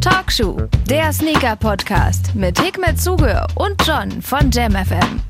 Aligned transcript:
Talkshow, 0.00 0.56
der 0.88 1.12
Sneaker-Podcast 1.12 2.34
mit 2.34 2.60
Hikmet 2.60 3.00
Zuge 3.00 3.46
und 3.54 3.76
John 3.86 4.20
von 4.22 4.50
JamFM. 4.50 5.20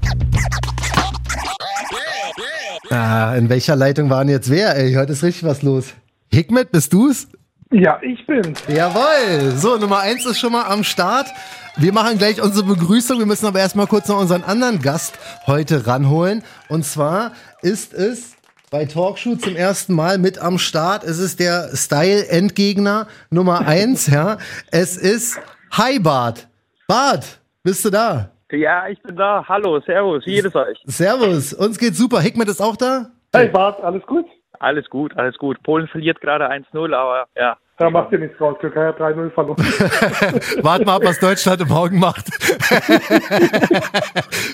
Ah, 2.90 3.34
in 3.36 3.50
welcher 3.50 3.76
Leitung 3.76 4.08
waren 4.08 4.28
jetzt 4.28 4.48
wer? 4.50 4.76
Ey, 4.76 4.94
heute 4.94 5.12
ist 5.12 5.22
richtig 5.22 5.44
was 5.44 5.62
los. 5.62 5.92
Hikmet, 6.32 6.72
bist 6.72 6.92
du's? 6.92 7.28
Ja, 7.70 8.00
ich 8.02 8.26
bin's. 8.26 8.62
Jawohl. 8.66 9.52
So, 9.56 9.76
Nummer 9.76 10.00
eins 10.00 10.24
ist 10.24 10.38
schon 10.38 10.52
mal 10.52 10.64
am 10.64 10.82
Start. 10.82 11.28
Wir 11.76 11.92
machen 11.92 12.16
gleich 12.18 12.40
unsere 12.40 12.66
Begrüßung. 12.66 13.18
Wir 13.18 13.26
müssen 13.26 13.46
aber 13.46 13.60
erstmal 13.60 13.86
kurz 13.86 14.08
noch 14.08 14.18
unseren 14.18 14.42
anderen 14.42 14.80
Gast 14.80 15.18
heute 15.46 15.86
ranholen. 15.86 16.42
Und 16.68 16.84
zwar 16.84 17.32
ist 17.62 17.92
es 17.92 18.36
bei 18.70 18.84
Talkshow 18.84 19.34
zum 19.34 19.56
ersten 19.56 19.94
Mal 19.94 20.18
mit 20.18 20.38
am 20.38 20.56
Start. 20.56 21.02
Es 21.02 21.18
ist 21.18 21.40
der 21.40 21.70
Style-Endgegner 21.74 23.08
Nummer 23.30 23.60
eins, 23.66 24.06
ja. 24.06 24.38
Es 24.70 24.96
ist 24.96 25.40
Hi 25.72 25.98
Bart. 25.98 26.48
Bart, 26.86 27.40
bist 27.62 27.84
du 27.84 27.90
da? 27.90 28.30
Ja, 28.52 28.88
ich 28.88 29.00
bin 29.02 29.16
da. 29.16 29.44
Hallo, 29.48 29.80
Servus, 29.80 30.24
wie 30.24 30.36
geht 30.36 30.44
es 30.44 30.54
euch? 30.54 30.78
Servus, 30.86 31.52
uns 31.52 31.78
geht's 31.78 31.98
super. 31.98 32.20
Hikmet 32.20 32.48
ist 32.48 32.60
auch 32.60 32.76
da? 32.76 33.06
Hey 33.32 33.48
Bart, 33.48 33.82
alles 33.82 34.04
gut? 34.06 34.26
Alles 34.60 34.88
gut, 34.88 35.16
alles 35.16 35.36
gut. 35.38 35.62
Polen 35.62 35.88
verliert 35.88 36.20
gerade 36.20 36.48
1-0, 36.50 36.94
aber 36.94 37.26
ja. 37.36 37.56
Da 37.80 37.88
macht 37.88 38.12
ihr 38.12 38.18
nichts 38.18 38.38
raus. 38.38 38.58
Türkei 38.60 38.88
hat 38.88 39.00
3-0 39.00 39.30
verloren. 39.30 39.56
Warten 40.62 40.84
mal 40.84 40.96
ab, 40.96 41.02
was 41.02 41.18
Deutschland 41.18 41.66
morgen 41.66 41.98
macht. 41.98 42.28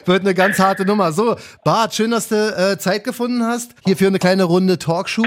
Wird 0.07 0.21
eine 0.21 0.33
ganz 0.33 0.61
harte 0.61 0.85
Nummer. 0.85 1.11
So, 1.11 1.35
Bart, 1.65 1.93
schön, 1.93 2.13
dass 2.13 2.29
du 2.29 2.37
äh, 2.37 2.79
Zeit 2.79 3.03
gefunden 3.03 3.43
hast. 3.43 3.75
Hier 3.85 3.97
für 3.97 4.07
eine 4.07 4.21
kleine 4.21 4.45
Runde 4.45 4.79
Talkshow. 4.79 5.27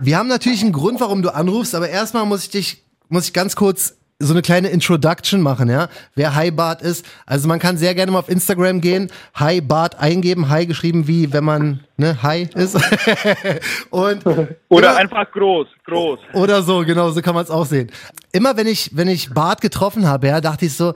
Wir 0.00 0.18
haben 0.18 0.26
natürlich 0.26 0.62
einen 0.62 0.72
Grund, 0.72 1.00
warum 1.00 1.22
du 1.22 1.32
anrufst, 1.32 1.76
aber 1.76 1.88
erstmal 1.88 2.26
muss 2.26 2.42
ich 2.42 2.50
dich, 2.50 2.84
muss 3.08 3.26
ich 3.26 3.32
ganz 3.32 3.54
kurz 3.54 3.97
so 4.20 4.34
eine 4.34 4.42
kleine 4.42 4.68
Introduction 4.68 5.40
machen, 5.40 5.70
ja, 5.70 5.88
wer 6.16 6.34
Hi 6.34 6.50
Bart 6.50 6.82
ist. 6.82 7.06
Also 7.24 7.46
man 7.46 7.60
kann 7.60 7.76
sehr 7.76 7.94
gerne 7.94 8.10
mal 8.10 8.18
auf 8.18 8.28
Instagram 8.28 8.80
gehen, 8.80 9.12
Hi 9.34 9.60
Bart 9.60 10.00
eingeben, 10.00 10.48
Hi 10.48 10.66
geschrieben 10.66 11.06
wie 11.06 11.32
wenn 11.32 11.44
man 11.44 11.80
ne 11.96 12.20
Hi 12.22 12.48
ist. 12.54 12.74
und 13.90 14.26
oder 14.68 14.90
immer, 14.90 14.96
einfach 14.96 15.30
groß, 15.30 15.68
groß. 15.84 16.18
Oder 16.34 16.62
so, 16.62 16.80
genau, 16.80 17.10
so 17.10 17.22
kann 17.22 17.34
man 17.34 17.44
es 17.44 17.50
auch 17.50 17.66
sehen. 17.66 17.92
Immer 18.32 18.56
wenn 18.56 18.66
ich 18.66 18.90
wenn 18.96 19.08
ich 19.08 19.32
Bart 19.32 19.60
getroffen 19.60 20.08
habe, 20.08 20.26
ja, 20.26 20.40
dachte 20.40 20.66
ich 20.66 20.74
so, 20.74 20.94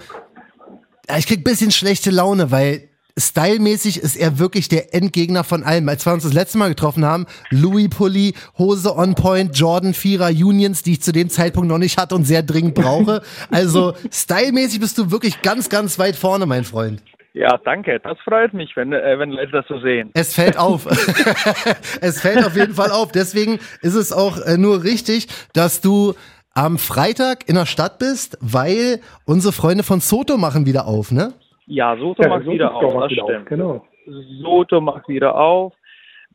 ja, 1.08 1.16
ich 1.16 1.26
krieg 1.26 1.44
bisschen 1.44 1.70
schlechte 1.70 2.10
Laune, 2.10 2.50
weil 2.50 2.88
stylmäßig 3.18 3.98
ist 3.98 4.16
er 4.16 4.38
wirklich 4.38 4.68
der 4.68 4.94
Endgegner 4.94 5.44
von 5.44 5.62
allem. 5.62 5.88
Als 5.88 6.06
wir 6.06 6.12
uns 6.12 6.22
das 6.22 6.32
letzte 6.32 6.58
Mal 6.58 6.68
getroffen 6.68 7.04
haben, 7.04 7.26
Louis 7.50 7.88
Pulli, 7.88 8.34
Hose 8.58 8.94
on 8.96 9.14
Point, 9.14 9.56
Jordan 9.56 9.94
Vierer 9.94 10.28
Unions, 10.28 10.82
die 10.82 10.92
ich 10.92 11.02
zu 11.02 11.12
dem 11.12 11.28
Zeitpunkt 11.28 11.68
noch 11.68 11.78
nicht 11.78 11.98
hatte 11.98 12.14
und 12.14 12.24
sehr 12.24 12.42
dringend 12.42 12.74
brauche. 12.74 13.22
Also 13.50 13.94
stylmäßig 14.10 14.80
bist 14.80 14.98
du 14.98 15.10
wirklich 15.10 15.42
ganz, 15.42 15.68
ganz 15.68 15.98
weit 15.98 16.16
vorne, 16.16 16.46
mein 16.46 16.64
Freund. 16.64 17.02
Ja, 17.34 17.58
danke. 17.64 17.98
Das 18.00 18.18
freut 18.20 18.52
mich, 18.52 18.76
wenn, 18.76 18.92
äh, 18.92 19.18
wenn 19.18 19.30
Leute 19.30 19.52
das 19.52 19.66
so 19.66 19.80
sehen. 19.80 20.10
Es 20.14 20.34
fällt 20.34 20.58
auf. 20.58 20.86
es 22.00 22.20
fällt 22.20 22.44
auf 22.44 22.56
jeden 22.56 22.74
Fall 22.74 22.90
auf. 22.90 23.10
Deswegen 23.10 23.58
ist 23.80 23.94
es 23.94 24.12
auch 24.12 24.38
äh, 24.38 24.58
nur 24.58 24.84
richtig, 24.84 25.28
dass 25.54 25.80
du 25.80 26.14
am 26.54 26.76
Freitag 26.76 27.48
in 27.48 27.54
der 27.54 27.64
Stadt 27.64 27.98
bist, 27.98 28.36
weil 28.40 29.00
unsere 29.24 29.52
Freunde 29.52 29.82
von 29.82 30.00
Soto 30.00 30.36
machen 30.36 30.66
wieder 30.66 30.86
auf, 30.86 31.10
ne? 31.10 31.32
Ja, 31.72 31.96
Soto 31.96 32.22
ja, 32.22 32.28
macht 32.28 32.46
wieder 32.46 32.74
auf, 32.74 32.82
das 32.82 33.10
wieder 33.10 33.24
stimmt. 33.24 33.40
Auf, 33.40 33.48
genau. 33.48 33.86
Soto 34.42 34.80
macht 34.82 35.08
wieder 35.08 35.34
auf. 35.34 35.72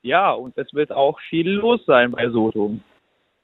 Ja, 0.01 0.31
und 0.31 0.57
es 0.57 0.73
wird 0.73 0.91
auch 0.91 1.19
viel 1.29 1.51
los 1.51 1.79
sein 1.85 2.11
bei 2.11 2.27
Soto. 2.29 2.71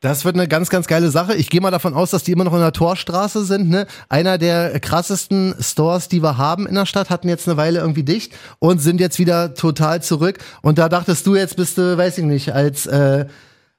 Das 0.02 0.26
wird 0.26 0.36
eine 0.36 0.48
ganz, 0.48 0.72
ganz 0.72 0.88
geile 0.88 1.10
Sache. 1.10 1.36
Ich 1.36 1.52
gehe 1.52 1.62
mal 1.62 1.70
davon 1.70 1.94
aus, 1.94 2.10
dass 2.10 2.24
die 2.24 2.32
immer 2.32 2.46
noch 2.46 2.54
in 2.54 2.62
der 2.62 2.72
Torstraße 2.72 3.44
sind. 3.44 3.70
Ne? 3.70 3.86
Einer 4.10 4.40
der 4.40 4.80
krassesten 4.80 5.54
Stores, 5.60 6.10
die 6.10 6.24
wir 6.24 6.40
haben 6.40 6.66
in 6.66 6.74
der 6.74 6.88
Stadt, 6.88 7.12
hatten 7.12 7.30
jetzt 7.30 7.48
eine 7.48 7.58
Weile 7.58 7.80
irgendwie 7.80 8.04
dicht 8.04 8.34
und 8.60 8.80
sind 8.80 9.00
jetzt 9.00 9.20
wieder 9.20 9.54
total 9.54 10.02
zurück. 10.02 10.40
Und 10.64 10.80
da 10.80 10.90
dachtest 10.90 11.28
du, 11.28 11.36
jetzt 11.36 11.58
bist 11.58 11.78
du, 11.78 11.96
weiß 11.96 12.18
ich 12.18 12.26
nicht, 12.26 12.54
als 12.54 12.88
äh, 12.88 13.28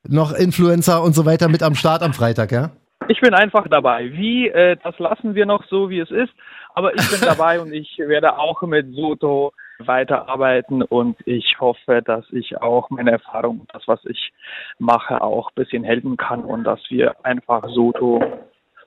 noch 0.08 0.32
Influencer 0.32 1.02
und 1.02 1.16
so 1.16 1.26
weiter 1.26 1.48
mit 1.48 1.64
am 1.64 1.74
Start 1.74 2.02
am 2.02 2.12
Freitag, 2.12 2.52
ja? 2.52 2.70
Ich 3.08 3.20
bin 3.20 3.34
einfach 3.34 3.66
dabei. 3.68 4.12
Wie, 4.12 4.48
äh, 4.48 4.76
das 4.82 4.98
lassen 4.98 5.34
wir 5.34 5.46
noch 5.46 5.64
so, 5.68 5.90
wie 5.90 5.98
es 5.98 6.10
ist. 6.10 6.32
Aber 6.74 6.94
ich 6.94 7.10
bin 7.10 7.20
dabei 7.20 7.60
und 7.60 7.72
ich 7.72 7.98
werde 7.98 8.36
auch 8.38 8.60
mit 8.62 8.94
Soto 8.94 9.52
weiterarbeiten 9.78 10.82
und 10.82 11.16
ich 11.26 11.56
hoffe, 11.60 12.02
dass 12.04 12.24
ich 12.30 12.60
auch 12.60 12.90
meine 12.90 13.12
Erfahrung, 13.12 13.66
das, 13.72 13.82
was 13.86 14.00
ich 14.04 14.32
mache, 14.78 15.20
auch 15.20 15.50
ein 15.50 15.54
bisschen 15.54 15.84
helfen 15.84 16.16
kann 16.16 16.44
und 16.44 16.64
dass 16.64 16.80
wir 16.90 17.14
einfach 17.24 17.64
Soto 17.68 18.22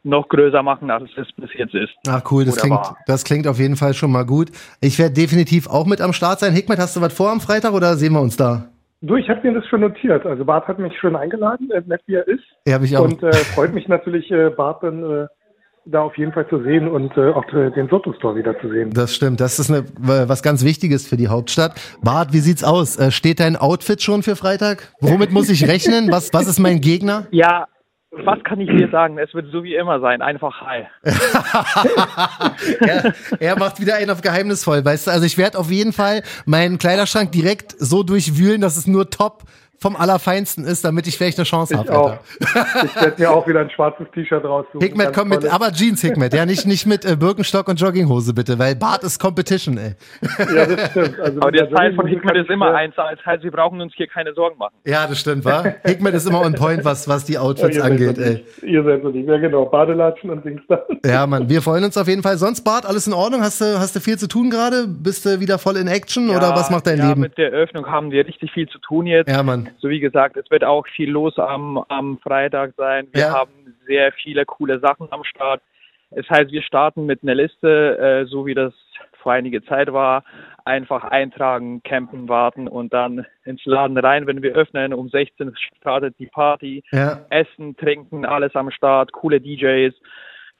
noch 0.04 0.28
größer 0.30 0.64
machen, 0.64 0.90
als 0.90 1.10
es 1.18 1.32
bis 1.34 1.54
jetzt 1.56 1.74
ist. 1.74 1.94
Ach 2.08 2.22
cool, 2.32 2.46
das 2.46 2.58
klingt, 2.58 2.80
das 3.06 3.24
klingt 3.24 3.48
auf 3.48 3.60
jeden 3.60 3.76
Fall 3.76 3.94
schon 3.94 4.12
mal 4.12 4.26
gut. 4.26 4.50
Ich 4.82 5.00
werde 5.00 5.14
definitiv 5.14 5.68
auch 5.70 5.86
mit 5.86 6.02
am 6.02 6.14
Start 6.14 6.40
sein. 6.40 6.54
Hickmet, 6.54 6.80
hast 6.80 6.96
du 6.96 7.02
was 7.02 7.14
vor 7.14 7.32
am 7.32 7.42
Freitag 7.42 7.74
oder 7.74 7.96
sehen 7.96 8.14
wir 8.14 8.22
uns 8.22 8.38
da? 8.38 8.70
Du, 9.02 9.16
ich 9.16 9.30
habe 9.30 9.48
mir 9.48 9.60
das 9.60 9.68
schon 9.68 9.82
notiert. 9.82 10.26
Also 10.26 10.44
Bart 10.44 10.68
hat 10.68 10.80
mich 10.80 10.98
schon 10.98 11.16
eingeladen, 11.16 11.70
äh, 11.72 11.82
nett 11.86 12.02
wie 12.08 12.16
er 12.16 12.28
ist. 12.28 12.44
Ja, 12.66 12.76
habe 12.76 12.86
ich 12.86 12.98
auch. 12.98 13.04
Und 13.04 13.22
äh, 13.22 13.32
freut 13.34 13.74
mich 13.74 13.88
natürlich, 13.88 14.32
äh, 14.32 14.50
Bart 14.50 14.82
dann 14.82 15.04
äh, 15.04 15.28
da 15.92 16.02
auf 16.02 16.18
jeden 16.18 16.34
Fall 16.34 16.48
zu 16.50 16.62
sehen 16.64 16.88
und 16.88 17.16
äh, 17.18 17.30
auch 17.32 17.46
den 17.46 17.88
Soto 17.90 18.14
Store 18.14 18.36
wieder 18.36 18.60
zu 18.60 18.70
sehen. 18.70 18.92
Das 18.94 19.16
stimmt, 19.16 19.40
das 19.40 19.60
ist 19.60 19.72
eine, 19.72 19.86
was 19.98 20.44
ganz 20.44 20.64
Wichtiges 20.64 21.08
für 21.08 21.18
die 21.18 21.28
Hauptstadt. 21.28 21.74
Bart, 22.02 22.34
wie 22.34 22.40
sieht's 22.40 22.64
aus? 22.64 22.98
Äh, 22.98 23.12
steht 23.12 23.40
dein 23.40 23.56
Outfit 23.56 24.02
schon 24.02 24.24
für 24.24 24.36
Freitag? 24.36 24.94
Womit 25.00 25.32
muss 25.32 25.50
ich 25.50 25.68
rechnen? 25.68 26.12
Was, 26.12 26.34
was 26.34 26.48
ist 26.48 26.60
mein 26.60 26.82
Gegner? 26.82 27.28
Ja, 27.38 27.68
was 28.12 28.44
kann 28.44 28.60
ich 28.60 28.70
dir 28.70 28.90
sagen? 28.90 29.20
Es 29.20 29.34
wird 29.34 29.52
so 29.52 29.64
wie 29.64 29.76
immer 29.76 30.00
sein, 30.00 30.22
einfach 30.22 30.62
Hi. 30.62 30.86
er, 32.80 33.14
er, 33.40 33.60
macht 33.60 33.80
wieder 33.80 33.96
einen 33.96 34.10
auf 34.10 34.22
geheimnisvoll, 34.22 34.84
weißt 34.84 35.08
du? 35.08 35.12
Also 35.12 35.26
ich 35.26 35.38
werde 35.38 35.60
auf 35.60 35.70
jeden 35.70 35.94
Fall 35.94 36.24
meinen 36.46 36.78
Kleiderschrank 36.78 37.32
direkt 37.32 37.76
so 37.78 38.04
durchwühlen, 38.04 38.62
dass 38.62 38.78
es 38.78 38.88
nur 38.88 39.10
top 39.10 39.44
vom 39.80 39.96
Allerfeinsten 39.96 40.66
ist, 40.66 40.84
damit 40.84 41.08
ich 41.08 41.18
vielleicht 41.18 41.38
eine 41.38 41.46
Chance 41.46 41.78
habe. 41.78 42.20
Ich 42.84 42.96
werde 42.96 43.16
mir 43.18 43.32
auch 43.32 43.48
wieder 43.48 43.60
ein 43.60 43.70
schwarzes 43.70 44.08
T-Shirt 44.14 44.44
raussuchen. 44.44 44.82
Hikmet 44.82 45.14
kommt 45.14 45.30
mit, 45.30 45.46
aber 45.46 45.72
Jeans 45.72 46.02
Hikmet, 46.02 46.34
ja, 46.34 46.46
nicht, 46.46 46.66
nicht 46.66 46.86
mit 46.88 47.06
äh, 47.06 47.16
Birkenstock 47.16 47.68
und 47.68 47.80
Jogginghose 47.80 48.34
bitte, 48.34 48.58
weil 48.58 48.76
Bart 48.76 49.04
ist 49.04 49.20
Competition, 49.20 49.78
ey. 49.78 49.96
Ja, 50.56 50.66
das 50.66 50.92
stimmt. 50.92 51.20
Also 51.20 51.42
aber 51.42 51.52
der 51.52 51.70
Teil 51.70 51.94
von 51.94 52.08
Hikmet 52.08 52.38
ist 52.38 52.50
immer 52.50 52.74
eins, 52.74 52.98
als 52.98 53.24
heißt, 53.26 53.44
wir 53.44 53.52
brauchen 53.52 53.80
uns 53.82 53.94
hier 53.96 54.08
keine 54.08 54.34
Sorgen 54.34 54.58
machen. 54.58 54.74
Ja, 54.86 55.06
das 55.08 55.20
stimmt, 55.20 55.46
wa? 55.46 55.64
Hikmet 55.86 56.16
ist 56.16 56.28
immer 56.28 56.42
on 56.42 56.54
point, 56.54 56.84
was, 56.84 57.08
was 57.08 57.26
die 57.26 57.38
Outfits 57.38 57.78
ja, 57.78 57.84
angeht, 57.84 58.18
ey. 58.18 58.46
Ihr 58.64 58.84
seid 58.84 59.04
so 59.04 59.10
lieb, 59.10 59.28
ja 59.28 59.38
genau, 59.38 59.66
Badelatschen 59.66 60.32
und 60.32 60.44
Dings 60.44 60.62
da. 60.68 60.82
Ja, 61.06 61.28
Mann, 61.28 61.50
wir 61.50 61.62
freuen 61.62 61.84
uns 61.84 61.98
auf 61.98 62.08
jeden 62.08 62.24
Fall. 62.24 62.38
Sonst, 62.38 62.62
Bart, 62.62 62.86
alles 62.86 63.06
in 63.08 63.14
Ordnung? 63.14 63.42
Hast 63.42 63.62
du, 63.62 63.80
hast 63.80 63.96
du 63.96 64.00
viel 64.00 64.18
zu 64.18 64.28
tun 64.28 64.50
gerade? 64.50 64.88
Bist 64.88 65.26
du 65.26 65.40
wieder 65.40 65.60
voll 65.60 65.78
in 65.78 65.88
Action 65.88 66.30
ja, 66.30 66.38
oder 66.38 66.52
was 66.52 66.70
macht 66.70 66.88
dein 66.88 66.98
ja, 66.98 67.10
Leben? 67.10 67.22
mit 67.22 67.38
der 67.38 67.52
Eröffnung 67.52 67.88
haben 67.88 68.12
wir 68.12 68.26
richtig 68.26 68.52
viel 68.52 68.68
zu 68.68 68.80
tun 68.80 69.06
jetzt. 69.06 69.30
Ja, 69.30 69.44
Mann. 69.44 69.67
So 69.80 69.90
wie 69.90 70.00
gesagt, 70.00 70.38
es 70.38 70.50
wird 70.50 70.64
auch 70.64 70.88
viel 70.88 71.10
los 71.10 71.38
am, 71.38 71.78
am 71.90 72.18
Freitag 72.20 72.74
sein. 72.78 73.08
Wir 73.12 73.22
ja. 73.22 73.32
haben 73.32 73.76
sehr 73.86 74.12
viele 74.12 74.46
coole 74.46 74.80
Sachen 74.80 75.08
am 75.12 75.24
Start. 75.24 75.62
Das 76.12 76.30
heißt, 76.30 76.52
wir 76.52 76.62
starten 76.62 77.06
mit 77.06 77.24
einer 77.24 77.36
Liste, 77.36 77.98
äh, 77.98 78.26
so 78.26 78.46
wie 78.46 78.54
das 78.54 78.74
vor 79.22 79.34
einige 79.34 79.64
Zeit 79.64 79.92
war. 79.92 80.24
Einfach 80.64 81.04
eintragen, 81.04 81.82
campen, 81.84 82.30
warten 82.30 82.68
und 82.68 82.94
dann 82.94 83.26
ins 83.44 83.66
Laden 83.66 83.98
rein, 83.98 84.28
wenn 84.28 84.42
wir 84.42 84.54
öffnen. 84.54 84.94
Um 84.94 85.10
16 85.10 85.54
startet 85.80 86.16
die 86.20 86.28
Party. 86.28 86.84
Ja. 86.92 87.26
Essen, 87.30 87.76
trinken, 87.76 88.26
alles 88.26 88.56
am 88.56 88.72
Start, 88.72 89.12
coole 89.12 89.42
DJs. 89.42 89.94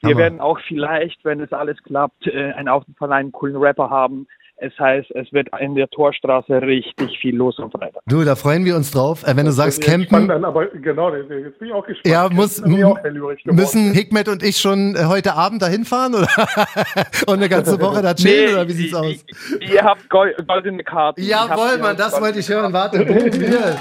Wir 0.00 0.10
Hammer. 0.10 0.18
werden 0.18 0.40
auch 0.40 0.60
vielleicht, 0.60 1.24
wenn 1.24 1.40
es 1.40 1.52
alles 1.52 1.82
klappt, 1.82 2.26
äh, 2.26 2.52
einen 2.52 2.68
von 2.96 3.12
einem 3.12 3.32
coolen 3.32 3.56
Rapper 3.56 3.90
haben. 3.90 4.26
Es 4.60 4.76
heißt, 4.76 5.12
es 5.14 5.32
wird 5.32 5.48
in 5.60 5.76
der 5.76 5.88
Torstraße 5.88 6.60
richtig 6.62 7.16
viel 7.20 7.36
los 7.36 7.60
am 7.60 7.70
Freitag. 7.70 8.02
Du, 8.06 8.24
da 8.24 8.34
freuen 8.34 8.64
wir 8.64 8.74
uns 8.74 8.90
drauf. 8.90 9.22
Äh, 9.24 9.36
wenn 9.36 9.46
du 9.46 9.52
sagst 9.52 9.80
campen. 9.80 10.26
Dann, 10.26 10.44
aber 10.44 10.66
genau, 10.66 11.14
jetzt 11.14 11.28
bin 11.28 11.68
ich 11.68 11.72
auch 11.72 11.86
gespannt. 11.86 12.12
Ja, 12.12 12.28
muss, 12.28 12.60
müssen 13.44 13.92
Hikmet 13.92 14.28
und 14.28 14.42
ich 14.42 14.56
schon 14.56 14.96
äh, 14.96 15.04
heute 15.04 15.34
Abend 15.34 15.62
dahin 15.62 15.84
fahren 15.84 16.16
oder 16.16 16.28
und 17.28 17.34
eine 17.34 17.48
ganze 17.48 17.80
Woche 17.80 18.02
da 18.02 18.14
chillen 18.14 18.46
nee, 18.46 18.52
oder 18.52 18.66
wie 18.68 18.72
sieht's 18.72 18.94
aus? 18.94 19.14
Ihr 19.60 19.82
habt 19.82 20.10
goldene 20.10 20.82
Karten. 20.82 21.22
Jawohl, 21.22 21.78
Mann, 21.78 21.96
das 21.96 22.20
wollte 22.20 22.40
ich 22.40 22.48
hören. 22.48 22.72
Warte. 22.72 22.98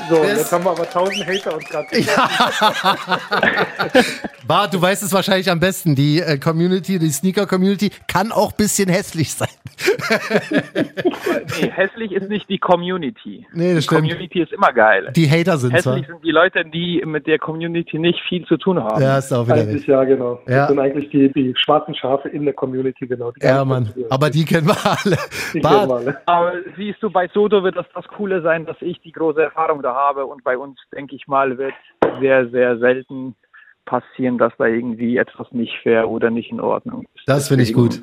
So, 0.10 0.24
jetzt 0.24 0.52
haben 0.52 0.64
wir 0.64 0.72
aber 0.72 0.88
tausend 0.88 1.26
Hater 1.26 1.56
uns 1.56 1.66
gerade. 1.66 1.88
Ja. 2.00 2.30
Bart, 4.48 4.74
du 4.74 4.82
weißt 4.82 5.02
es 5.02 5.12
wahrscheinlich 5.12 5.50
am 5.50 5.60
besten. 5.60 5.96
Die 5.96 6.22
äh, 6.22 6.38
Community, 6.38 7.00
die 7.00 7.10
Sneaker-Community 7.10 7.90
kann 8.08 8.32
auch 8.32 8.52
bisschen 8.52 8.90
hässlich 8.90 9.34
sein. 9.34 9.50
nee, 11.62 11.70
hässlich 11.70 12.12
ist 12.12 12.30
nicht 12.30 12.50
die 12.50 12.58
Community. 12.58 13.46
Nee, 13.54 13.74
das 13.74 13.78
die 13.78 13.82
stimmt. 13.84 14.02
Community 14.02 14.42
ist 14.42 14.52
immer 14.54 14.74
geil. 14.74 15.12
Die 15.16 15.30
Hater 15.30 15.58
sind 15.58 15.72
Hässlich 15.74 16.06
zwar. 16.06 16.16
sind 16.16 16.26
die 16.26 16.32
Leute, 16.32 16.66
die 16.66 17.04
mit 17.06 17.28
der 17.28 17.40
Community 17.40 18.00
nicht 18.00 18.20
viel 18.28 18.46
zu 18.46 18.58
tun 18.58 18.84
haben. 18.84 19.02
Ja, 19.02 19.18
ist 19.18 19.32
auch 19.34 19.46
wieder 19.46 19.56
eigentlich. 19.56 19.88
Ja, 19.88 20.04
genau. 20.04 20.40
Ja. 20.48 20.60
Das 20.60 20.68
sind 20.70 20.80
eigentlich 20.80 21.10
die, 21.10 21.32
die 21.32 21.54
schwarzen 21.58 21.96
Schafe 21.96 22.30
in 22.30 22.46
der 22.46 22.54
Community, 22.54 23.08
genau. 23.08 23.32
Ja, 23.42 23.64
Mann. 23.66 23.90
Aber 24.10 24.30
die 24.30 24.46
kennen 24.46 24.68
wir 24.68 24.78
alle. 24.86 25.18
Die 25.54 25.60
kennen 25.60 25.88
wir 25.88 25.96
alle. 25.96 26.22
Aber 26.26 26.54
siehst 26.76 27.02
du, 27.02 27.10
bei 27.10 27.28
Soto 27.34 27.64
wird 27.64 27.76
das 27.76 27.86
das 27.94 28.08
Coole 28.10 28.42
sein, 28.42 28.66
dass 28.66 28.78
ich 28.82 29.00
die 29.02 29.12
große 29.12 29.42
Erfahrung 29.42 29.82
da 29.82 29.94
habe 29.94 30.26
und 30.26 30.44
bei 30.44 30.58
uns, 30.58 30.80
denke 30.96 31.16
ich 31.16 31.28
mal, 31.28 31.58
wird 31.58 31.74
sehr, 32.20 32.50
sehr 32.50 32.78
selten 32.78 33.36
passieren, 33.88 34.38
dass 34.38 34.54
da 34.60 34.66
irgendwie 34.66 35.18
etwas 35.18 35.48
nicht 35.52 35.74
fair 35.82 36.08
oder 36.08 36.30
nicht 36.30 36.52
in 36.52 36.60
Ordnung 36.60 37.08
ist. 37.16 37.24
Das 37.26 37.48
finde 37.48 37.64
ich 37.64 37.74
gut. 37.74 38.00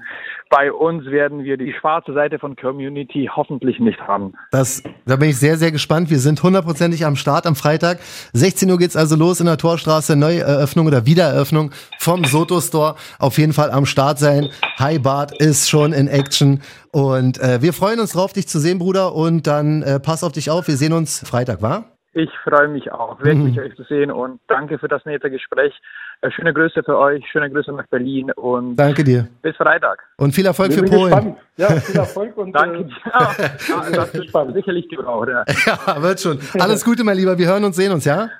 Bei 0.51 0.73
uns 0.73 1.07
werden 1.07 1.45
wir 1.45 1.57
die 1.57 1.73
schwarze 1.73 2.13
Seite 2.13 2.39
von 2.39 2.57
Community 2.57 3.31
hoffentlich 3.35 3.79
nicht 3.79 4.01
haben. 4.01 4.35
Das, 4.51 4.83
da 5.07 5.17
bin 5.17 5.31
ich 5.31 5.39
sehr, 5.39 5.57
sehr 5.57 5.73
gespannt. 5.73 6.11
Wir 6.11 6.19
sind 6.19 6.43
hundertprozentig 6.43 7.07
am 7.07 7.17
Start 7.17 7.47
am 7.47 7.55
Freitag. 7.55 7.99
16 8.33 8.71
Uhr 8.71 8.79
geht's 8.79 8.97
also 8.97 9.17
los 9.17 9.41
in 9.41 9.47
der 9.47 9.57
Torstraße. 9.57 10.17
Neueröffnung 10.17 10.87
oder 10.87 11.07
Wiedereröffnung 11.07 11.71
vom 11.99 12.25
Soto 12.25 12.61
Store. 12.61 12.97
Auf 13.19 13.39
jeden 13.39 13.53
Fall 13.53 13.71
am 13.71 13.87
Start 13.87 14.19
sein. 14.19 14.49
Hi 14.79 14.99
Bart 14.99 15.41
ist 15.41 15.69
schon 15.69 15.93
in 15.93 16.09
Action. 16.09 16.61
Und 16.93 17.39
äh, 17.41 17.61
wir 17.63 17.73
freuen 17.73 18.01
uns 18.01 18.13
drauf, 18.13 18.33
dich 18.33 18.49
zu 18.49 18.59
sehen, 18.59 18.79
Bruder. 18.79 19.15
Und 19.15 19.47
dann 19.47 19.83
äh, 19.83 20.01
pass 20.01 20.25
auf 20.25 20.33
dich 20.33 20.51
auf. 20.51 20.69
Wir 20.69 20.77
sehen 20.77 20.93
uns 20.93 21.21
Freitag, 21.27 21.63
wa? 21.63 21.94
Ich 22.17 22.31
freue 22.45 22.69
mich 22.69 22.93
auch, 22.93 23.19
wirklich 23.21 23.57
mhm. 23.57 23.63
euch 23.63 23.75
zu 23.75 23.83
sehen 23.83 24.13
und 24.13 24.41
danke 24.47 24.79
für 24.79 24.87
das 24.87 25.05
nette 25.05 25.31
Gespräch. 25.31 25.75
Äh, 26.21 26.31
schöne 26.31 26.55
Grüße 26.55 26.85
für 26.85 26.97
euch, 26.97 27.25
schöne 27.33 27.51
Grüße 27.51 27.73
nach 27.73 27.89
Berlin 27.89 28.31
und 28.33 28.77
danke 28.77 29.03
dir. 29.03 29.27
Bis 29.43 29.57
Freitag. 29.57 30.01
Und 30.17 30.33
viel 30.33 30.47
Erfolg 30.47 30.73
für 30.73 30.85
Polen. 30.85 31.11
Gespannt. 31.11 31.39
Ja, 31.57 31.69
viel 31.71 31.97
Erfolg 31.97 32.37
und 32.37 32.53
danke 32.55 32.79
äh. 32.79 32.85
Ja, 33.69 33.91
das 33.91 34.15
ist 34.15 34.33
sicherlich 34.55 34.89
gebraucht. 34.89 35.29
Ja. 35.29 35.45
ja, 35.87 36.03
wird 36.03 36.21
schon. 36.21 36.39
Alles 36.59 36.85
Gute, 36.85 37.03
mein 37.03 37.17
Lieber. 37.17 37.37
Wir 37.37 37.49
hören 37.49 37.65
uns, 37.65 37.75
sehen 37.75 37.91
uns, 37.91 38.05
ja? 38.05 38.31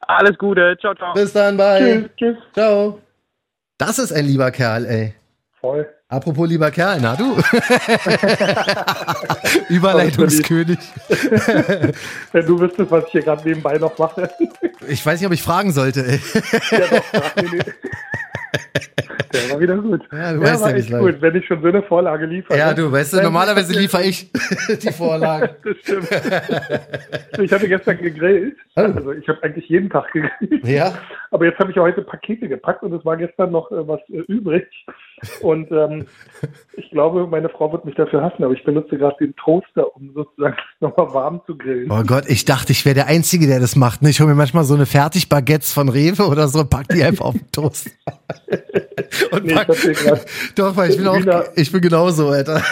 Alles 0.00 0.36
Gute. 0.36 0.76
Ciao, 0.80 0.94
ciao. 0.96 1.14
Bis 1.14 1.32
dann, 1.32 1.56
bye. 1.56 1.78
Tschüss, 1.78 2.10
tschüss. 2.16 2.36
Ciao. 2.52 2.98
Das 3.78 4.00
ist 4.00 4.12
ein 4.12 4.24
lieber 4.24 4.50
Kerl, 4.50 4.86
ey. 4.86 5.14
Voll. 5.60 5.88
Apropos 6.10 6.48
lieber 6.48 6.70
Kerl, 6.70 7.00
na 7.02 7.14
du? 7.16 7.36
Überleitungskönig. 9.68 10.78
Wenn 12.32 12.46
du 12.46 12.58
wüsstest, 12.58 12.90
was 12.90 13.04
ich 13.04 13.10
hier 13.12 13.22
gerade 13.22 13.46
nebenbei 13.46 13.76
noch 13.76 13.98
mache. 13.98 14.30
ich 14.88 15.04
weiß 15.04 15.20
nicht, 15.20 15.26
ob 15.26 15.34
ich 15.34 15.42
fragen 15.42 15.70
sollte. 15.70 16.18
ja, 16.70 16.78
doch, 17.12 17.36
nee, 17.36 17.48
nee. 17.52 17.62
Der 19.34 19.50
war 19.50 19.60
wieder 19.60 19.76
gut. 19.76 20.02
Ja, 20.10 20.32
du 20.32 20.40
weißt 20.40 20.64
ja, 20.64 20.72
echt 20.72 20.90
gut, 20.90 21.20
wenn 21.20 21.36
ich 21.36 21.46
schon 21.46 21.60
so 21.60 21.68
eine 21.68 21.82
Vorlage 21.82 22.24
liefere. 22.24 22.56
Ja, 22.56 22.70
ne? 22.70 22.76
du 22.76 22.90
weißt, 22.90 23.12
du, 23.12 23.22
normalerweise 23.22 23.78
liefere 23.78 24.04
ich 24.04 24.32
die 24.82 24.90
Vorlage. 24.90 25.56
das 25.62 25.76
stimmt. 25.82 26.08
Ich 27.38 27.52
hatte 27.52 27.68
gestern 27.68 27.98
gegrillt. 27.98 28.56
Oh. 28.76 28.80
Also 28.80 29.12
ich 29.12 29.28
habe 29.28 29.42
eigentlich 29.42 29.68
jeden 29.68 29.90
Tag 29.90 30.10
gegrillt. 30.12 30.64
Ja. 30.64 30.94
Aber 31.30 31.44
jetzt 31.44 31.58
habe 31.58 31.70
ich 31.70 31.76
heute 31.76 32.00
Pakete 32.00 32.48
gepackt 32.48 32.82
und 32.82 32.94
es 32.94 33.04
war 33.04 33.18
gestern 33.18 33.52
noch 33.52 33.70
äh, 33.70 33.86
was 33.86 34.00
äh, 34.08 34.20
übrig. 34.28 34.66
Und 35.40 35.70
ähm, 35.70 36.06
ich 36.76 36.90
glaube, 36.90 37.26
meine 37.26 37.48
Frau 37.48 37.72
wird 37.72 37.84
mich 37.84 37.94
dafür 37.94 38.22
hassen, 38.22 38.44
aber 38.44 38.54
ich 38.54 38.64
benutze 38.64 38.96
gerade 38.96 39.16
den 39.20 39.34
Toaster, 39.36 39.94
um 39.96 40.12
sozusagen 40.14 40.56
nochmal 40.80 41.12
warm 41.14 41.40
zu 41.46 41.56
grillen. 41.56 41.90
Oh 41.90 42.02
Gott, 42.02 42.24
ich 42.28 42.44
dachte, 42.44 42.72
ich 42.72 42.84
wäre 42.84 42.94
der 42.94 43.06
Einzige, 43.06 43.46
der 43.46 43.60
das 43.60 43.76
macht. 43.76 44.02
Ich 44.02 44.20
hole 44.20 44.30
mir 44.30 44.34
manchmal 44.34 44.64
so 44.64 44.74
eine 44.74 44.86
Fertigbaguettes 44.86 45.72
von 45.72 45.88
Rewe 45.88 46.26
oder 46.26 46.48
so, 46.48 46.64
pack 46.64 46.88
die 46.88 47.02
einfach 47.02 47.26
auf 47.26 47.34
den 47.34 47.50
Toast. 47.50 47.90
Und 49.30 49.44
nee, 49.44 49.54
pack, 49.54 49.68
doch, 50.54 50.76
weil 50.76 50.90
ich 50.90 50.96
bin 50.96 51.06
auch, 51.06 51.44
ich 51.54 51.70
bin 51.72 51.80
genauso, 51.80 52.28
Alter. 52.28 52.62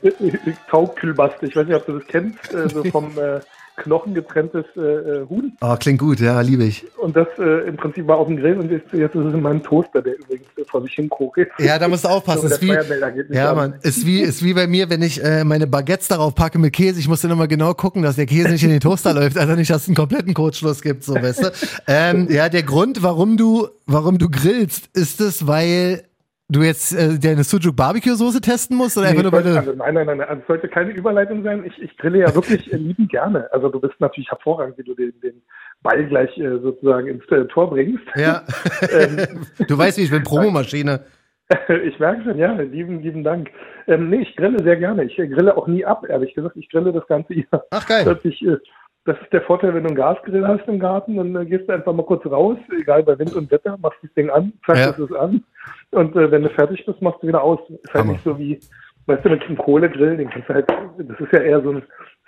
Taugkühlbaste, 0.70 1.46
ich 1.46 1.56
weiß 1.56 1.66
nicht, 1.66 1.76
ob 1.76 1.86
du 1.86 1.98
das 1.98 2.06
kennst, 2.08 2.54
äh, 2.54 2.68
so 2.68 2.84
vom 2.84 3.18
äh, 3.18 3.40
knochengetrenntes 3.76 4.64
äh, 4.76 4.80
äh, 4.80 5.28
Huhn. 5.28 5.56
Oh, 5.60 5.76
klingt 5.76 5.98
gut, 5.98 6.20
ja, 6.20 6.40
liebe 6.40 6.64
ich. 6.64 6.84
Und 6.98 7.16
das 7.16 7.26
äh, 7.38 7.68
im 7.68 7.76
Prinzip 7.76 8.06
war 8.06 8.18
auf 8.18 8.28
dem 8.28 8.36
Grill 8.36 8.58
und 8.58 8.70
jetzt, 8.70 8.92
jetzt 8.92 9.14
ist 9.14 9.24
es 9.24 9.34
in 9.34 9.42
meinem 9.42 9.62
Toaster, 9.62 10.02
der 10.02 10.16
übrigens 10.18 10.46
vor 10.68 10.82
sich 10.82 10.94
hinkokelt. 10.94 11.50
Ja, 11.58 11.78
da 11.78 11.88
musst 11.88 12.04
du 12.04 12.08
aufpassen. 12.08 12.48
So, 12.48 12.54
ist 12.54 12.62
wie, 12.62 13.34
ja. 13.34 13.54
Mann, 13.54 13.74
ist 13.82 14.06
wie, 14.06 14.20
ist 14.20 14.44
wie 14.44 14.54
bei 14.54 14.66
mir, 14.66 14.90
wenn 14.90 15.02
ich 15.02 15.22
äh, 15.22 15.44
meine 15.44 15.66
Baguettes 15.66 16.08
darauf 16.08 16.34
packe 16.34 16.58
mit 16.58 16.72
Käse. 16.72 17.00
Ich 17.00 17.08
muss 17.08 17.20
dann 17.22 17.30
immer 17.30 17.48
genau 17.48 17.74
gucken, 17.74 18.02
dass 18.02 18.16
der 18.16 18.26
Käse 18.26 18.50
nicht 18.50 18.62
in 18.62 18.70
den 18.70 18.80
Toaster 18.80 19.12
läuft, 19.14 19.38
also 19.38 19.54
nicht, 19.54 19.70
dass 19.70 19.82
es 19.82 19.88
einen 19.88 19.96
kompletten 19.96 20.34
Kurzschluss 20.34 20.80
gibt, 20.80 21.04
so, 21.04 21.14
weißt 21.14 21.44
du. 21.44 21.52
Ähm, 21.86 22.28
ja, 22.30 22.48
der 22.48 22.62
Grund, 22.62 23.02
warum 23.02 23.36
du, 23.36 23.68
warum 23.86 24.18
du 24.18 24.28
grillst, 24.28 24.88
ist 24.94 25.20
es, 25.20 25.46
weil 25.46 26.04
du 26.48 26.62
jetzt 26.62 26.92
äh, 26.92 27.18
deine 27.18 27.44
Sujuk 27.44 27.74
Barbecue 27.74 28.14
Soße 28.14 28.40
testen 28.40 28.76
musst 28.76 28.96
oder 28.96 29.06
nee, 29.06 29.18
einfach 29.18 29.30
nur 29.30 29.42
sollte, 29.42 29.58
also 29.58 29.72
Nein, 29.72 29.94
nein, 29.94 30.06
nein, 30.06 30.20
also 30.20 30.40
es 30.40 30.46
sollte 30.46 30.68
keine 30.68 30.90
Überleitung 30.92 31.42
sein. 31.42 31.64
Ich, 31.64 31.80
ich 31.82 31.96
grille 31.96 32.20
ja 32.20 32.34
wirklich 32.34 32.72
äh, 32.72 32.76
lieben 32.76 33.08
gerne. 33.08 33.50
Also 33.52 33.68
du 33.68 33.80
bist 33.80 33.94
natürlich 34.00 34.30
hervorragend, 34.30 34.78
wie 34.78 34.84
du 34.84 34.94
den, 34.94 35.12
den 35.20 35.42
Ball 35.82 36.06
gleich 36.06 36.36
äh, 36.38 36.58
sozusagen 36.58 37.08
ins 37.08 37.24
äh, 37.30 37.44
Tor 37.46 37.70
bringst. 37.70 38.04
Ja. 38.16 38.42
ähm, 38.90 39.46
du 39.68 39.78
weißt, 39.78 39.98
wie 39.98 40.02
ich 40.02 40.10
bin 40.10 40.22
Promomaschine. 40.22 41.04
ich 41.84 41.98
merke 41.98 42.24
schon, 42.24 42.38
ja, 42.38 42.52
lieben, 42.52 43.02
lieben 43.02 43.22
Dank. 43.22 43.50
Ähm, 43.86 44.08
nee, 44.08 44.22
ich 44.22 44.34
grille 44.36 44.62
sehr 44.62 44.76
gerne. 44.76 45.04
Ich 45.04 45.18
äh, 45.18 45.28
grille 45.28 45.56
auch 45.56 45.66
nie 45.66 45.84
ab, 45.84 46.06
ehrlich 46.08 46.34
gesagt. 46.34 46.56
Ich 46.56 46.70
grille 46.70 46.92
das 46.92 47.06
ganze 47.06 47.34
Jahr. 47.34 47.64
Ach 47.70 47.86
geil. 47.86 48.04
Das, 48.04 48.24
ich, 48.24 48.42
äh, 48.46 48.56
das 49.04 49.20
ist 49.20 49.32
der 49.32 49.42
Vorteil, 49.42 49.74
wenn 49.74 49.82
du 49.82 49.88
einen 49.88 49.96
Gasgrill 49.96 50.46
hast 50.46 50.66
im 50.66 50.78
Garten, 50.78 51.16
dann 51.16 51.36
äh, 51.36 51.44
gehst 51.44 51.68
du 51.68 51.74
einfach 51.74 51.92
mal 51.92 52.06
kurz 52.06 52.24
raus, 52.24 52.56
egal 52.80 53.02
bei 53.02 53.18
Wind 53.18 53.34
und 53.34 53.50
Wetter, 53.50 53.76
machst 53.80 53.98
das 54.02 54.12
Ding 54.14 54.30
an, 54.30 54.52
zack, 54.64 54.76
ja. 54.76 54.90
es 54.90 55.12
an. 55.12 55.44
Und 55.90 56.16
äh, 56.16 56.30
wenn 56.30 56.42
du 56.42 56.50
fertig 56.50 56.84
bist, 56.86 57.02
machst 57.02 57.22
du 57.22 57.28
wieder 57.28 57.42
aus. 57.42 57.60
Ist 57.68 57.92
halt 57.92 58.04
Hammer. 58.04 58.12
nicht 58.12 58.24
so 58.24 58.38
wie, 58.38 58.58
weißt 59.06 59.24
du, 59.24 59.28
mit 59.28 59.42
einem 59.42 59.58
Kohlegrill, 59.58 60.16
den 60.16 60.30
kannst 60.30 60.48
du 60.48 60.54
halt, 60.54 60.68
das 60.98 61.20
ist 61.20 61.32
ja 61.32 61.40
eher 61.40 61.62
so 61.62 61.72
ein 61.72 61.82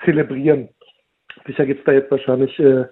Zelebrieren. 0.04 0.68
Sicher 1.46 1.64
gibt's 1.64 1.84
da 1.86 1.92
jetzt 1.92 2.10
wahrscheinlich 2.10 2.58
äh, 2.58 2.84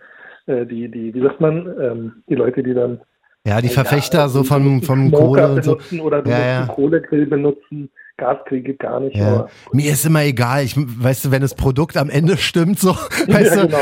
äh, 0.46 0.64
die, 0.64 0.90
die, 0.90 1.14
wie 1.14 1.22
sagt 1.22 1.40
man, 1.40 1.66
ähm, 1.80 2.12
die 2.28 2.34
Leute, 2.34 2.62
die 2.62 2.74
dann 2.74 3.00
ja, 3.46 3.60
die 3.60 3.68
Verfechter 3.68 4.20
ja, 4.20 4.28
so 4.28 4.42
von, 4.42 4.80
vom 4.80 5.12
Kohle 5.12 5.52
und 5.52 5.62
so. 5.62 5.78
Oder 6.02 6.22
du 6.22 6.30
ja, 6.30 6.38
ja. 6.38 6.66
Kohlegrill 6.66 7.26
benutzen. 7.26 7.90
Gas 8.16 8.36
kriege 8.46 8.74
gar 8.74 9.00
nicht. 9.00 9.16
Ja. 9.16 9.48
Mir 9.72 9.90
ist 9.90 10.06
immer 10.06 10.22
egal. 10.22 10.62
Ich, 10.62 10.76
weißt 10.76 11.24
du, 11.24 11.30
wenn 11.32 11.42
das 11.42 11.56
Produkt 11.56 11.96
am 11.96 12.08
Ende 12.08 12.36
stimmt, 12.36 12.78
so, 12.78 12.90
weißt 13.26 13.56
ja, 13.56 13.66
genau, 13.66 13.78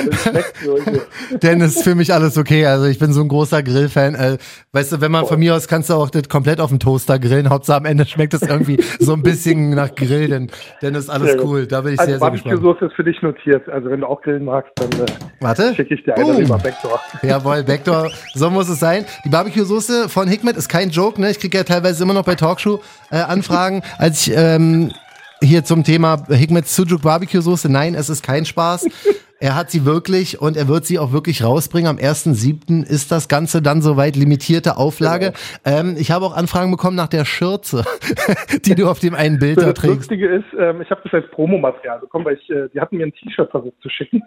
du, 0.64 1.38
dann 1.38 1.60
ist 1.60 1.84
für 1.84 1.94
mich 1.94 2.14
alles 2.14 2.38
okay. 2.38 2.64
Also 2.64 2.86
ich 2.86 2.98
bin 2.98 3.12
so 3.12 3.20
ein 3.20 3.28
großer 3.28 3.62
Grillfan. 3.62 4.14
Äh, 4.14 4.38
weißt 4.72 4.92
du, 4.92 5.00
wenn 5.02 5.12
man 5.12 5.22
Voll. 5.22 5.32
von 5.32 5.38
mir 5.40 5.54
aus 5.54 5.68
kannst 5.68 5.90
du 5.90 5.94
auch 5.94 6.08
das 6.08 6.30
komplett 6.30 6.60
auf 6.60 6.70
dem 6.70 6.78
Toaster 6.78 7.18
grillen. 7.18 7.50
Hauptsache 7.50 7.76
am 7.76 7.84
Ende 7.84 8.06
schmeckt 8.06 8.32
es 8.32 8.40
irgendwie 8.40 8.82
so 8.98 9.12
ein 9.12 9.22
bisschen 9.22 9.74
nach 9.74 9.94
Grill, 9.94 10.28
denn 10.28 10.50
dann 10.80 10.94
ist 10.94 11.10
alles 11.10 11.36
cool. 11.44 11.66
Da 11.66 11.82
bin 11.82 11.92
ich 11.92 12.00
also 12.00 12.12
sehr, 12.12 12.18
sehr 12.18 12.30
gespannt. 12.30 12.62
Soße 12.62 12.86
ist 12.86 12.94
für 12.94 13.04
dich 13.04 13.20
notiert. 13.20 13.68
Also 13.68 13.90
wenn 13.90 14.00
du 14.00 14.06
auch 14.06 14.22
grillen 14.22 14.46
magst, 14.46 14.72
dann 14.76 14.88
äh, 14.98 15.74
schicke 15.74 15.94
ich 15.94 16.04
dir 16.04 16.16
eine 16.16 16.40
über 16.40 16.56
Backdoor. 16.56 16.98
Jawohl, 17.22 17.64
Backdoor. 17.64 18.10
So 18.32 18.48
muss 18.48 18.70
es 18.70 18.80
sein. 18.80 19.04
Die 19.26 19.28
Barbecue-Soße 19.28 20.08
von 20.08 20.26
Hikmet 20.26 20.56
ist 20.56 20.70
kein 20.70 20.88
Joke. 20.88 21.20
Ne? 21.20 21.30
Ich 21.30 21.38
kriege 21.38 21.58
ja 21.58 21.64
teilweise 21.64 22.02
immer 22.02 22.14
noch 22.14 22.24
bei 22.24 22.34
Talkshow 22.34 22.80
äh, 23.10 23.16
Anfragen. 23.16 23.82
Als 23.98 24.21
ich 24.21 24.21
ähm, 24.30 24.92
hier 25.40 25.64
zum 25.64 25.84
Thema 25.84 26.24
Hikmet 26.28 26.66
Sujuk 26.66 27.02
Barbecue 27.02 27.40
Soße. 27.40 27.70
Nein, 27.70 27.94
es 27.94 28.08
ist 28.08 28.22
kein 28.22 28.44
Spaß. 28.44 28.88
Er 29.42 29.56
hat 29.56 29.72
sie 29.72 29.84
wirklich 29.84 30.40
und 30.40 30.56
er 30.56 30.68
wird 30.68 30.84
sie 30.84 31.00
auch 31.00 31.10
wirklich 31.10 31.42
rausbringen. 31.42 31.90
Am 31.90 31.96
1.7. 31.96 32.88
ist 32.88 33.10
das 33.10 33.26
Ganze 33.26 33.60
dann 33.60 33.82
soweit 33.82 34.14
limitierte 34.14 34.76
Auflage. 34.76 35.32
Genau. 35.64 35.80
Ähm, 35.80 35.96
ich 35.98 36.12
habe 36.12 36.26
auch 36.26 36.36
Anfragen 36.36 36.70
bekommen 36.70 36.94
nach 36.94 37.08
der 37.08 37.24
Schürze, 37.24 37.82
die 38.64 38.76
du 38.76 38.88
auf 38.88 39.00
dem 39.00 39.16
einen 39.16 39.40
Bild 39.40 39.58
da 39.58 39.72
trägst. 39.72 39.84
Das 39.84 39.96
Lustige 39.96 40.28
ist, 40.28 40.44
ähm, 40.56 40.80
ich 40.80 40.88
habe 40.92 41.00
das 41.02 41.12
als 41.12 41.28
Promomaterial 41.32 41.98
bekommen, 41.98 42.24
weil 42.24 42.36
ich, 42.36 42.48
äh, 42.50 42.68
die 42.72 42.80
hatten 42.80 42.98
mir 42.98 43.06
ein 43.06 43.12
T-Shirt 43.14 43.50
versucht 43.50 43.74
zu 43.82 43.88
schicken. 43.88 44.22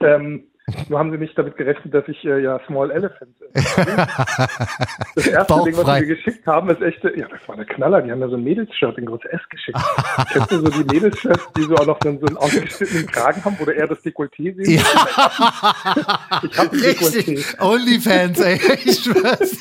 Ähm, 0.00 0.44
nur 0.88 0.98
haben 0.98 1.12
sie 1.12 1.18
nicht 1.18 1.38
damit 1.38 1.56
gerechnet, 1.56 1.94
dass 1.94 2.08
ich 2.08 2.24
äh, 2.24 2.42
ja 2.42 2.60
Small 2.66 2.90
Elephant 2.90 3.38
bin. 3.38 3.50
Das 5.14 5.26
erste 5.28 5.54
Bauchfrei. 5.54 5.70
Ding, 5.70 5.78
was 5.78 5.86
sie 5.86 6.00
mir 6.00 6.14
geschickt 6.14 6.46
haben, 6.46 6.68
ist 6.68 6.82
echt, 6.82 7.02
ja, 7.02 7.26
das 7.28 7.40
war 7.48 7.54
eine 7.54 7.64
Knaller. 7.64 8.02
Die 8.02 8.10
haben 8.10 8.18
mir 8.18 8.28
so 8.28 8.36
ein 8.36 8.44
Mädels-Shirt 8.44 8.98
in 8.98 9.06
Größe 9.06 9.32
S 9.32 9.40
geschickt. 9.48 9.78
Kennst 10.32 10.52
du 10.52 10.58
so 10.58 10.82
die 10.82 10.94
Mädels-Shirts, 10.94 11.52
die 11.56 11.62
so 11.62 11.74
auch 11.76 11.86
noch 11.86 11.98
so 12.02 12.08
einen 12.08 12.36
ausgeschnittenen 12.36 13.06
Kragen 13.06 13.42
haben, 13.44 13.56
wo 13.58 13.64
du 13.64 13.70
eher 13.70 13.86
das 13.86 13.98
Dekolleté 14.00 14.54
siehst? 14.56 14.70
Ja. 14.70 14.82
Ich 16.42 16.58
hab 16.58 16.70
ein 16.70 16.78
Dekolleté. 16.78 17.60
Onlyfans, 17.62 18.40
ey, 18.40 18.60
ich 18.84 18.98
schwör's. 18.98 19.56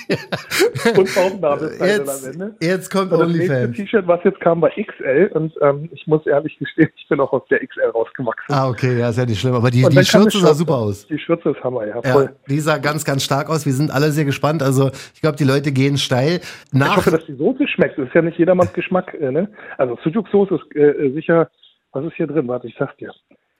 Und 0.97 1.15
Bauchnabelsteine 1.15 2.11
am 2.11 2.31
Ende. 2.31 2.55
Jetzt 2.59 2.91
kommt 2.91 3.13
und 3.13 3.21
Onlyfans. 3.21 3.69
Das 3.69 3.77
T-Shirt, 3.77 4.07
was 4.07 4.23
jetzt 4.25 4.41
kam, 4.41 4.61
war 4.61 4.71
XL 4.71 5.31
und 5.33 5.53
ähm, 5.61 5.89
ich 5.93 6.05
muss 6.05 6.25
ehrlich 6.25 6.57
gestehen, 6.57 6.89
ich 6.97 7.07
bin 7.07 7.21
auch 7.21 7.31
aus 7.31 7.43
der 7.49 7.65
XL 7.65 7.91
rausgewachsen. 7.93 8.53
Ah, 8.53 8.67
okay, 8.67 8.99
ja, 8.99 9.09
ist 9.09 9.17
ja 9.17 9.25
nicht 9.25 9.39
schlimm. 9.39 9.53
Aber 9.55 9.71
die, 9.71 9.83
die 9.87 10.03
Schürze 10.03 10.39
sah 10.39 10.53
super 10.53 10.75
aus 10.75 10.94
aus. 10.95 11.07
Die 11.07 11.19
Schürze 11.19 11.49
ist 11.49 11.63
Hammer, 11.63 11.85
ja, 11.85 12.01
voll. 12.01 12.25
Ja, 12.25 12.31
die 12.49 12.59
sah 12.59 12.77
ganz, 12.77 13.05
ganz 13.05 13.23
stark 13.23 13.49
aus. 13.49 13.65
Wir 13.65 13.73
sind 13.73 13.91
alle 13.91 14.11
sehr 14.11 14.25
gespannt. 14.25 14.63
Also 14.63 14.89
ich 15.13 15.21
glaube, 15.21 15.37
die 15.37 15.43
Leute 15.43 15.71
gehen 15.71 15.97
steil. 15.97 16.41
Nach 16.71 16.91
ich 16.91 16.97
hoffe, 16.97 17.11
dass 17.11 17.25
die 17.25 17.35
Soße 17.35 17.67
schmeckt. 17.67 17.97
Das 17.97 18.07
ist 18.07 18.15
ja 18.15 18.21
nicht 18.21 18.37
jedermanns 18.37 18.73
Geschmack. 18.73 19.13
Äh, 19.13 19.31
ne? 19.31 19.49
Also 19.77 19.97
Sujuk-Soße 20.03 20.55
ist 20.55 20.75
äh, 20.75 21.11
sicher, 21.13 21.49
was 21.91 22.05
ist 22.05 22.15
hier 22.15 22.27
drin? 22.27 22.47
Warte, 22.47 22.67
ich 22.67 22.75
sag's 22.77 22.95
dir. 22.97 23.11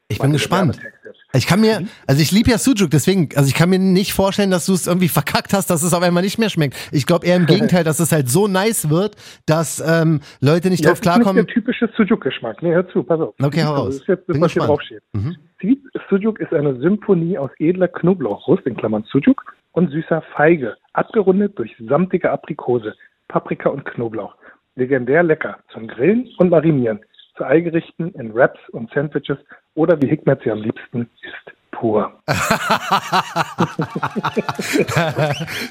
Ich 0.07 0.19
bin 0.19 0.31
gespannt. 0.31 0.79
Ich 1.33 1.47
kann 1.47 1.59
mir, 1.59 1.81
also 2.07 2.21
ich 2.21 2.31
liebe 2.31 2.51
ja 2.51 2.57
Sujuk, 2.57 2.91
deswegen, 2.91 3.29
also 3.35 3.47
ich 3.47 3.55
kann 3.55 3.69
mir 3.69 3.79
nicht 3.79 4.13
vorstellen, 4.13 4.51
dass 4.51 4.67
du 4.67 4.73
es 4.73 4.87
irgendwie 4.87 5.09
verkackt 5.09 5.51
hast, 5.51 5.69
dass 5.69 5.83
es 5.83 5.93
auf 5.93 6.01
einmal 6.01 6.23
nicht 6.23 6.37
mehr 6.37 6.49
schmeckt. 6.49 6.75
Ich 6.91 7.05
glaube 7.05 7.25
eher 7.25 7.35
im 7.35 7.45
Gegenteil, 7.47 7.83
dass 7.83 7.99
es 7.99 8.11
halt 8.11 8.29
so 8.29 8.47
nice 8.47 8.89
wird, 8.89 9.15
dass 9.45 9.83
ähm, 9.85 10.21
Leute 10.39 10.69
nicht 10.69 10.83
ja, 10.83 10.91
drauf 10.91 11.01
klarkommen. 11.01 11.35
Das 11.35 11.41
ist 11.43 11.55
nicht 11.55 11.67
der 11.67 11.73
typische 11.75 11.89
Sujuk-Geschmack. 11.97 12.61
Nee, 12.61 12.73
hör 12.73 12.87
zu, 12.89 13.03
pass 13.03 13.19
auf. 13.19 13.33
Okay, 13.41 13.63
hau 13.63 13.73
raus. 13.73 13.95
Das 13.95 14.01
ist 14.01 14.07
jetzt 14.07 14.29
das, 14.29 14.39
was 14.39 14.53
hier 14.53 14.61
draufsteht. 14.61 15.01
Mhm. 15.13 15.35
Sujuk 16.09 16.39
ist 16.39 16.53
eine 16.53 16.79
Symphonie 16.79 17.37
aus 17.37 17.49
edler 17.59 17.87
Knoblauchrust, 17.87 18.65
in 18.67 18.77
Klammern 18.77 19.03
Sujuk, 19.11 19.43
und 19.71 19.91
süßer 19.91 20.21
Feige, 20.35 20.77
abgerundet 20.93 21.57
durch 21.57 21.75
samtige 21.89 22.31
Aprikose, 22.31 22.95
Paprika 23.27 23.69
und 23.69 23.83
Knoblauch. 23.85 24.35
Legendär 24.75 25.23
lecker 25.23 25.57
zum 25.73 25.87
Grillen 25.87 26.29
und 26.37 26.49
Marinieren 26.49 26.99
zu 27.37 27.45
Eigerichten 27.45 28.11
in 28.11 28.33
Wraps 28.33 28.59
und 28.71 28.89
Sandwiches 28.91 29.37
oder 29.75 30.01
wie 30.01 30.07
Hikmet 30.07 30.41
sie 30.43 30.51
am 30.51 30.61
liebsten 30.61 31.09
pur. 31.71 32.11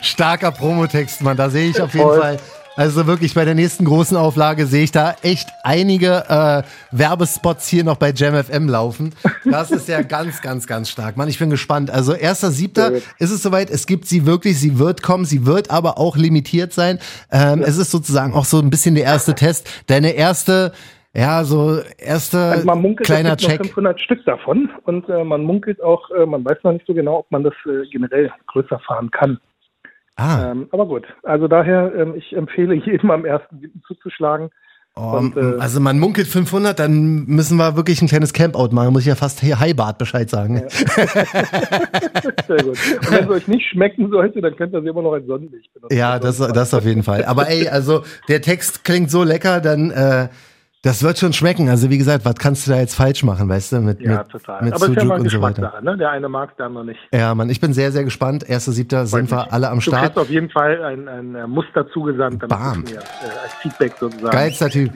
Starker 0.03 0.53
Promotext, 0.53 1.23
Mann. 1.23 1.37
Da 1.37 1.51
sehe 1.51 1.71
ich 1.71 1.81
auf 1.81 1.93
jeden 1.95 2.07
Voll. 2.07 2.21
Fall 2.21 2.39
also 2.77 3.07
wirklich 3.07 3.35
bei 3.35 3.45
der 3.45 3.55
nächsten 3.55 3.85
großen 3.85 4.17
Auflage 4.17 4.67
sehe 4.67 4.83
ich 4.83 4.91
da 4.91 5.15
echt 5.23 5.49
einige 5.63 6.25
äh, 6.29 6.63
Werbespots 6.91 7.69
hier 7.69 7.85
noch 7.85 7.97
bei 7.97 8.11
JamFM 8.11 8.69
laufen. 8.69 9.15
Das 9.45 9.71
ist 9.71 9.87
ja 9.89 10.03
ganz, 10.03 10.41
ganz, 10.41 10.67
ganz 10.67 10.91
stark. 10.91 11.17
Mann, 11.17 11.29
ich 11.29 11.39
bin 11.39 11.51
gespannt. 11.51 11.91
Also 11.91 12.15
erster 12.15 12.51
Siebter 12.51 12.93
ist 13.19 13.31
es 13.31 13.43
soweit. 13.43 13.71
Es 13.71 13.87
gibt 13.87 14.09
sie 14.09 14.27
wirklich. 14.27 14.59
Sie 14.59 14.79
wird 14.79 15.03
kommen. 15.03 15.25
Sie 15.25 15.47
wird 15.47 15.71
aber 15.71 15.99
auch 15.99 16.17
limitiert 16.17 16.73
sein. 16.73 16.99
Ähm, 17.31 17.61
ja. 17.61 17.67
Es 17.67 17.79
ist 17.79 17.93
sozusagen 17.93 18.35
auch 18.35 18.45
so 18.45 18.59
ein 18.59 18.71
bisschen 18.71 18.97
der 18.97 19.05
erste 19.05 19.35
Test. 19.35 19.69
Deine 19.87 20.11
erste 20.11 20.73
ja, 21.15 21.45
so 21.45 21.79
erste 21.99 22.39
also 22.39 22.67
man 22.67 22.81
munkelt, 22.81 23.07
kleiner 23.07 23.31
es 23.31 23.37
gibt 23.37 23.51
Check. 23.51 23.61
Noch 23.61 23.67
500 23.67 24.01
Stück 24.01 24.25
davon 24.25 24.71
und 24.85 25.09
äh, 25.09 25.23
man 25.23 25.43
munkelt 25.43 25.83
auch, 25.83 26.11
äh, 26.11 26.27
man 26.27 26.45
weiß 26.45 26.59
noch 26.65 26.73
nicht 26.73 26.87
so 26.87 26.95
genau, 26.95 27.19
ob 27.19 27.31
man 27.31 27.45
das 27.45 27.55
äh, 27.67 27.89
generell 27.91 28.33
größer 28.47 28.79
fahren 28.81 29.11
kann. 29.11 29.39
Ah. 30.17 30.51
Ähm, 30.51 30.69
aber 30.71 30.87
gut, 30.87 31.07
also 31.23 31.49
daher, 31.49 31.93
ähm, 31.97 32.15
ich 32.17 32.37
empfehle 32.37 32.75
jedem 32.75 33.11
am 33.11 33.25
ersten 33.25 33.83
zuzuschlagen. 33.87 34.51
Oh, 34.97 35.17
und, 35.19 35.37
äh, 35.37 35.57
also 35.59 35.81
man 35.81 35.99
munkelt 35.99 36.29
500, 36.29 36.79
dann 36.79 37.25
müssen 37.25 37.57
wir 37.57 37.75
wirklich 37.77 38.01
ein 38.01 38.07
kleines 38.07 38.33
Campout 38.33 38.69
machen. 38.71 38.93
Muss 38.93 39.03
ich 39.03 39.09
ja 39.09 39.17
fast 39.17 39.43
Highbad 39.43 39.99
Bescheid 39.99 40.31
sagen. 40.31 40.59
Ja. 40.59 40.69
Sehr 42.47 42.63
gut. 42.63 42.79
Und 42.79 43.11
wenn 43.11 43.25
es 43.25 43.29
euch 43.29 43.49
nicht 43.49 43.69
schmecken 43.71 44.09
sollte, 44.11 44.41
dann 44.41 44.55
könnt 44.55 44.73
ihr 44.73 44.83
sie 44.83 44.89
immer 44.89 45.03
noch 45.03 45.15
ein 45.15 45.27
Sonnenlicht 45.27 45.75
benutzen. 45.75 45.97
Ja, 45.97 46.21
das, 46.21 46.39
das 46.39 46.75
auf 46.75 46.85
jeden 46.85 47.03
Fall. 47.03 47.25
Aber 47.25 47.49
ey, 47.49 47.69
also 47.69 48.05
der 48.29 48.41
Text 48.41 48.85
klingt 48.85 49.11
so 49.11 49.25
lecker, 49.25 49.61
dann 49.61 49.91
äh, 49.91 50.29
das 50.85 51.03
wird 51.03 51.19
schon 51.19 51.33
schmecken. 51.33 51.69
Also 51.71 51.89
wie 51.89 51.97
gesagt, 51.97 52.27
was 52.27 52.35
kannst 52.37 52.67
du 52.67 52.71
da 52.71 52.79
jetzt 52.79 52.95
falsch 52.95 53.23
machen, 53.23 53.49
weißt 53.49 53.73
du? 53.73 53.81
Mit, 53.81 54.01
ja, 54.01 54.19
mit, 54.19 54.29
total. 54.29 54.63
Mit 54.63 54.75
Aber 54.75 54.85
es 54.85 54.91
ist 54.91 54.97
ja 54.97 55.05
mal 55.05 55.23
Geschmackssache, 55.23 55.79
so 55.79 55.85
ne? 55.85 55.97
Der 55.97 56.11
eine 56.11 56.29
mag, 56.29 56.55
der 56.59 56.67
andere 56.67 56.85
nicht. 56.85 57.01
Ja, 57.11 57.35
Mann, 57.35 57.49
ich 57.49 57.59
bin 57.59 57.73
sehr, 57.73 57.91
sehr 57.91 58.05
gespannt. 58.05 58.49
Erster, 58.49 58.73
siebter 58.73 59.07
sind 59.07 59.31
wir 59.31 59.51
alle 59.51 59.71
am 59.71 59.81
Start. 59.81 60.03
Du 60.03 60.07
kriegst 60.07 60.19
auf 60.19 60.31
jeden 60.31 60.51
Fall 60.51 60.85
ein, 60.85 61.09
ein 61.09 61.51
Muster 61.51 61.89
zugesandt, 61.89 62.43
damit 62.43 62.51
Bam. 62.51 62.83
mir 62.83 62.99
äh, 62.99 63.43
als 63.43 63.55
Feedback 63.63 63.95
sozusagen. 63.99 64.31
Geilster 64.31 64.69
Typ. 64.69 64.93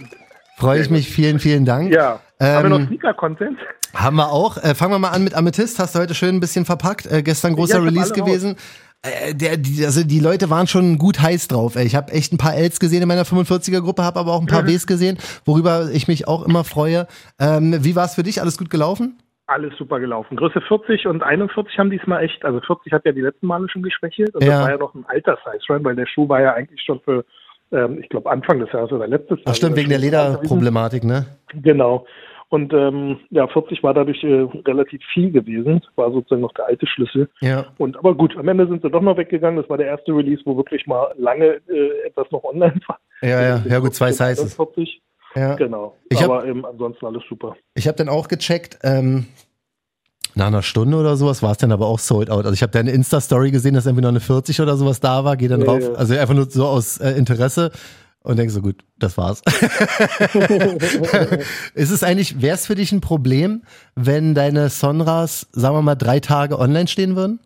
Freue 0.56 0.80
ich 0.80 0.90
mich. 0.90 1.08
Vielen, 1.08 1.38
vielen 1.38 1.64
Dank. 1.64 1.90
Ja. 1.92 2.20
Ähm, 2.38 2.56
haben 2.56 2.70
wir 2.70 2.78
noch 2.78 2.86
Sneaker-Content? 2.86 3.58
Haben 3.94 4.16
wir 4.16 4.30
auch. 4.30 4.58
Äh, 4.58 4.74
fangen 4.74 4.92
wir 4.92 4.98
mal 4.98 5.10
an 5.10 5.24
mit 5.24 5.34
Amethyst. 5.34 5.78
Hast 5.78 5.94
du 5.94 6.00
heute 6.00 6.14
schön 6.14 6.36
ein 6.36 6.40
bisschen 6.40 6.66
verpackt. 6.66 7.10
Äh, 7.10 7.22
gestern 7.22 7.54
großer 7.54 7.82
Release 7.82 8.12
gewesen. 8.12 8.50
Raus. 8.50 8.56
Äh, 9.02 9.34
der, 9.34 9.56
die, 9.56 9.84
also 9.84 10.04
die 10.04 10.20
Leute 10.20 10.50
waren 10.50 10.66
schon 10.66 10.98
gut 10.98 11.20
heiß 11.20 11.48
drauf. 11.48 11.76
Ey. 11.76 11.86
Ich 11.86 11.94
habe 11.94 12.12
echt 12.12 12.32
ein 12.32 12.38
paar 12.38 12.56
Ls 12.56 12.80
gesehen 12.80 13.02
in 13.02 13.08
meiner 13.08 13.22
45er 13.22 13.80
Gruppe, 13.80 14.02
habe 14.02 14.18
aber 14.18 14.32
auch 14.32 14.40
ein 14.40 14.46
paar 14.46 14.62
mhm. 14.62 14.68
Ws 14.68 14.86
gesehen, 14.86 15.18
worüber 15.44 15.88
ich 15.92 16.08
mich 16.08 16.26
auch 16.26 16.44
immer 16.44 16.64
freue. 16.64 17.06
Ähm, 17.40 17.76
wie 17.84 17.94
war 17.94 18.06
es 18.06 18.14
für 18.14 18.22
dich? 18.22 18.40
Alles 18.40 18.58
gut 18.58 18.70
gelaufen? 18.70 19.18
Alles 19.46 19.72
super 19.78 19.98
gelaufen. 19.98 20.36
Größe 20.36 20.60
40 20.60 21.06
und 21.06 21.22
41 21.22 21.78
haben 21.78 21.90
diesmal 21.90 22.22
echt, 22.22 22.44
also 22.44 22.60
40 22.60 22.92
hat 22.92 23.06
ja 23.06 23.12
die 23.12 23.22
letzten 23.22 23.46
Male 23.46 23.66
schon 23.70 23.82
geschwächelt 23.82 24.34
und 24.34 24.44
ja. 24.44 24.50
das 24.50 24.62
war 24.62 24.70
ja 24.72 24.76
noch 24.76 24.94
ein 24.94 25.06
alter 25.06 25.38
Size 25.42 25.72
Run, 25.72 25.84
weil 25.84 25.96
der 25.96 26.06
Schuh 26.06 26.28
war 26.28 26.42
ja 26.42 26.52
eigentlich 26.52 26.82
schon 26.84 27.00
für, 27.00 27.24
ähm, 27.72 27.98
ich 28.02 28.10
glaube 28.10 28.30
Anfang 28.30 28.58
des 28.58 28.70
Jahres 28.72 28.92
oder 28.92 29.06
letztes 29.06 29.38
Jahr. 29.38 29.46
Ach 29.46 29.54
stimmt, 29.54 29.76
wegen 29.76 29.88
der 29.88 30.00
Lederproblematik, 30.00 31.04
ne? 31.04 31.24
Genau. 31.54 32.04
Und 32.50 32.72
ähm, 32.72 33.20
ja, 33.30 33.46
40 33.46 33.82
war 33.82 33.92
dadurch 33.92 34.24
äh, 34.24 34.48
relativ 34.66 35.02
viel 35.12 35.30
gewesen. 35.30 35.82
War 35.96 36.10
sozusagen 36.10 36.40
noch 36.40 36.54
der 36.54 36.66
alte 36.66 36.86
Schlüssel. 36.86 37.28
Ja. 37.40 37.66
Und 37.76 37.98
aber 37.98 38.14
gut, 38.14 38.36
am 38.36 38.48
Ende 38.48 38.66
sind 38.66 38.82
sie 38.82 38.90
doch 38.90 39.02
noch 39.02 39.18
weggegangen. 39.18 39.60
Das 39.60 39.68
war 39.68 39.76
der 39.76 39.86
erste 39.86 40.12
Release, 40.12 40.42
wo 40.46 40.56
wirklich 40.56 40.86
mal 40.86 41.12
lange 41.18 41.60
äh, 41.68 42.06
etwas 42.06 42.30
noch 42.30 42.44
online 42.44 42.80
war. 42.86 42.98
Ja, 43.20 43.42
ja, 43.42 43.62
ja 43.68 43.78
gut, 43.80 43.94
zwei 43.94 44.12
Sizes. 44.12 44.54
40. 44.54 45.02
Ja. 45.34 45.54
Genau. 45.56 45.96
Ich 46.08 46.22
aber 46.22 46.38
hab, 46.38 46.46
ähm, 46.46 46.64
ansonsten 46.64 47.04
alles 47.04 47.22
super. 47.28 47.54
Ich 47.74 47.86
habe 47.86 47.96
dann 47.96 48.08
auch 48.08 48.28
gecheckt, 48.28 48.78
ähm, 48.82 49.26
nach 50.34 50.46
einer 50.46 50.62
Stunde 50.62 50.96
oder 50.96 51.16
sowas 51.16 51.42
war 51.42 51.52
es 51.52 51.58
dann 51.58 51.72
aber 51.72 51.86
auch 51.86 51.98
sold 51.98 52.30
out. 52.30 52.44
Also 52.44 52.52
ich 52.52 52.62
habe 52.62 52.72
deine 52.72 52.92
Insta-Story 52.92 53.50
gesehen, 53.50 53.74
dass 53.74 53.86
irgendwie 53.86 54.02
noch 54.02 54.10
eine 54.10 54.20
40 54.20 54.60
oder 54.60 54.76
sowas 54.76 55.00
da 55.00 55.24
war, 55.24 55.36
geh 55.36 55.48
dann 55.48 55.60
drauf. 55.60 55.82
Ja. 55.82 55.92
Also 55.92 56.14
einfach 56.16 56.34
nur 56.34 56.46
so 56.46 56.66
aus 56.66 56.98
äh, 56.98 57.10
Interesse 57.10 57.72
und 58.22 58.38
denkst 58.38 58.54
so, 58.54 58.62
gut, 58.62 58.76
das 58.98 59.16
war's. 59.16 59.42
ist 61.74 61.90
es 61.90 62.02
eigentlich, 62.02 62.42
wäre 62.42 62.54
es 62.54 62.66
für 62.66 62.74
dich 62.74 62.92
ein 62.92 63.00
Problem, 63.00 63.62
wenn 63.94 64.34
deine 64.34 64.68
Sonras, 64.68 65.48
sagen 65.52 65.76
wir 65.76 65.82
mal, 65.82 65.94
drei 65.94 66.20
Tage 66.20 66.58
online 66.58 66.88
stehen 66.88 67.16
würden? 67.16 67.40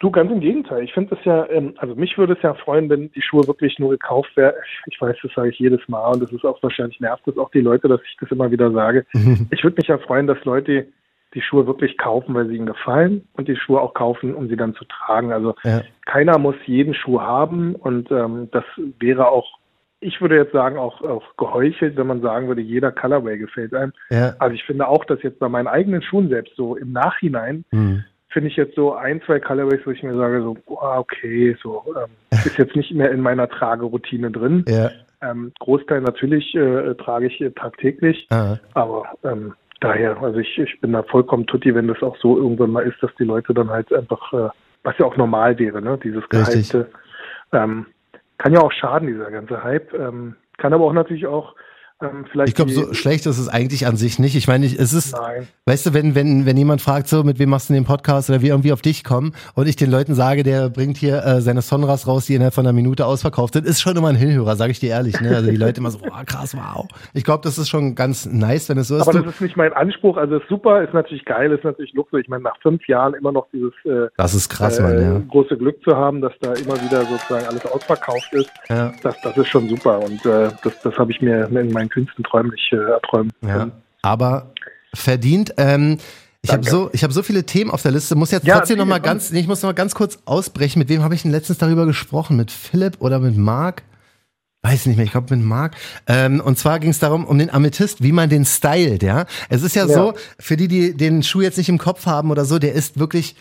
Du, 0.00 0.12
ganz 0.12 0.30
im 0.30 0.40
Gegenteil. 0.40 0.84
Ich 0.84 0.92
finde 0.92 1.16
es 1.16 1.24
ja, 1.24 1.48
ähm, 1.50 1.74
also 1.78 1.96
mich 1.96 2.16
würde 2.16 2.34
es 2.34 2.42
ja 2.42 2.54
freuen, 2.54 2.88
wenn 2.88 3.10
die 3.12 3.22
Schuhe 3.22 3.46
wirklich 3.48 3.78
nur 3.80 3.90
gekauft 3.90 4.30
wären. 4.36 4.54
Ich 4.86 5.00
weiß, 5.00 5.16
das 5.22 5.32
sage 5.34 5.50
ich 5.50 5.58
jedes 5.58 5.80
Mal 5.88 6.12
und 6.12 6.22
das 6.22 6.30
ist 6.30 6.44
auch 6.44 6.62
wahrscheinlich 6.62 7.00
nervt 7.00 7.26
das 7.26 7.36
auch 7.36 7.50
die 7.50 7.60
Leute, 7.60 7.88
dass 7.88 8.00
ich 8.04 8.16
das 8.20 8.30
immer 8.30 8.50
wieder 8.50 8.70
sage. 8.70 9.04
Ich 9.50 9.64
würde 9.64 9.76
mich 9.76 9.88
ja 9.88 9.98
freuen, 9.98 10.28
dass 10.28 10.44
Leute 10.44 10.86
die 11.34 11.42
Schuhe 11.42 11.66
wirklich 11.66 11.98
kaufen, 11.98 12.34
weil 12.34 12.46
sie 12.46 12.56
ihnen 12.56 12.66
gefallen 12.66 13.26
und 13.32 13.48
die 13.48 13.56
Schuhe 13.56 13.80
auch 13.80 13.92
kaufen, 13.92 14.34
um 14.34 14.48
sie 14.48 14.56
dann 14.56 14.74
zu 14.74 14.84
tragen. 14.84 15.32
Also 15.32 15.54
ja. 15.64 15.82
keiner 16.06 16.38
muss 16.38 16.54
jeden 16.66 16.94
Schuh 16.94 17.20
haben 17.20 17.74
und 17.74 18.10
ähm, 18.10 18.48
das 18.52 18.64
wäre 19.00 19.28
auch 19.28 19.57
ich 20.00 20.20
würde 20.20 20.36
jetzt 20.36 20.52
sagen, 20.52 20.78
auch, 20.78 21.02
auch 21.02 21.24
geheuchelt, 21.36 21.96
wenn 21.96 22.06
man 22.06 22.20
sagen 22.20 22.48
würde, 22.48 22.60
jeder 22.60 22.92
Colorway 22.92 23.38
gefällt 23.38 23.74
einem. 23.74 23.92
Ja. 24.10 24.34
Also 24.38 24.54
ich 24.54 24.64
finde 24.64 24.86
auch, 24.86 25.04
dass 25.04 25.22
jetzt 25.22 25.38
bei 25.38 25.48
meinen 25.48 25.66
eigenen 25.66 26.02
Schuhen 26.02 26.28
selbst 26.28 26.54
so 26.56 26.76
im 26.76 26.92
Nachhinein 26.92 27.64
mhm. 27.72 28.04
finde 28.28 28.48
ich 28.48 28.56
jetzt 28.56 28.76
so 28.76 28.94
ein, 28.94 29.20
zwei 29.22 29.40
Colorways, 29.40 29.80
wo 29.84 29.90
ich 29.90 30.02
mir 30.02 30.16
sage, 30.16 30.42
so, 30.42 30.56
okay, 30.66 31.56
so 31.62 31.84
ähm, 31.96 32.10
ist 32.44 32.58
jetzt 32.58 32.76
nicht 32.76 32.92
mehr 32.92 33.10
in 33.10 33.20
meiner 33.20 33.48
Trageroutine 33.48 34.30
drin. 34.30 34.64
Ja. 34.68 34.90
Ähm, 35.20 35.52
Großteil 35.58 36.00
natürlich 36.00 36.54
äh, 36.54 36.94
trage 36.94 37.26
ich 37.26 37.40
äh, 37.40 37.50
tagtäglich, 37.50 38.28
Aha. 38.30 38.60
aber 38.74 39.04
ähm, 39.24 39.54
daher, 39.80 40.22
also 40.22 40.38
ich, 40.38 40.58
ich 40.58 40.80
bin 40.80 40.92
da 40.92 41.02
vollkommen 41.02 41.44
tutti, 41.46 41.74
wenn 41.74 41.88
das 41.88 42.00
auch 42.02 42.16
so 42.18 42.36
irgendwann 42.36 42.70
mal 42.70 42.86
ist, 42.86 43.02
dass 43.02 43.10
die 43.18 43.24
Leute 43.24 43.52
dann 43.52 43.68
halt 43.68 43.92
einfach, 43.92 44.32
äh, 44.32 44.48
was 44.84 44.96
ja 44.98 45.06
auch 45.06 45.16
normal 45.16 45.58
wäre, 45.58 45.82
ne, 45.82 45.98
dieses 46.00 46.28
Gehypte, 46.28 46.88
ähm, 47.52 47.86
kann 48.38 48.52
ja 48.52 48.60
auch 48.60 48.72
schaden, 48.72 49.08
dieser 49.08 49.30
ganze 49.30 49.62
Hype. 49.62 49.92
Ähm, 49.94 50.36
kann 50.56 50.72
aber 50.72 50.84
auch 50.84 50.92
natürlich 50.92 51.26
auch 51.26 51.54
ähm, 52.00 52.24
ich 52.44 52.54
glaube, 52.54 52.70
so 52.70 52.94
schlecht 52.94 53.26
ist 53.26 53.38
es 53.38 53.48
eigentlich 53.48 53.86
an 53.86 53.96
sich 53.96 54.18
nicht. 54.18 54.36
Ich 54.36 54.46
meine, 54.46 54.66
es 54.66 54.92
ist, 54.92 55.16
Nein. 55.16 55.48
weißt 55.66 55.86
du, 55.86 55.94
wenn, 55.94 56.14
wenn, 56.14 56.46
wenn 56.46 56.56
jemand 56.56 56.80
fragt, 56.80 57.08
so, 57.08 57.24
mit 57.24 57.38
wem 57.38 57.50
machst 57.50 57.70
du 57.70 57.74
den 57.74 57.84
Podcast 57.84 58.30
oder 58.30 58.40
wie 58.40 58.48
irgendwie 58.48 58.72
auf 58.72 58.82
dich 58.82 59.02
kommen 59.02 59.32
und 59.54 59.66
ich 59.66 59.76
den 59.76 59.90
Leuten 59.90 60.14
sage, 60.14 60.44
der 60.44 60.70
bringt 60.70 60.96
hier 60.96 61.24
äh, 61.24 61.40
seine 61.40 61.60
Sonras 61.60 62.06
raus, 62.06 62.26
die 62.26 62.34
innerhalb 62.34 62.54
von 62.54 62.64
einer 62.64 62.72
Minute 62.72 63.04
ausverkauft 63.04 63.54
sind, 63.54 63.66
ist 63.66 63.80
schon 63.80 63.96
immer 63.96 64.08
ein 64.08 64.16
Hinhörer, 64.16 64.54
sage 64.54 64.70
ich 64.70 64.78
dir 64.78 64.90
ehrlich. 64.90 65.20
Ne? 65.20 65.34
Also 65.34 65.50
die 65.50 65.56
Leute 65.56 65.80
immer 65.80 65.90
so, 65.90 65.98
oh, 66.02 66.24
krass, 66.24 66.56
wow. 66.56 66.86
Ich 67.14 67.24
glaube, 67.24 67.42
das 67.42 67.58
ist 67.58 67.68
schon 67.68 67.96
ganz 67.96 68.26
nice, 68.26 68.68
wenn 68.68 68.78
es 68.78 68.88
so 68.88 68.96
ist. 68.96 69.08
Aber 69.08 69.20
das 69.20 69.34
ist 69.34 69.40
nicht 69.40 69.56
mein 69.56 69.72
Anspruch. 69.72 70.16
Also 70.16 70.36
ist 70.36 70.48
super, 70.48 70.82
ist 70.82 70.94
natürlich 70.94 71.24
geil, 71.24 71.50
ist 71.50 71.64
natürlich 71.64 71.92
Luxus. 71.94 72.20
Ich 72.20 72.28
meine, 72.28 72.44
nach 72.44 72.56
fünf 72.62 72.86
Jahren 72.86 73.14
immer 73.14 73.32
noch 73.32 73.48
dieses 73.52 73.72
äh, 73.84 74.08
das 74.16 74.34
ist 74.34 74.48
krass, 74.48 74.78
äh, 74.78 74.82
Mann, 74.82 75.00
ja. 75.00 75.22
große 75.28 75.56
Glück 75.56 75.82
zu 75.82 75.96
haben, 75.96 76.20
dass 76.20 76.32
da 76.40 76.52
immer 76.52 76.80
wieder 76.80 77.02
sozusagen 77.02 77.46
alles 77.46 77.66
ausverkauft 77.66 78.32
ist. 78.32 78.50
Ja. 78.68 78.92
Das, 79.02 79.20
das 79.22 79.36
ist 79.36 79.48
schon 79.48 79.68
super. 79.68 79.98
Und 79.98 80.24
äh, 80.24 80.48
das, 80.62 80.80
das 80.82 80.96
habe 80.96 81.10
ich 81.10 81.20
mir 81.20 81.48
in 81.48 81.72
meinen 81.72 81.87
Künsten 81.88 82.24
träumlich 82.24 82.70
äh, 82.72 82.76
erträumen 82.76 83.32
ja, 83.42 83.70
Aber 84.02 84.52
verdient. 84.94 85.54
Ähm, 85.56 85.98
ich 86.42 86.52
habe 86.52 86.64
so, 86.64 86.90
ich 86.92 87.02
habe 87.02 87.12
so 87.12 87.22
viele 87.22 87.44
Themen 87.44 87.70
auf 87.70 87.82
der 87.82 87.90
Liste. 87.90 88.14
Muss 88.14 88.30
jetzt 88.30 88.46
ja, 88.46 88.58
trotzdem 88.58 88.78
noch 88.78 88.86
mal 88.86 89.00
ganz, 89.00 89.30
nee, 89.30 89.40
ich 89.40 89.48
muss 89.48 89.62
noch 89.62 89.70
mal 89.70 89.74
ganz 89.74 89.94
kurz 89.94 90.18
ausbrechen. 90.24 90.78
Mit 90.78 90.88
wem 90.88 91.02
habe 91.02 91.14
ich 91.14 91.22
denn 91.22 91.32
letztens 91.32 91.58
darüber 91.58 91.84
gesprochen? 91.84 92.36
Mit 92.36 92.50
Philipp 92.50 92.96
oder 93.00 93.18
mit 93.18 93.36
Marc? 93.36 93.82
Weiß 94.62 94.86
nicht 94.86 94.96
mehr, 94.96 95.04
ich 95.04 95.12
glaube 95.12 95.34
mit 95.36 95.44
Marc. 95.44 95.76
Ähm, 96.06 96.40
und 96.40 96.58
zwar 96.58 96.80
ging 96.80 96.90
es 96.90 96.98
darum, 96.98 97.24
um 97.24 97.38
den 97.38 97.50
Amethyst, 97.50 98.02
wie 98.02 98.12
man 98.12 98.28
den 98.28 98.44
stylt, 98.44 99.02
ja. 99.02 99.26
Es 99.48 99.62
ist 99.62 99.76
ja, 99.76 99.86
ja, 99.86 99.94
so, 99.94 100.14
für 100.38 100.56
die, 100.56 100.68
die 100.68 100.96
den 100.96 101.22
Schuh 101.22 101.40
jetzt 101.40 101.58
nicht 101.58 101.68
im 101.68 101.78
Kopf 101.78 102.06
haben 102.06 102.30
oder 102.30 102.44
so, 102.44 102.58
der 102.58 102.72
ist 102.72 102.98
wirklich 102.98 103.36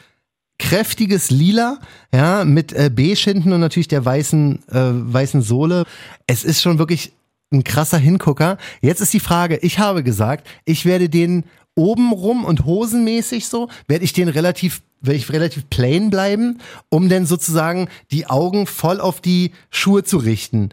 kräftiges 0.60 1.30
Lila, 1.30 1.80
ja, 2.14 2.46
mit 2.46 2.74
äh, 2.74 2.90
beige 2.94 3.20
hinten 3.20 3.54
und 3.54 3.60
natürlich 3.60 3.88
der 3.88 4.06
weißen, 4.06 4.64
äh, 4.70 5.14
weißen 5.14 5.42
Sohle. 5.42 5.86
Es 6.26 6.44
ist 6.44 6.62
schon 6.62 6.80
wirklich 6.80 7.14
ein 7.52 7.64
krasser 7.64 7.98
Hingucker. 7.98 8.58
Jetzt 8.82 9.02
ist 9.02 9.14
die 9.14 9.20
Frage, 9.20 9.58
ich 9.62 9.80
habe 9.80 10.04
gesagt, 10.04 10.48
ich 10.66 10.86
werde 10.86 11.10
den 11.10 11.46
obenrum 11.76 12.44
und 12.44 12.66
hosenmäßig 12.66 13.48
so, 13.48 13.70
werde 13.88 14.04
ich 14.04 14.14
den 14.14 14.30
relativ, 14.30 14.82
werde 15.00 15.18
ich 15.18 15.32
relativ 15.32 15.70
plain 15.70 16.10
bleiben, 16.10 16.60
um 16.90 17.08
dann 17.08 17.26
sozusagen 17.26 17.88
die 18.12 18.28
Augen 18.28 18.66
voll 18.66 19.00
auf 19.00 19.22
die 19.22 19.52
Schuhe 19.70 20.04
zu 20.04 20.18
richten. 20.18 20.70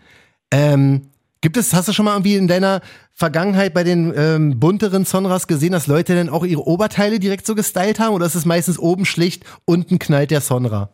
Ähm, 0.51 1.03
gibt 1.41 1.57
es, 1.59 1.75
hast 1.75 1.89
du 1.89 1.93
schon 1.93 2.07
mal 2.07 2.15
irgendwie 2.15 2.37
in 2.37 2.49
deiner 2.49 2.81
Vergangenheit 3.13 3.75
bei 3.75 3.85
den 3.85 4.13
ähm, 4.17 4.59
bunteren 4.59 5.05
Sonras 5.05 5.47
gesehen, 5.47 5.73
dass 5.73 5.87
Leute 5.87 6.15
dann 6.15 6.31
auch 6.31 6.45
ihre 6.45 6.67
Oberteile 6.67 7.21
direkt 7.21 7.47
so 7.47 7.55
gestylt 7.55 8.01
haben 8.01 8.15
oder 8.15 8.27
ist 8.27 8.35
es 8.35 8.47
meistens 8.47 8.79
oben 8.79 9.05
schlicht, 9.05 9.45
unten 9.67 9.99
knallt 9.99 10.31
der 10.31 10.41
Sonra? 10.41 10.89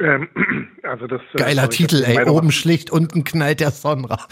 Ähm, 0.00 0.28
also 0.82 1.06
das, 1.06 1.20
äh, 1.34 1.38
Geiler 1.38 1.68
Titel, 1.68 2.02
ey. 2.04 2.28
Oben 2.28 2.50
schlicht, 2.60 2.90
unten 2.90 3.22
knallt 3.24 3.60
der 3.60 3.70
Sonra. 3.70 4.16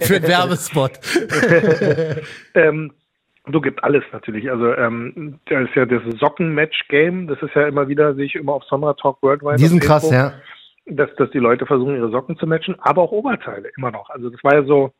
Für 0.00 0.16
einen 0.16 0.28
Werbespot. 0.28 0.92
ähm, 2.54 2.92
du 3.46 3.60
gibt 3.60 3.82
alles 3.82 4.04
natürlich. 4.12 4.50
Also 4.50 4.72
ähm, 4.74 5.38
da 5.46 5.60
ist 5.60 5.74
ja 5.74 5.86
das 5.86 6.02
Socken-Match-Game, 6.18 7.26
das 7.26 7.42
ist 7.42 7.54
ja 7.54 7.66
immer 7.66 7.88
wieder, 7.88 8.14
sehe 8.14 8.26
ich 8.26 8.36
immer 8.36 8.52
auf 8.54 8.64
Sonra 8.64 8.94
Talk 8.94 9.22
Worldwide. 9.22 9.56
Die 9.56 9.66
sind 9.66 9.80
krass, 9.80 10.10
ja. 10.10 10.34
Dass, 10.86 11.14
dass 11.16 11.30
die 11.30 11.38
Leute 11.38 11.66
versuchen, 11.66 11.96
ihre 11.96 12.10
Socken 12.10 12.38
zu 12.38 12.46
matchen, 12.46 12.76
aber 12.80 13.02
auch 13.02 13.12
Oberteile 13.12 13.70
immer 13.76 13.90
noch. 13.90 14.08
Also 14.10 14.30
das 14.30 14.42
war 14.42 14.54
ja 14.54 14.64
so, 14.64 14.92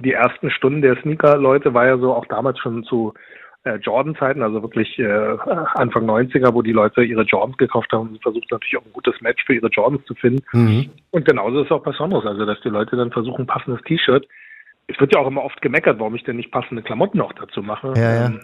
die 0.00 0.12
ersten 0.12 0.50
Stunden 0.50 0.80
der 0.80 0.96
Sneaker-Leute 1.02 1.74
war 1.74 1.86
ja 1.86 1.98
so 1.98 2.14
auch 2.14 2.26
damals 2.26 2.58
schon 2.58 2.82
zu 2.84 3.14
äh, 3.64 3.76
Jordan-Zeiten, 3.76 4.42
also 4.42 4.62
wirklich 4.62 4.98
äh, 4.98 5.36
Anfang 5.74 6.08
90er, 6.08 6.52
wo 6.52 6.62
die 6.62 6.72
Leute 6.72 7.02
ihre 7.02 7.22
Jordans 7.22 7.56
gekauft 7.58 7.92
haben 7.92 8.10
und 8.10 8.22
versucht 8.22 8.50
natürlich 8.50 8.76
auch 8.76 8.84
ein 8.84 8.92
gutes 8.92 9.20
Match 9.20 9.44
für 9.44 9.54
ihre 9.54 9.68
Jordans 9.68 10.04
zu 10.06 10.14
finden. 10.14 10.44
Mhm. 10.52 10.90
Und 11.10 11.24
genauso 11.24 11.60
ist 11.60 11.66
es 11.66 11.72
auch 11.72 11.82
bei 11.82 11.92
Sonos, 11.92 12.26
also 12.26 12.44
dass 12.44 12.60
die 12.62 12.70
Leute 12.70 12.96
dann 12.96 13.12
versuchen, 13.12 13.46
passendes 13.46 13.82
T-Shirt. 13.82 14.26
Es 14.88 14.98
wird 14.98 15.14
ja 15.14 15.20
auch 15.20 15.28
immer 15.28 15.44
oft 15.44 15.62
gemeckert, 15.62 16.00
warum 16.00 16.14
ich 16.16 16.24
denn 16.24 16.36
nicht 16.36 16.50
passende 16.50 16.82
Klamotten 16.82 17.20
auch 17.20 17.32
dazu 17.34 17.62
mache. 17.62 17.94
Ja, 17.96 18.14
ja. 18.14 18.26
Ähm, 18.26 18.40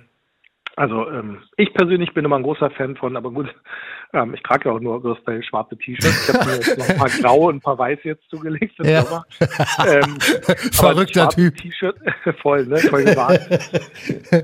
also 0.78 1.10
ähm, 1.10 1.38
ich 1.56 1.74
persönlich 1.74 2.14
bin 2.14 2.24
immer 2.24 2.36
ein 2.36 2.44
großer 2.44 2.70
Fan 2.70 2.94
von, 2.94 3.16
aber 3.16 3.32
gut, 3.32 3.52
ähm, 4.12 4.32
ich 4.34 4.42
trage 4.42 4.68
ja 4.68 4.74
auch 4.74 4.80
nur 4.80 5.02
größtenteils 5.02 5.44
schwarze 5.46 5.76
T-Shirts. 5.76 6.28
Ich 6.28 6.34
habe 6.34 6.46
mir 6.46 6.54
jetzt 6.54 6.78
noch 6.78 6.88
ein 6.88 6.96
paar 6.96 7.10
graue 7.10 7.48
und 7.48 7.56
ein 7.56 7.60
paar 7.60 7.78
weiße 7.78 8.02
jetzt 8.04 8.22
zugelegt. 8.30 8.74
Ja. 8.78 9.24
Ähm, 9.86 10.18
Verrückter 10.72 11.28
Typ. 11.30 11.56
T-Shirt, 11.56 11.96
voll, 12.42 12.66
ne? 12.66 12.78
Voll 12.78 13.04
gewarnt. 13.04 13.40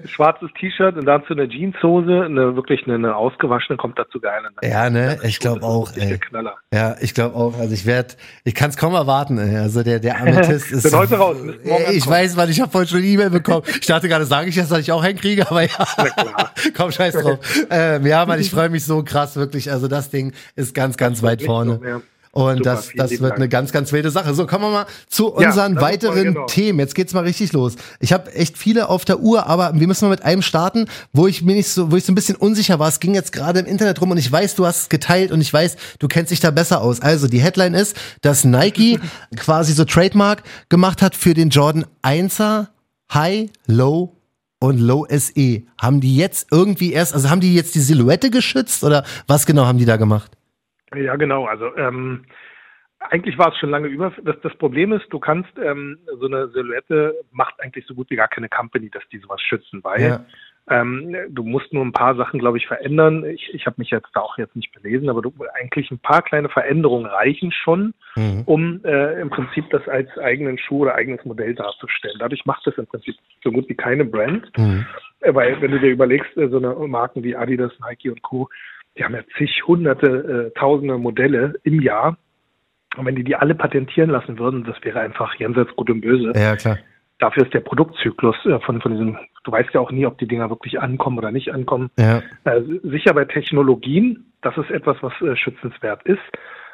Schwarzes 0.09 0.51
T-Shirt 0.59 0.97
und 0.97 1.07
dazu 1.07 1.35
eine 1.35 1.49
Jeanshose, 1.49 2.25
eine 2.25 2.57
wirklich 2.57 2.85
eine, 2.85 2.95
eine 2.95 3.17
ausgewaschene, 3.17 3.77
kommt 3.77 3.99
dazu 3.99 4.21
geil. 4.21 4.43
Ja, 4.63 4.91
ne? 4.91 5.19
Ich 5.23 5.39
glaube 5.39 5.63
auch. 5.63 5.93
Ey. 5.97 6.19
Ja, 6.73 6.97
ich 7.01 7.15
glaube 7.15 7.37
auch. 7.37 7.57
Also 7.59 7.73
ich 7.73 7.87
werde, 7.87 8.15
ich 8.43 8.57
kann 8.57 8.71
es 8.71 8.77
kaum 8.77 8.95
erwarten. 8.95 9.39
Ey. 9.39 9.57
Also 9.57 9.85
der 9.85 10.01
der 10.01 10.21
Amethyst 10.21 10.73
ist. 10.73 10.83
Bin 10.83 10.99
heute 10.99 11.17
raus. 11.17 11.37
Ich 11.93 12.07
weiß, 12.07 12.37
weil 12.37 12.51
ich 12.51 12.61
habe 12.61 12.73
vorhin 12.73 12.89
schon 12.89 12.99
eine 12.99 13.07
E-Mail 13.07 13.31
bekommen. 13.31 13.63
Ich 13.67 13.87
dachte 13.87 14.09
gerade, 14.09 14.25
sage 14.25 14.49
ich 14.49 14.57
jetzt, 14.57 14.73
dass 14.73 14.81
ich 14.81 14.91
auch 14.91 15.05
hinkriege, 15.05 15.49
aber 15.49 15.63
ja. 15.63 15.69
Komm, 16.77 16.93
scheiß 16.93 17.15
drauf. 17.15 17.39
ähm, 17.71 18.07
ja, 18.07 18.25
Mann, 18.27 18.41
ich 18.41 18.51
freue 18.51 18.69
mich 18.69 18.85
so 18.85 19.03
krass, 19.03 19.37
wirklich. 19.37 19.71
Also 19.71 19.89
das 19.89 20.11
Ding 20.11 20.33
ist 20.57 20.75
ganz, 20.75 20.97
ganz 20.97 21.23
weit 21.23 21.43
vorne. 21.43 21.79
So, 21.83 21.89
ja. 21.89 22.01
Und 22.35 22.59
Super, 22.59 22.71
das, 22.71 22.91
das 22.97 23.11
wird 23.13 23.23
Dank. 23.23 23.35
eine 23.37 23.49
ganz, 23.49 23.71
ganz 23.71 23.93
wilde 23.93 24.11
Sache. 24.11 24.35
So, 24.35 24.45
kommen 24.47 24.65
wir 24.65 24.71
mal 24.71 24.87
zu 25.07 25.29
unseren 25.29 25.77
ja, 25.77 25.81
weiteren 25.81 26.25
genau. 26.25 26.47
Themen. 26.47 26.81
Jetzt 26.81 26.97
geht's 26.97 27.15
mal 27.15 27.23
richtig 27.23 27.53
los. 27.53 27.77
Ich 28.01 28.13
habe 28.13 28.35
echt 28.35 28.59
viele 28.59 28.89
auf 28.89 29.05
der 29.05 29.21
Uhr, 29.21 29.47
aber 29.47 29.79
wir 29.79 29.87
müssen 29.87 30.07
mal 30.07 30.11
mit 30.11 30.25
einem 30.25 30.43
starten, 30.43 30.87
wo 31.13 31.29
ich 31.29 31.43
mir 31.43 31.55
nicht 31.55 31.69
so, 31.69 31.93
wo 31.93 31.97
ich 31.97 32.05
so 32.05 32.11
ein 32.11 32.17
bisschen 32.17 32.35
unsicher 32.35 32.81
war. 32.81 32.89
Es 32.89 32.99
ging 32.99 33.15
jetzt 33.15 33.31
gerade 33.31 33.61
im 33.61 33.67
Internet 33.67 34.01
rum 34.01 34.11
und 34.11 34.19
ich 34.19 34.31
weiß, 34.31 34.57
du 34.57 34.67
hast 34.67 34.81
es 34.81 34.89
geteilt 34.89 35.31
und 35.31 35.41
ich 35.41 35.53
weiß, 35.53 35.77
du 36.01 36.09
kennst 36.09 36.33
dich 36.33 36.41
da 36.41 36.51
besser 36.51 36.81
aus. 36.81 37.01
Also, 37.01 37.29
die 37.29 37.41
Headline 37.41 37.75
ist, 37.75 37.97
dass 38.21 38.43
Nike 38.43 38.99
quasi 39.37 39.73
so 39.73 39.85
Trademark 39.85 40.43
gemacht 40.69 41.03
hat 41.03 41.15
für 41.15 41.35
den 41.35 41.51
Jordan 41.51 41.87
1er 42.03 42.67
High, 43.13 43.49
Low 43.67 44.14
und 44.67 44.81
Low 44.81 45.07
SE. 45.09 45.63
Haben 45.81 46.01
die 46.01 46.17
jetzt 46.17 46.53
irgendwie 46.53 46.93
erst, 46.93 47.15
also 47.15 47.31
haben 47.31 47.41
die 47.41 47.55
jetzt 47.55 47.75
die 47.75 47.81
Silhouette 47.81 48.31
geschützt 48.31 48.85
oder 48.85 49.05
was 49.27 49.47
genau 49.47 49.67
haben 49.67 49.79
die 49.79 49.87
da 49.87 49.97
gemacht? 49.97 50.33
Ja, 50.95 51.17
genau. 51.17 51.47
Also 51.47 51.75
ähm, 51.77 52.25
eigentlich 53.11 53.39
war 53.39 53.53
es 53.53 53.59
schon 53.59 53.71
lange 53.71 53.89
über. 53.89 54.13
Das, 54.23 54.37
das 54.43 54.55
Problem 54.57 54.93
ist, 54.93 55.07
du 55.11 55.19
kannst 55.19 55.51
ähm, 55.63 55.99
so 56.19 56.27
eine 56.27 56.49
Silhouette 56.49 57.15
macht 57.31 57.55
eigentlich 57.61 57.87
so 57.87 57.95
gut 57.95 58.11
wie 58.11 58.17
gar 58.17 58.29
keine 58.29 58.49
Company, 58.49 58.91
dass 58.91 59.03
die 59.11 59.19
sowas 59.19 59.41
schützen, 59.41 59.83
weil 59.83 60.03
ja. 60.03 60.27
Ähm, 60.71 61.15
du 61.29 61.43
musst 61.43 61.73
nur 61.75 61.85
ein 61.85 61.93
paar 61.93 62.17
Sachen, 62.17 62.41
glaube 62.41 62.57
ich, 62.57 62.67
verändern. 62.67 63.25
Ich, 63.27 63.53
ich 63.53 63.67
habe 63.67 63.77
mich 63.79 63.91
jetzt 63.91 64.09
da 64.15 64.21
auch 64.21 64.39
jetzt 64.39 64.57
nicht 64.57 64.73
belesen, 64.73 65.11
aber 65.11 65.21
du, 65.21 65.33
eigentlich 65.61 65.91
ein 65.91 65.99
paar 65.99 66.23
kleine 66.23 66.49
Veränderungen 66.49 67.05
reichen 67.05 67.53
schon, 67.53 67.93
mhm. 68.17 68.43
um 68.47 68.81
äh, 68.85 69.21
im 69.21 69.29
Prinzip 69.29 69.69
das 69.71 69.87
als 69.89 70.09
eigenen 70.17 70.57
Schuh 70.57 70.83
oder 70.83 70.95
eigenes 70.95 71.23
Modell 71.27 71.55
darzustellen. 71.55 72.17
Dadurch 72.19 72.47
macht 72.47 72.67
es 72.67 72.79
im 72.79 72.87
Prinzip 72.87 73.15
so 73.43 73.53
gut 73.53 73.69
wie 73.69 73.75
keine 73.75 74.07
Brand, 74.07 74.51
mhm. 74.57 74.87
äh, 75.21 75.35
weil 75.35 75.61
wenn 75.61 75.73
du 75.73 75.81
dir 75.81 75.91
überlegst, 75.91 76.35
äh, 76.39 76.49
so 76.49 76.57
eine 76.57 76.75
Marken 76.89 77.23
wie 77.23 77.37
Adidas, 77.37 77.73
Nike 77.81 78.09
und 78.11 78.23
Co., 78.23 78.49
die 78.97 79.05
haben 79.05 79.15
ja 79.15 79.23
zig, 79.37 79.63
hunderte, 79.67 80.53
äh, 80.55 80.59
tausende 80.59 80.97
Modelle 80.97 81.55
im 81.65 81.83
Jahr. 81.83 82.17
Und 82.97 83.07
wenn 83.07 83.17
die 83.17 83.25
die 83.25 83.35
alle 83.35 83.57
patentieren 83.57 84.09
lassen 84.09 84.39
würden, 84.39 84.65
das 84.65 84.77
wäre 84.83 85.01
einfach 85.01 85.35
jenseits 85.35 85.75
gut 85.75 85.91
und 85.91 86.01
böse. 86.01 86.33
Ja, 86.37 86.57
klar 86.57 86.79
dafür 87.19 87.45
ist 87.45 87.55
der 87.55 87.61
Produktzyklus 87.61 88.37
äh, 88.47 88.59
von, 88.61 88.81
von 88.81 88.93
diesem, 88.93 89.19
du 89.45 89.53
weißt 89.53 89.71
ja 89.73 89.81
auch 89.81 89.91
nie, 89.91 90.07
ob 90.07 90.19
die 90.19 90.27
Dinger 90.27 90.51
wirklich 90.51 90.81
ankommen 90.81 91.19
oder 91.19 91.31
nicht 91.31 91.53
ankommen. 91.53 91.91
Ja. 91.99 92.23
Äh, 92.45 92.63
sicher 92.83 93.15
bei 93.15 93.25
Technologien, 93.25 94.33
das 94.43 94.57
ist 94.57 94.71
etwas, 94.71 94.97
was 95.01 95.13
äh, 95.21 95.37
schützenswert 95.37 96.03
ist, 96.05 96.23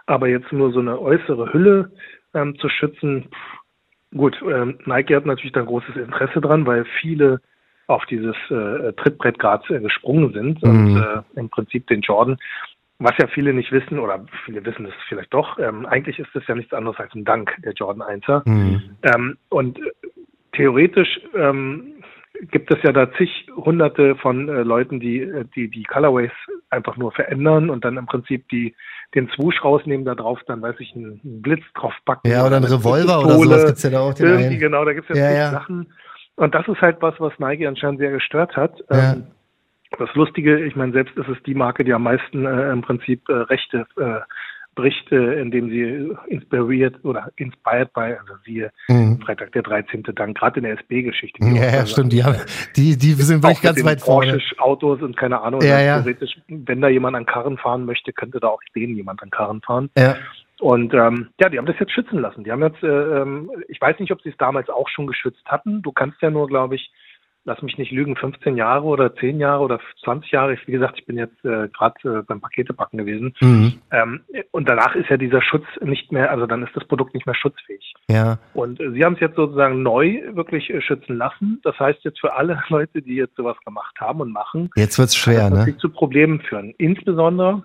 aber 0.07 0.29
jetzt 0.29 0.53
nur 0.53 0.73
so 0.73 0.81
eine 0.81 1.01
äußere 1.01 1.53
Hülle 1.53 1.93
ähm, 2.35 2.59
zu 2.59 2.69
schützen, 2.69 3.29
pff, 3.31 4.17
gut, 4.17 4.41
ähm, 4.43 4.79
Nike 4.87 5.15
hat 5.15 5.27
natürlich 5.27 5.53
da 5.53 5.63
großes 5.63 5.97
Interesse 5.97 6.41
dran, 6.41 6.67
weil 6.67 6.85
viele 7.01 7.41
auf 7.87 8.05
dieses 8.07 8.37
äh, 8.51 8.93
Trittbrett 8.95 9.39
gerade 9.39 9.75
äh, 9.75 9.81
gesprungen 9.81 10.33
sind 10.33 10.63
mhm. 10.63 10.71
und 10.71 11.03
äh, 11.03 11.23
im 11.39 11.49
Prinzip 11.49 11.87
den 11.89 12.01
Jordan 12.01 12.39
was 13.01 13.15
ja 13.19 13.27
viele 13.29 13.55
nicht 13.55 13.73
wissen, 13.73 13.99
oder 13.99 14.27
viele 14.45 14.65
wissen 14.65 14.85
es 14.85 14.93
vielleicht 15.09 15.33
doch, 15.33 15.59
ähm, 15.59 15.87
eigentlich 15.87 16.19
ist 16.19 16.37
es 16.37 16.47
ja 16.47 16.55
nichts 16.55 16.75
anderes 16.75 16.99
als 16.99 17.15
ein 17.15 17.25
Dank, 17.25 17.57
der 17.65 17.73
Jordan 17.73 18.03
1er. 18.03 18.47
Mhm. 18.47 18.83
Ähm, 19.03 19.39
und 19.49 19.81
theoretisch 20.53 21.21
ähm, 21.35 21.95
gibt 22.51 22.73
es 22.73 22.83
ja 22.83 22.93
da 22.93 23.13
zig 23.13 23.47
hunderte 23.55 24.17
von 24.17 24.49
äh, 24.49 24.63
Leuten, 24.63 25.01
die, 25.01 25.21
äh, 25.21 25.45
die 25.55 25.69
die 25.69 25.83
Colorways 25.85 26.33
einfach 26.71 26.97
nur 26.97 27.13
verändern 27.13 27.71
und 27.71 27.85
dann 27.85 27.97
im 27.97 28.07
Prinzip 28.07 28.49
die 28.49 28.75
den 29.15 29.29
Swoosh 29.35 29.63
rausnehmen, 29.65 30.07
da 30.07 30.15
drauf 30.15 30.39
dann, 30.47 30.63
weiß 30.63 30.77
ich, 30.79 30.95
einen, 30.95 31.21
Blitz 31.43 31.65
drauf 31.75 31.93
packen. 32.05 32.29
Ja, 32.29 32.47
oder 32.47 32.57
ein 32.57 32.65
Revolver 32.65 33.25
oder 33.25 33.35
sowas 33.35 33.67
gibt's 33.67 33.83
ja 33.83 33.91
da 33.91 34.01
auch. 34.01 34.15
Den 34.15 34.27
irgendwie, 34.27 34.47
einen. 34.47 34.59
genau, 34.59 34.85
da 34.85 34.93
gibt's 34.93 35.09
ja, 35.09 35.17
ja, 35.17 35.33
ja. 35.33 35.51
Sachen. 35.51 35.93
Und 36.37 36.55
das 36.55 36.67
ist 36.69 36.81
halt 36.81 36.99
was, 37.01 37.15
was 37.19 37.33
Nike 37.39 37.67
anscheinend 37.67 37.99
sehr 37.99 38.13
gestört 38.13 38.57
hat. 38.57 38.73
Ja. 38.89 39.15
Ähm, 39.15 39.27
das 39.99 40.15
Lustige, 40.15 40.65
ich 40.65 40.77
meine, 40.77 40.93
selbst 40.93 41.17
ist 41.17 41.29
es 41.29 41.43
die 41.45 41.55
Marke, 41.55 41.83
die 41.83 41.93
am 41.93 42.05
meisten 42.05 42.47
äh, 42.47 42.71
im 42.71 42.83
Prinzip 42.83 43.29
äh, 43.29 43.33
Rechte 43.33 43.87
äh, 43.99 44.21
Berichte, 44.81 45.17
in 45.17 45.51
dem 45.51 45.69
sie 45.69 46.17
inspiriert 46.29 46.97
oder 47.05 47.31
inspired 47.37 47.93
by, 47.93 48.17
also 48.19 48.33
siehe 48.45 48.71
mhm. 48.89 49.21
Freitag 49.21 49.53
der 49.53 49.63
13. 49.63 50.03
dann 50.15 50.33
gerade 50.33 50.61
in 50.61 50.65
der 50.65 50.79
SB-Geschichte. 50.79 51.45
Ja, 51.45 51.71
ja 51.71 51.87
stimmt, 51.87 52.13
die, 52.13 52.25
haben, 52.25 52.37
die, 52.77 52.97
die 52.97 53.13
sind 53.13 53.43
wirklich 53.43 53.61
ganz 53.61 53.85
weit 53.85 54.01
vorne. 54.01 54.41
Autos 54.59 55.03
und 55.03 55.17
keine 55.17 55.41
Ahnung. 55.41 55.61
Ja, 55.61 55.81
ja. 55.81 56.01
Theoretisch, 56.01 56.39
wenn 56.49 56.81
da 56.81 56.89
jemand 56.89 57.17
an 57.17 57.27
Karren 57.27 57.59
fahren 57.59 57.85
möchte, 57.85 58.13
könnte 58.13 58.41
da 58.41 58.49
auch 58.49 58.61
denen 58.75 58.97
jemand 58.97 59.23
an 59.23 59.31
Karren 59.31 59.61
fahren. 59.61 59.91
Ja. 59.97 60.17
Und 60.61 60.95
ähm, 60.95 61.29
ja, 61.41 61.49
die 61.49 61.59
haben 61.59 61.67
das 61.67 61.79
jetzt 61.79 61.93
schützen 61.93 62.21
lassen. 62.21 62.45
Die 62.45 62.53
haben 62.53 62.63
jetzt, 62.63 62.83
äh, 62.83 62.87
ähm, 62.87 63.51
ich 63.69 63.81
weiß 63.81 63.99
nicht, 63.99 64.13
ob 64.13 64.23
sie 64.23 64.31
es 64.31 64.37
damals 64.37 64.69
auch 64.69 64.89
schon 64.89 65.07
geschützt 65.07 65.45
hatten. 65.47 65.83
Du 65.83 65.93
kannst 65.93 66.21
ja 66.23 66.31
nur, 66.31 66.47
glaube 66.47 66.77
ich, 66.77 66.91
lass 67.45 67.63
mich 67.63 67.79
nicht 67.79 67.91
lügen, 67.91 68.17
15 68.17 68.57
Jahre 68.57 68.85
oder 68.85 69.15
10 69.15 69.41
Jahre 69.41 69.63
oder 69.63 69.81
20 70.05 70.31
Jahre. 70.31 70.55
Ich, 70.55 70.67
wie 70.67 70.73
gesagt, 70.73 70.99
ich 70.99 71.07
bin 71.07 71.17
jetzt 71.17 71.45
äh, 71.45 71.69
gerade 71.69 71.97
äh, 72.05 72.23
beim 72.23 72.41
Paketebacken 72.41 72.99
gewesen. 72.99 73.35
Mhm. 73.41 73.75
Ähm, 73.91 74.21
und 74.51 74.69
danach 74.69 74.95
ist 74.95 75.09
ja 75.09 75.17
dieser 75.17 75.43
Schutz 75.43 75.65
nicht 75.81 76.13
mehr, 76.13 76.31
also 76.31 76.47
dann 76.47 76.63
ist 76.63 76.75
das 76.75 76.87
Produkt 76.87 77.15
nicht 77.15 77.27
mehr 77.27 77.35
schutzfähig. 77.35 77.95
Ja. 78.09 78.39
Und 78.55 78.81
äh, 78.81 78.91
sie 78.93 79.05
haben 79.05 79.15
es 79.15 79.21
jetzt 79.21 79.37
sozusagen 79.37 79.83
neu 79.83 80.21
wirklich 80.35 80.71
äh, 80.71 80.81
schützen 80.83 81.17
lassen. 81.17 81.61
Das 81.63 81.79
heißt 81.79 82.05
jetzt 82.05 82.21
für 82.21 82.35
alle 82.35 82.63
Leute, 82.69 83.03
die 83.03 83.15
jetzt 83.15 83.37
sowas 83.37 83.57
gemacht 83.65 83.99
haben 84.01 84.21
und 84.21 84.33
machen, 84.33 84.71
jetzt 84.77 84.99
wird's 84.99 85.17
schwer, 85.17 85.41
kann 85.41 85.55
das 85.55 85.67
ne? 85.67 85.77
zu 85.79 85.91
Problemen 85.91 86.41
führen. 86.41 86.75
Insbesondere 86.79 87.63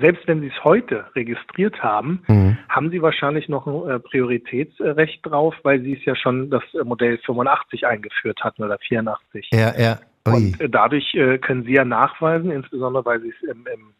selbst 0.00 0.26
wenn 0.26 0.40
Sie 0.40 0.48
es 0.48 0.64
heute 0.64 1.04
registriert 1.14 1.82
haben, 1.82 2.22
mhm. 2.26 2.58
haben 2.68 2.90
Sie 2.90 3.02
wahrscheinlich 3.02 3.48
noch 3.48 3.66
ein 3.66 3.90
äh, 3.90 3.98
Prioritätsrecht 3.98 5.24
drauf, 5.24 5.54
weil 5.62 5.80
Sie 5.82 5.94
es 5.94 6.04
ja 6.04 6.16
schon 6.16 6.50
das 6.50 6.62
äh, 6.74 6.84
Modell 6.84 7.18
85 7.18 7.86
eingeführt 7.86 8.40
hatten 8.42 8.62
oder 8.62 8.78
84. 8.78 9.48
Ja, 9.52 9.78
ja. 9.78 9.98
Ui. 10.26 10.34
Und 10.34 10.60
äh, 10.60 10.68
dadurch 10.68 11.16
können 11.40 11.64
Sie 11.64 11.72
ja 11.72 11.84
nachweisen, 11.84 12.50
insbesondere 12.50 13.04
weil 13.04 13.20
Sie 13.20 13.30
es 13.30 13.48
im, 13.48 13.66
im 13.72 13.94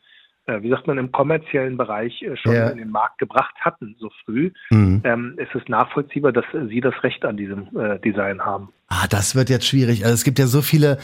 wie 0.60 0.70
sagt 0.70 0.88
man, 0.88 0.98
im 0.98 1.12
kommerziellen 1.12 1.76
Bereich 1.76 2.24
schon 2.42 2.52
ja. 2.52 2.68
in 2.68 2.78
den 2.78 2.90
Markt 2.90 3.18
gebracht 3.18 3.54
hatten, 3.60 3.94
so 4.00 4.10
früh, 4.24 4.50
mhm. 4.70 5.00
ähm, 5.04 5.34
ist 5.38 5.54
es 5.54 5.62
nachvollziehbar, 5.68 6.32
dass 6.32 6.44
Sie 6.68 6.80
das 6.80 6.94
Recht 7.04 7.24
an 7.24 7.36
diesem 7.36 7.68
Design 8.04 8.44
haben. 8.44 8.70
Ah, 8.88 9.06
das 9.08 9.36
wird 9.36 9.50
jetzt 9.50 9.68
schwierig. 9.68 10.02
Also 10.02 10.14
es 10.14 10.24
gibt 10.24 10.40
ja 10.40 10.46
so 10.46 10.60
viele, 10.60 10.98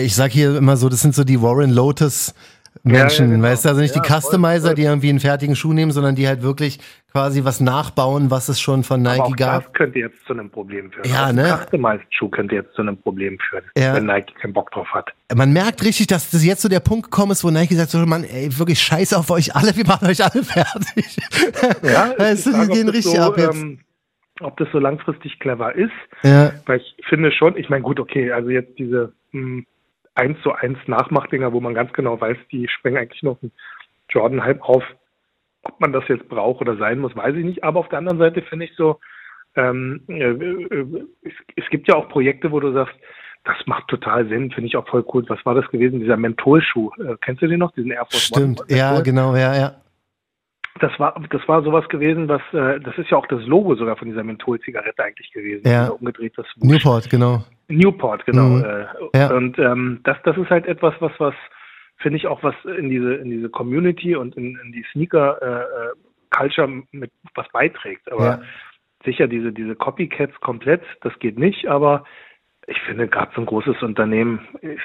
ich 0.00 0.14
sage 0.14 0.32
hier 0.32 0.56
immer 0.56 0.76
so, 0.76 0.88
das 0.88 1.00
sind 1.00 1.16
so 1.16 1.24
die 1.24 1.42
Warren 1.42 1.72
Lotus 1.72 2.32
Menschen, 2.84 3.30
ja, 3.30 3.36
genau. 3.36 3.48
weißt 3.48 3.64
du, 3.64 3.68
also 3.70 3.80
nicht 3.80 3.96
ja, 3.96 4.02
die 4.02 4.08
Customizer, 4.08 4.66
voll. 4.66 4.74
die 4.74 4.82
irgendwie 4.82 5.08
einen 5.08 5.18
fertigen 5.18 5.56
Schuh 5.56 5.72
nehmen, 5.72 5.90
sondern 5.90 6.14
die 6.14 6.28
halt 6.28 6.42
wirklich 6.42 6.78
quasi 7.10 7.42
was 7.42 7.60
nachbauen, 7.60 8.30
was 8.30 8.50
es 8.50 8.60
schon 8.60 8.84
von 8.84 9.00
Nike 9.00 9.20
Aber 9.20 9.24
auch 9.24 9.36
gab. 9.36 9.64
Das 9.64 9.72
könnte 9.72 9.98
jetzt 10.00 10.22
zu 10.26 10.34
einem 10.34 10.50
Problem 10.50 10.92
führen. 10.92 11.08
Ja, 11.08 11.24
also 11.24 11.36
ne? 11.36 11.58
Customized 11.64 12.06
Schuh 12.10 12.28
könnte 12.28 12.56
jetzt 12.56 12.74
zu 12.74 12.82
einem 12.82 12.98
Problem 12.98 13.38
führen, 13.48 13.64
ja. 13.76 13.94
wenn 13.94 14.04
Nike 14.04 14.34
keinen 14.34 14.52
Bock 14.52 14.70
drauf 14.70 14.88
hat. 14.92 15.10
Man 15.34 15.54
merkt 15.54 15.82
richtig, 15.82 16.08
dass 16.08 16.30
das 16.30 16.44
jetzt 16.44 16.60
so 16.60 16.68
der 16.68 16.80
Punkt 16.80 17.04
gekommen 17.04 17.32
ist, 17.32 17.42
wo 17.42 17.50
Nike 17.50 17.74
sagt, 17.74 17.90
so, 17.90 17.98
man, 18.04 18.22
ey, 18.22 18.50
wirklich 18.58 18.80
scheiße 18.80 19.16
auf 19.16 19.30
euch 19.30 19.56
alle, 19.56 19.74
wir 19.74 19.86
machen 19.86 20.06
euch 20.06 20.22
alle 20.22 20.44
fertig. 20.44 21.16
Ja, 21.82 22.12
weißt 22.18 22.46
du, 22.46 22.52
die 22.52 22.72
gehen 22.72 22.88
richtig 22.90 23.16
so, 23.16 23.22
ab 23.22 23.38
jetzt. 23.38 23.56
Ähm, 23.56 23.78
ob 24.40 24.56
das 24.58 24.68
so 24.72 24.78
langfristig 24.78 25.38
clever 25.38 25.74
ist, 25.74 25.92
ja. 26.22 26.52
weil 26.66 26.80
ich 26.80 26.96
finde 27.08 27.32
schon, 27.32 27.56
ich 27.56 27.70
meine, 27.70 27.82
gut, 27.82 28.00
okay, 28.00 28.32
also 28.32 28.50
jetzt 28.50 28.78
diese 28.78 29.12
mh, 29.32 29.40
hm, 29.40 29.66
eins 30.14 30.40
zu 30.42 30.52
eins 30.52 30.78
Nachmachdinger, 30.86 31.52
wo 31.52 31.60
man 31.60 31.74
ganz 31.74 31.92
genau 31.92 32.20
weiß, 32.20 32.36
die 32.52 32.68
sprengen 32.68 32.98
eigentlich 32.98 33.22
noch 33.22 33.42
einen 33.42 33.52
Jordan-Hype 34.08 34.62
auf. 34.62 34.84
Ob 35.62 35.80
man 35.80 35.92
das 35.92 36.06
jetzt 36.08 36.28
braucht 36.28 36.60
oder 36.60 36.76
sein 36.76 36.98
muss, 36.98 37.16
weiß 37.16 37.34
ich 37.36 37.44
nicht. 37.44 37.64
Aber 37.64 37.80
auf 37.80 37.88
der 37.88 37.98
anderen 37.98 38.18
Seite 38.18 38.42
finde 38.42 38.66
ich 38.66 38.74
so, 38.76 39.00
ähm, 39.56 40.02
äh, 40.08 40.22
äh, 40.22 41.06
es, 41.22 41.32
es, 41.56 41.64
gibt 41.70 41.88
ja 41.88 41.94
auch 41.94 42.08
Projekte, 42.08 42.52
wo 42.52 42.60
du 42.60 42.72
sagst, 42.72 42.94
das 43.44 43.56
macht 43.66 43.88
total 43.88 44.28
Sinn, 44.28 44.50
finde 44.50 44.68
ich 44.68 44.76
auch 44.76 44.88
voll 44.88 45.04
cool. 45.12 45.24
Was 45.28 45.44
war 45.44 45.54
das 45.54 45.68
gewesen? 45.70 46.00
Dieser 46.00 46.16
Mentholschuh. 46.16 46.90
Äh, 46.98 47.16
kennst 47.20 47.42
du 47.42 47.46
den 47.46 47.60
noch? 47.60 47.72
Diesen 47.72 47.90
Air 47.90 48.06
Force 48.10 48.24
Stimmt, 48.24 48.60
One? 48.60 48.78
ja, 48.78 49.00
genau, 49.00 49.36
ja, 49.36 49.54
ja. 49.54 49.83
Das 50.80 50.98
war, 50.98 51.14
das 51.30 51.46
war 51.46 51.62
sowas 51.62 51.88
gewesen, 51.88 52.28
was, 52.28 52.42
äh, 52.52 52.80
das 52.80 52.98
ist 52.98 53.10
ja 53.10 53.16
auch 53.16 53.26
das 53.26 53.44
Logo 53.46 53.76
sogar 53.76 53.96
von 53.96 54.08
dieser 54.08 54.24
Menthol-Zigarette 54.24 55.04
eigentlich 55.04 55.30
gewesen. 55.32 55.62
Ja. 55.66 55.88
Umgedrehtes 55.88 56.46
Newport, 56.56 57.08
genau. 57.08 57.44
Newport, 57.68 58.26
genau. 58.26 58.48
Mhm. 58.48 58.64
Äh, 58.64 59.18
ja. 59.18 59.32
Und 59.32 59.58
ähm, 59.58 60.00
das, 60.04 60.16
das 60.24 60.36
ist 60.36 60.50
halt 60.50 60.66
etwas, 60.66 60.94
was, 60.98 61.12
was 61.18 61.34
finde 61.98 62.16
ich 62.18 62.26
auch 62.26 62.42
was 62.42 62.54
in 62.76 62.88
diese, 62.88 63.14
in 63.14 63.30
diese 63.30 63.48
Community 63.48 64.16
und 64.16 64.36
in, 64.36 64.58
in 64.64 64.72
die 64.72 64.84
Sneaker 64.92 65.40
äh, 65.40 65.90
äh 65.90 65.92
Culture 66.30 66.68
mit 66.90 67.12
was 67.36 67.46
beiträgt. 67.52 68.10
Aber 68.10 68.24
ja. 68.24 68.40
sicher 69.04 69.28
diese, 69.28 69.52
diese 69.52 69.76
Copycats 69.76 70.34
komplett, 70.40 70.82
das 71.02 71.16
geht 71.20 71.38
nicht, 71.38 71.68
aber 71.68 72.04
ich 72.66 72.80
finde, 72.82 73.08
gerade 73.08 73.30
so 73.34 73.42
ein 73.42 73.46
großes 73.46 73.82
Unternehmen, 73.82 74.40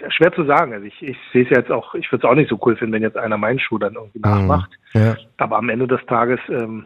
schwer 0.09 0.33
zu 0.33 0.45
sagen. 0.45 0.73
Also 0.73 0.85
ich, 0.85 1.01
ich 1.01 1.17
sehe 1.31 1.43
es 1.43 1.49
jetzt 1.49 1.71
auch, 1.71 1.95
ich 1.95 2.11
würde 2.11 2.25
es 2.25 2.31
auch 2.31 2.35
nicht 2.35 2.49
so 2.49 2.59
cool 2.65 2.75
finden, 2.75 2.93
wenn 2.93 3.03
jetzt 3.03 3.17
einer 3.17 3.37
meinen 3.37 3.59
Schuh 3.59 3.77
dann 3.77 3.95
irgendwie 3.95 4.19
mhm. 4.19 4.31
nachmacht. 4.31 4.71
Ja. 4.93 5.15
Aber 5.37 5.57
am 5.57 5.69
Ende 5.69 5.87
des 5.87 6.05
Tages 6.05 6.39
ähm, 6.49 6.85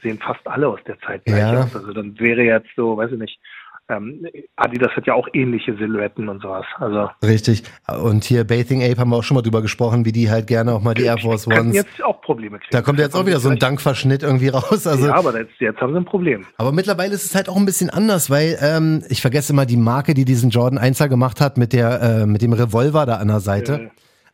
sehen 0.00 0.18
fast 0.18 0.46
alle 0.46 0.68
aus 0.68 0.80
der 0.86 0.98
Zeit 1.00 1.24
gleich 1.24 1.40
ja. 1.40 1.60
aus. 1.60 1.74
Also 1.74 1.92
dann 1.92 2.18
wäre 2.18 2.42
jetzt 2.42 2.68
so, 2.76 2.96
weiß 2.96 3.12
ich 3.12 3.18
nicht, 3.18 3.40
ähm, 3.88 4.26
Adidas 4.56 4.92
hat 4.92 5.06
ja 5.06 5.14
auch 5.14 5.28
ähnliche 5.32 5.74
Silhouetten 5.76 6.28
und 6.28 6.42
sowas. 6.42 6.66
Also 6.76 7.08
Richtig. 7.22 7.62
Und 8.02 8.24
hier 8.24 8.44
Bathing 8.44 8.82
Ape 8.82 8.98
haben 8.98 9.10
wir 9.10 9.16
auch 9.16 9.22
schon 9.22 9.34
mal 9.34 9.42
drüber 9.42 9.62
gesprochen, 9.62 10.04
wie 10.04 10.12
die 10.12 10.30
halt 10.30 10.46
gerne 10.46 10.74
auch 10.74 10.82
mal 10.82 10.94
die 10.94 11.04
Air 11.04 11.18
Force 11.18 11.46
Ones. 11.46 11.74
jetzt 11.74 12.02
auch 12.02 12.20
Probleme 12.20 12.58
kriegen. 12.58 12.70
Da 12.70 12.82
kommt 12.82 12.98
jetzt 12.98 13.14
auch 13.16 13.26
wieder 13.26 13.40
so 13.40 13.48
ein 13.48 13.58
Dankverschnitt 13.58 14.22
irgendwie 14.22 14.48
raus. 14.48 14.86
Also, 14.86 15.06
ja, 15.06 15.14
aber 15.14 15.38
jetzt, 15.38 15.52
jetzt 15.58 15.80
haben 15.80 15.92
sie 15.92 15.98
ein 15.98 16.04
Problem. 16.04 16.44
Aber 16.58 16.72
mittlerweile 16.72 17.14
ist 17.14 17.24
es 17.24 17.34
halt 17.34 17.48
auch 17.48 17.56
ein 17.56 17.64
bisschen 17.64 17.90
anders, 17.90 18.30
weil 18.30 18.58
ähm, 18.60 19.02
ich 19.08 19.22
vergesse 19.22 19.52
immer 19.52 19.66
die 19.66 19.76
Marke, 19.76 20.14
die 20.14 20.24
diesen 20.24 20.50
Jordan 20.50 20.78
1er 20.78 21.08
gemacht 21.08 21.40
hat 21.40 21.56
mit 21.56 21.72
der 21.72 22.02
äh, 22.02 22.26
mit 22.26 22.42
dem 22.42 22.52
Revolver 22.52 23.06
da 23.06 23.16
an 23.16 23.28
der 23.28 23.40
Seite. 23.40 23.90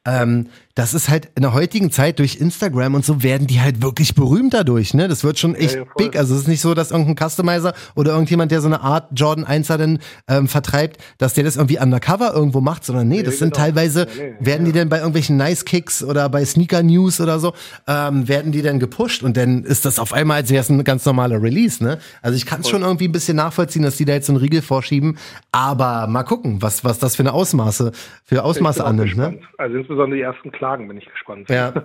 Ja. 0.06 0.22
Ähm, 0.22 0.48
das 0.74 0.92
ist 0.92 1.08
halt 1.08 1.30
in 1.36 1.42
der 1.42 1.54
heutigen 1.54 1.92
Zeit 1.92 2.18
durch 2.18 2.40
Instagram 2.40 2.94
und 2.94 3.04
so 3.04 3.22
werden 3.22 3.46
die 3.46 3.60
halt 3.60 3.80
wirklich 3.80 4.16
berühmt 4.16 4.54
dadurch, 4.54 4.92
ne? 4.92 5.06
Das 5.06 5.22
wird 5.22 5.38
schon 5.38 5.54
echt 5.54 5.76
ja, 5.76 5.82
ja, 5.82 5.86
big. 5.96 6.16
Also 6.16 6.34
es 6.34 6.42
ist 6.42 6.48
nicht 6.48 6.60
so, 6.60 6.74
dass 6.74 6.90
irgendein 6.90 7.28
Customizer 7.28 7.74
oder 7.94 8.12
irgendjemand, 8.12 8.50
der 8.50 8.60
so 8.60 8.66
eine 8.66 8.80
Art 8.80 9.08
Jordan 9.14 9.44
1er 9.44 9.76
dann 9.76 9.98
ähm, 10.28 10.48
vertreibt, 10.48 11.00
dass 11.18 11.34
der 11.34 11.44
das 11.44 11.56
irgendwie 11.56 11.78
undercover 11.78 12.32
irgendwo 12.34 12.60
macht, 12.60 12.84
sondern 12.84 13.06
nee, 13.06 13.22
das 13.22 13.34
ja, 13.34 13.38
sind 13.40 13.54
genau. 13.54 13.66
teilweise, 13.66 14.08
nee, 14.18 14.34
werden 14.40 14.66
die 14.66 14.72
denn 14.72 14.88
bei 14.88 14.96
irgendwelchen 14.98 15.36
Nice 15.36 15.64
Kicks 15.64 16.02
oder 16.02 16.28
bei 16.28 16.44
Sneaker 16.44 16.82
News 16.82 17.20
oder 17.20 17.38
so, 17.38 17.52
ähm, 17.86 18.26
werden 18.26 18.50
die 18.50 18.62
dann 18.62 18.80
gepusht 18.80 19.22
und 19.22 19.36
dann 19.36 19.62
ist 19.62 19.84
das 19.84 20.00
auf 20.00 20.12
einmal, 20.12 20.38
als 20.38 20.50
wäre 20.50 20.60
es 20.60 20.70
ein 20.70 20.82
ganz 20.82 21.06
normaler 21.06 21.40
Release, 21.40 21.82
ne? 21.84 21.98
Also 22.20 22.36
ich 22.36 22.46
kann 22.46 22.62
es 22.62 22.68
schon 22.68 22.82
irgendwie 22.82 23.06
ein 23.06 23.12
bisschen 23.12 23.36
nachvollziehen, 23.36 23.82
dass 23.82 23.96
die 23.96 24.06
da 24.06 24.14
jetzt 24.14 24.26
so 24.26 24.32
einen 24.32 24.40
Riegel 24.40 24.60
vorschieben, 24.60 25.18
aber 25.52 26.08
mal 26.08 26.24
gucken, 26.24 26.62
was, 26.62 26.84
was 26.84 26.98
das 26.98 27.14
für 27.14 27.22
eine 27.22 27.32
Ausmaße, 27.32 27.92
für 28.24 28.42
Ausmaße 28.42 28.84
annimmt, 28.84 29.16
ne? 29.16 29.38
Also 29.56 29.76
insbesondere 29.76 30.16
die 30.16 30.22
ersten 30.22 30.50
Klagen 30.64 30.88
bin 30.88 30.96
ich 30.96 31.10
gespannt. 31.10 31.50
Ja. 31.50 31.72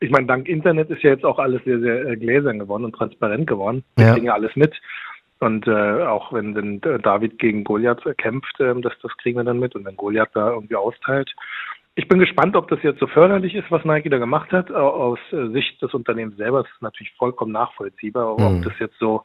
Ich 0.00 0.10
meine, 0.10 0.26
dank 0.26 0.48
Internet 0.48 0.90
ist 0.90 1.04
ja 1.04 1.10
jetzt 1.10 1.24
auch 1.24 1.38
alles 1.38 1.62
sehr, 1.62 1.78
sehr 1.78 2.04
äh, 2.04 2.16
gläsern 2.16 2.58
geworden 2.58 2.84
und 2.84 2.92
transparent 2.92 3.46
geworden. 3.46 3.84
Wir 3.94 4.06
ja. 4.06 4.12
kriegen 4.14 4.26
ja 4.26 4.34
alles 4.34 4.56
mit. 4.56 4.74
Und 5.38 5.68
äh, 5.68 6.02
auch 6.02 6.32
wenn, 6.32 6.56
wenn 6.56 6.80
David 6.80 7.38
gegen 7.38 7.62
Goliath 7.62 8.02
kämpft, 8.18 8.58
äh, 8.58 8.74
das, 8.80 8.94
das 9.00 9.16
kriegen 9.18 9.38
wir 9.38 9.44
dann 9.44 9.60
mit. 9.60 9.76
Und 9.76 9.84
wenn 9.84 9.96
Goliath 9.96 10.30
da 10.34 10.50
irgendwie 10.50 10.74
austeilt. 10.74 11.32
Ich 11.94 12.08
bin 12.08 12.18
gespannt, 12.18 12.56
ob 12.56 12.66
das 12.66 12.82
jetzt 12.82 12.98
so 12.98 13.06
förderlich 13.06 13.54
ist, 13.54 13.70
was 13.70 13.84
Nike 13.84 14.10
da 14.10 14.18
gemacht 14.18 14.50
hat. 14.50 14.72
Aus 14.72 15.20
äh, 15.30 15.52
Sicht 15.52 15.80
des 15.80 15.94
Unternehmens 15.94 16.36
selber 16.36 16.62
ist 16.62 16.72
es 16.74 16.82
natürlich 16.82 17.14
vollkommen 17.16 17.52
nachvollziehbar. 17.52 18.26
Aber 18.26 18.50
mhm. 18.50 18.56
ob 18.56 18.64
das 18.64 18.72
jetzt 18.80 18.98
so 18.98 19.22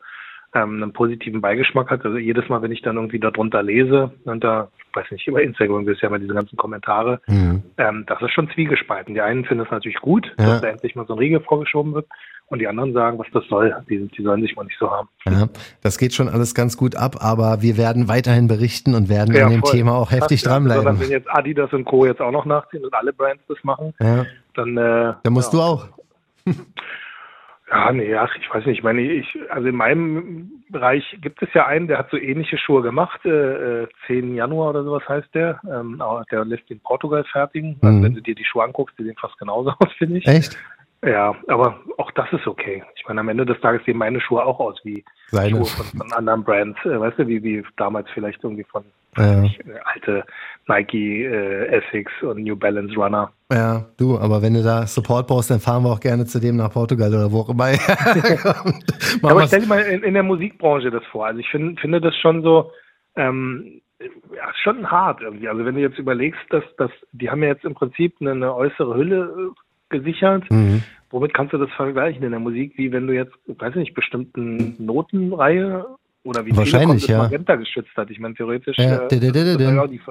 ähm, 0.54 0.84
einen 0.84 0.94
positiven 0.94 1.42
Beigeschmack 1.42 1.90
hat. 1.90 2.06
Also 2.06 2.18
jedes 2.18 2.48
Mal, 2.50 2.62
wenn 2.62 2.72
ich 2.72 2.82
dann 2.84 2.98
irgendwie 2.98 3.20
darunter 3.20 3.64
lese 3.64 4.12
und 4.26 4.44
da, 4.44 4.70
weiß 4.98 5.12
nicht, 5.12 5.28
über 5.28 5.42
Instagram 5.42 5.86
gibt 5.86 5.98
es 5.98 6.02
ja 6.02 6.10
immer 6.10 6.20
diese 6.20 6.34
ganzen 6.34 6.58
Kommentare, 6.58 7.22
mhm. 7.28 7.64
ähm, 7.78 8.04
das 8.08 8.22
ist 8.22 8.32
schon 8.32 8.50
zwiegespalten. 8.52 9.14
Die 9.14 9.22
einen 9.22 9.46
finden 9.46 9.64
es 9.64 9.72
natürlich 9.72 10.00
gut, 10.00 10.26
ja. 10.40 10.46
dass 10.46 10.62
da 10.62 10.68
endlich 10.68 10.96
mal 10.96 11.06
so 11.06 11.14
ein 11.14 11.20
Riegel 11.20 11.42
vorgeschoben 11.42 11.94
wird. 11.94 12.08
Und 12.50 12.60
die 12.60 12.68
anderen 12.68 12.94
sagen, 12.94 13.20
was 13.20 13.28
das 13.34 13.44
soll. 13.50 13.76
Die, 13.90 14.08
die 14.08 14.24
sollen 14.24 14.42
sich 14.42 14.56
mal 14.56 14.64
nicht 14.64 14.78
so 14.80 14.90
haben. 14.90 15.10
Ja, 15.26 15.50
das 15.82 15.98
geht 15.98 16.14
schon 16.14 16.30
alles 16.30 16.56
ganz 16.56 16.78
gut 16.78 16.96
ab, 16.96 17.18
aber 17.20 17.62
wir 17.62 17.76
werden 17.76 18.08
weiterhin 18.08 18.48
berichten 18.48 18.96
und 18.96 19.10
werden 19.10 19.36
ja, 19.36 19.48
an 19.48 19.52
dem 19.52 19.60
voll. 19.60 19.72
Thema 19.72 19.96
auch 19.96 20.12
heftig 20.12 20.44
ja, 20.44 20.52
dranbleiben. 20.52 20.88
Also 20.88 21.02
wenn 21.02 21.10
jetzt 21.10 21.30
Adidas 21.30 21.74
und 21.74 21.84
Co. 21.84 22.06
jetzt 22.06 22.22
auch 22.22 22.32
noch 22.32 22.46
nachziehen 22.46 22.86
und 22.86 22.94
alle 22.94 23.12
Brands 23.12 23.44
das 23.50 23.58
machen, 23.64 23.94
ja. 24.00 24.26
dann. 24.54 24.78
Äh, 24.78 25.14
dann 25.24 25.34
musst 25.34 25.54
du 25.54 25.60
auch. 25.60 25.90
Ja, 27.70 27.92
nee, 27.92 28.16
ach, 28.16 28.34
ich 28.40 28.50
weiß 28.50 28.66
nicht. 28.66 28.78
Ich 28.78 28.84
meine, 28.84 29.02
ich, 29.02 29.38
also 29.50 29.68
in 29.68 29.76
meinem 29.76 30.64
Bereich 30.70 31.18
gibt 31.22 31.42
es 31.42 31.50
ja 31.54 31.66
einen, 31.66 31.88
der 31.88 31.98
hat 31.98 32.10
so 32.10 32.18
ähnliche 32.18 32.58
Schuhe 32.58 32.82
gemacht. 32.82 33.26
Äh, 33.26 33.88
10 34.08 34.34
äh, 34.34 34.38
Januar 34.38 34.70
oder 34.70 34.84
sowas 34.84 35.04
heißt 35.08 35.34
der. 35.36 35.60
Ähm, 35.70 36.02
der 36.32 36.46
lässt 36.46 36.70
in 36.72 36.80
Portugal 36.80 37.26
fertigen. 37.26 37.78
Mhm. 37.82 37.88
Also 37.88 38.04
wenn 38.04 38.14
du 38.14 38.22
dir 38.22 38.36
die 38.36 38.46
Schuhe 38.46 38.64
anguckst, 38.64 38.98
die 38.98 39.04
sehen 39.04 39.18
fast 39.20 39.38
genauso 39.38 39.72
aus, 39.80 39.92
finde 39.98 40.20
ich. 40.20 40.28
Echt? 40.28 40.58
Ja, 41.06 41.36
aber 41.48 41.80
auch 41.98 42.12
das 42.12 42.32
ist 42.32 42.48
okay. 42.48 42.84
Ich 42.96 43.06
meine, 43.08 43.20
am 43.20 43.30
Ende 43.30 43.46
des 43.46 43.60
Tages 43.60 43.84
sehen 43.86 43.98
meine 43.98 44.22
Schuhe 44.22 44.46
auch 44.46 44.60
aus 44.60 44.80
wie 44.84 45.04
Seine. 45.30 45.50
Schuhe 45.50 45.66
von, 45.66 45.86
von 46.00 46.14
anderen 46.14 46.44
Brands. 46.44 46.80
Äh, 46.86 47.00
weißt 47.00 47.20
du, 47.20 47.28
wie, 47.28 47.44
wie 47.44 47.64
damals 47.78 48.08
vielleicht 48.14 48.44
irgendwie 48.44 48.64
von 48.64 48.84
ja. 49.18 49.44
Äh, 49.44 49.50
alte 49.84 50.24
Nike, 50.68 51.26
äh, 51.26 51.66
Essex 51.78 52.12
und 52.22 52.44
New 52.44 52.56
Balance 52.56 52.94
Runner. 52.96 53.32
Ja, 53.52 53.86
du, 53.98 54.18
aber 54.18 54.42
wenn 54.42 54.54
du 54.54 54.62
da 54.62 54.86
Support 54.86 55.28
brauchst, 55.28 55.50
dann 55.50 55.60
fahren 55.60 55.84
wir 55.84 55.92
auch 55.92 56.00
gerne 56.00 56.26
zu 56.26 56.40
dem 56.40 56.58
nach 56.58 56.72
Portugal 56.72 57.10
oder 57.10 57.32
wo 57.32 57.40
auch 57.40 57.50
immer. 57.50 57.66
aber 59.24 59.48
stell 59.48 59.62
dir 59.62 59.68
mal 59.68 59.82
in, 59.82 60.04
in, 60.04 60.14
der 60.14 60.24
Musikbranche 60.24 60.92
das 60.92 61.04
vor. 61.06 61.26
Also 61.26 61.40
ich 61.40 61.50
find, 61.50 61.80
finde 61.80 62.02
das 62.02 62.16
schon 62.18 62.44
so, 62.44 62.72
ähm, 63.16 63.82
ja, 64.00 64.52
schon 64.62 64.90
hart 64.90 65.22
irgendwie. 65.22 65.48
Also 65.48 65.66
wenn 65.66 65.76
du 65.76 65.82
jetzt 65.82 65.98
überlegst, 65.98 66.42
dass, 66.50 66.64
dass 66.78 66.92
die 67.14 67.30
haben 67.30 67.42
ja 67.42 67.50
jetzt 67.50 67.66
im 67.66 67.74
Prinzip 67.74 68.16
eine, 68.20 68.32
eine 68.32 68.54
äußere 68.54 68.96
Hülle 68.96 69.54
äh, 69.54 69.98
gesichert. 69.98 70.44
Mhm. 70.52 70.84
Womit 71.10 71.34
kannst 71.34 71.54
du 71.54 71.58
das 71.58 71.72
vergleichen 71.72 72.24
in 72.24 72.32
der 72.32 72.40
Musik, 72.40 72.74
wie 72.78 72.92
wenn 72.92 73.08
du 73.08 73.14
jetzt, 73.14 73.34
weiß 73.48 73.72
ich 73.72 73.80
nicht, 73.80 73.94
bestimmten 73.94 74.76
Notenreihe 74.78 75.86
oder 76.24 76.46
wie 76.46 76.56
Wahrscheinlich, 76.56 77.06
Telekom 77.06 77.24
das 77.24 77.32
Magenta 77.32 77.56
geschützt 77.56 77.96
hat. 77.96 78.10
Ich 78.10 78.20
meine, 78.20 78.36
theoretisch 78.36 78.78
ja. 78.78 79.08
äh, 79.08 79.80
auch 79.80 79.88
nicht 79.88 80.04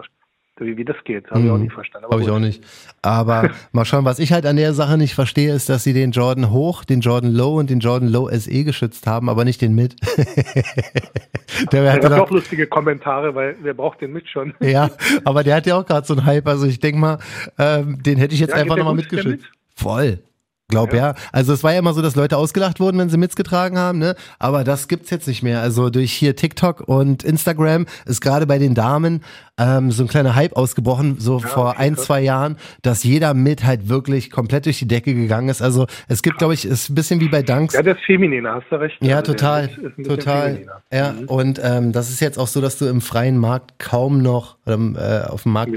wie, 0.59 0.77
wie 0.77 0.85
das 0.85 0.97
geht, 1.05 1.31
habe 1.31 1.41
ich 1.41 1.51
auch 1.51 1.57
mhm. 1.57 1.65
nicht 1.65 1.75
verstanden. 1.75 2.09
Habe 2.11 2.23
ich 2.23 2.31
auch 2.31 2.39
nicht. 2.39 2.65
Aber 3.03 3.51
mal 3.73 3.85
schauen, 3.85 4.05
was 4.05 4.19
ich 4.19 4.33
halt 4.33 4.47
an 4.47 4.57
der 4.57 4.73
Sache 4.73 4.97
nicht 4.97 5.15
verstehe, 5.15 5.53
ist, 5.53 5.69
dass 5.69 5.85
sie 5.85 5.93
den 5.93 6.13
Jordan 6.13 6.51
Hoch, 6.51 6.85
den 6.85 7.01
Jordan 7.01 7.33
Low 7.33 7.59
und 7.59 7.69
den 7.69 7.81
Jordan 7.81 8.09
Low 8.09 8.29
SE 8.31 8.65
geschützt 8.65 9.07
haben, 9.07 9.29
aber 9.29 9.45
nicht 9.45 9.61
den 9.61 9.75
Mid. 9.75 9.97
der 11.73 11.83
ja, 11.83 11.93
hat 11.93 12.05
auch 12.11 12.31
lustige 12.31 12.67
Kommentare, 12.67 13.35
weil 13.35 13.57
wer 13.61 13.75
braucht 13.75 14.01
den 14.01 14.13
Mid 14.13 14.27
schon? 14.29 14.55
ja, 14.61 14.91
aber 15.25 15.45
der 15.45 15.57
hat 15.57 15.67
ja 15.67 15.79
auch 15.79 15.85
gerade 15.85 16.07
so 16.07 16.15
einen 16.15 16.25
Hype. 16.25 16.47
Also 16.47 16.67
ich 16.67 16.81
denke 16.81 16.99
mal, 16.99 17.19
ähm, 17.59 18.03
den 18.03 18.17
hätte 18.17 18.35
ich 18.35 18.41
jetzt 18.41 18.55
ja, 18.55 18.57
einfach 18.57 18.77
nochmal 18.77 18.95
mitgeschützt. 18.95 19.43
Mit? 19.43 19.51
Voll. 19.75 20.21
Glaub 20.69 20.93
ja. 20.93 21.11
ja. 21.11 21.15
Also 21.31 21.53
es 21.53 21.63
war 21.63 21.73
ja 21.73 21.79
immer 21.79 21.95
so, 21.95 22.03
dass 22.03 22.17
Leute 22.17 22.37
ausgelacht 22.37 22.81
wurden, 22.81 22.99
wenn 22.99 23.09
sie 23.09 23.19
mitgetragen 23.19 23.79
haben, 23.79 23.99
ne? 23.99 24.17
Aber 24.41 24.65
das 24.65 24.89
gibt's 24.89 25.11
jetzt 25.11 25.29
nicht 25.29 25.45
mehr. 25.45 25.61
Also 25.61 25.91
durch 25.91 26.13
hier 26.13 26.35
TikTok 26.35 26.89
und 26.89 27.23
Instagram 27.23 27.87
ist 28.05 28.21
gerade 28.21 28.47
bei 28.47 28.59
den 28.59 28.75
Damen 28.75 29.23
ähm, 29.59 29.93
so 29.93 30.03
ein 30.03 30.09
kleiner 30.09 30.35
Hype 30.35 30.57
ausgebrochen, 30.57 31.17
so 31.21 31.39
ja, 31.39 31.47
vor 31.47 31.79
ein, 31.79 31.97
zwei 31.97 32.21
Jahren, 32.21 32.57
dass 32.83 33.05
jeder 33.05 33.33
mit 33.33 33.65
halt 33.65 33.89
wirklich 33.89 34.31
komplett 34.31 34.67
durch 34.67 34.81
die 34.81 34.89
Decke 34.89 35.15
gegangen 35.15 35.49
ist. 35.49 35.63
Also 35.63 35.87
es 36.09 36.23
gibt, 36.23 36.39
glaube 36.39 36.55
ich, 36.55 36.65
ist 36.65 36.91
ein 36.91 36.97
bisschen 36.97 37.21
wie 37.21 37.29
bei 37.29 37.43
Dunks. 37.43 37.75
Ja, 37.75 37.83
das 37.83 37.97
ist 37.97 38.05
femininer, 38.05 38.55
hast 38.55 38.67
du 38.71 38.77
recht. 38.77 38.97
Ja, 39.01 39.19
also 39.19 39.33
total, 39.33 39.69
total. 40.05 40.67
Ja, 40.93 41.13
mhm. 41.13 41.29
und 41.29 41.61
ähm, 41.63 41.93
das 41.93 42.11
ist 42.11 42.21
jetzt 42.21 42.39
auch 42.39 42.49
so, 42.49 42.61
dass 42.61 42.77
du 42.77 42.87
im 42.87 43.01
freien 43.01 43.39
Markt 43.39 43.79
kaum 43.79 44.21
noch, 44.21 44.56
ähm, 44.67 44.97
äh, 44.99 45.23
auf 45.23 45.45
dem 45.45 45.53
Markt, 45.53 45.73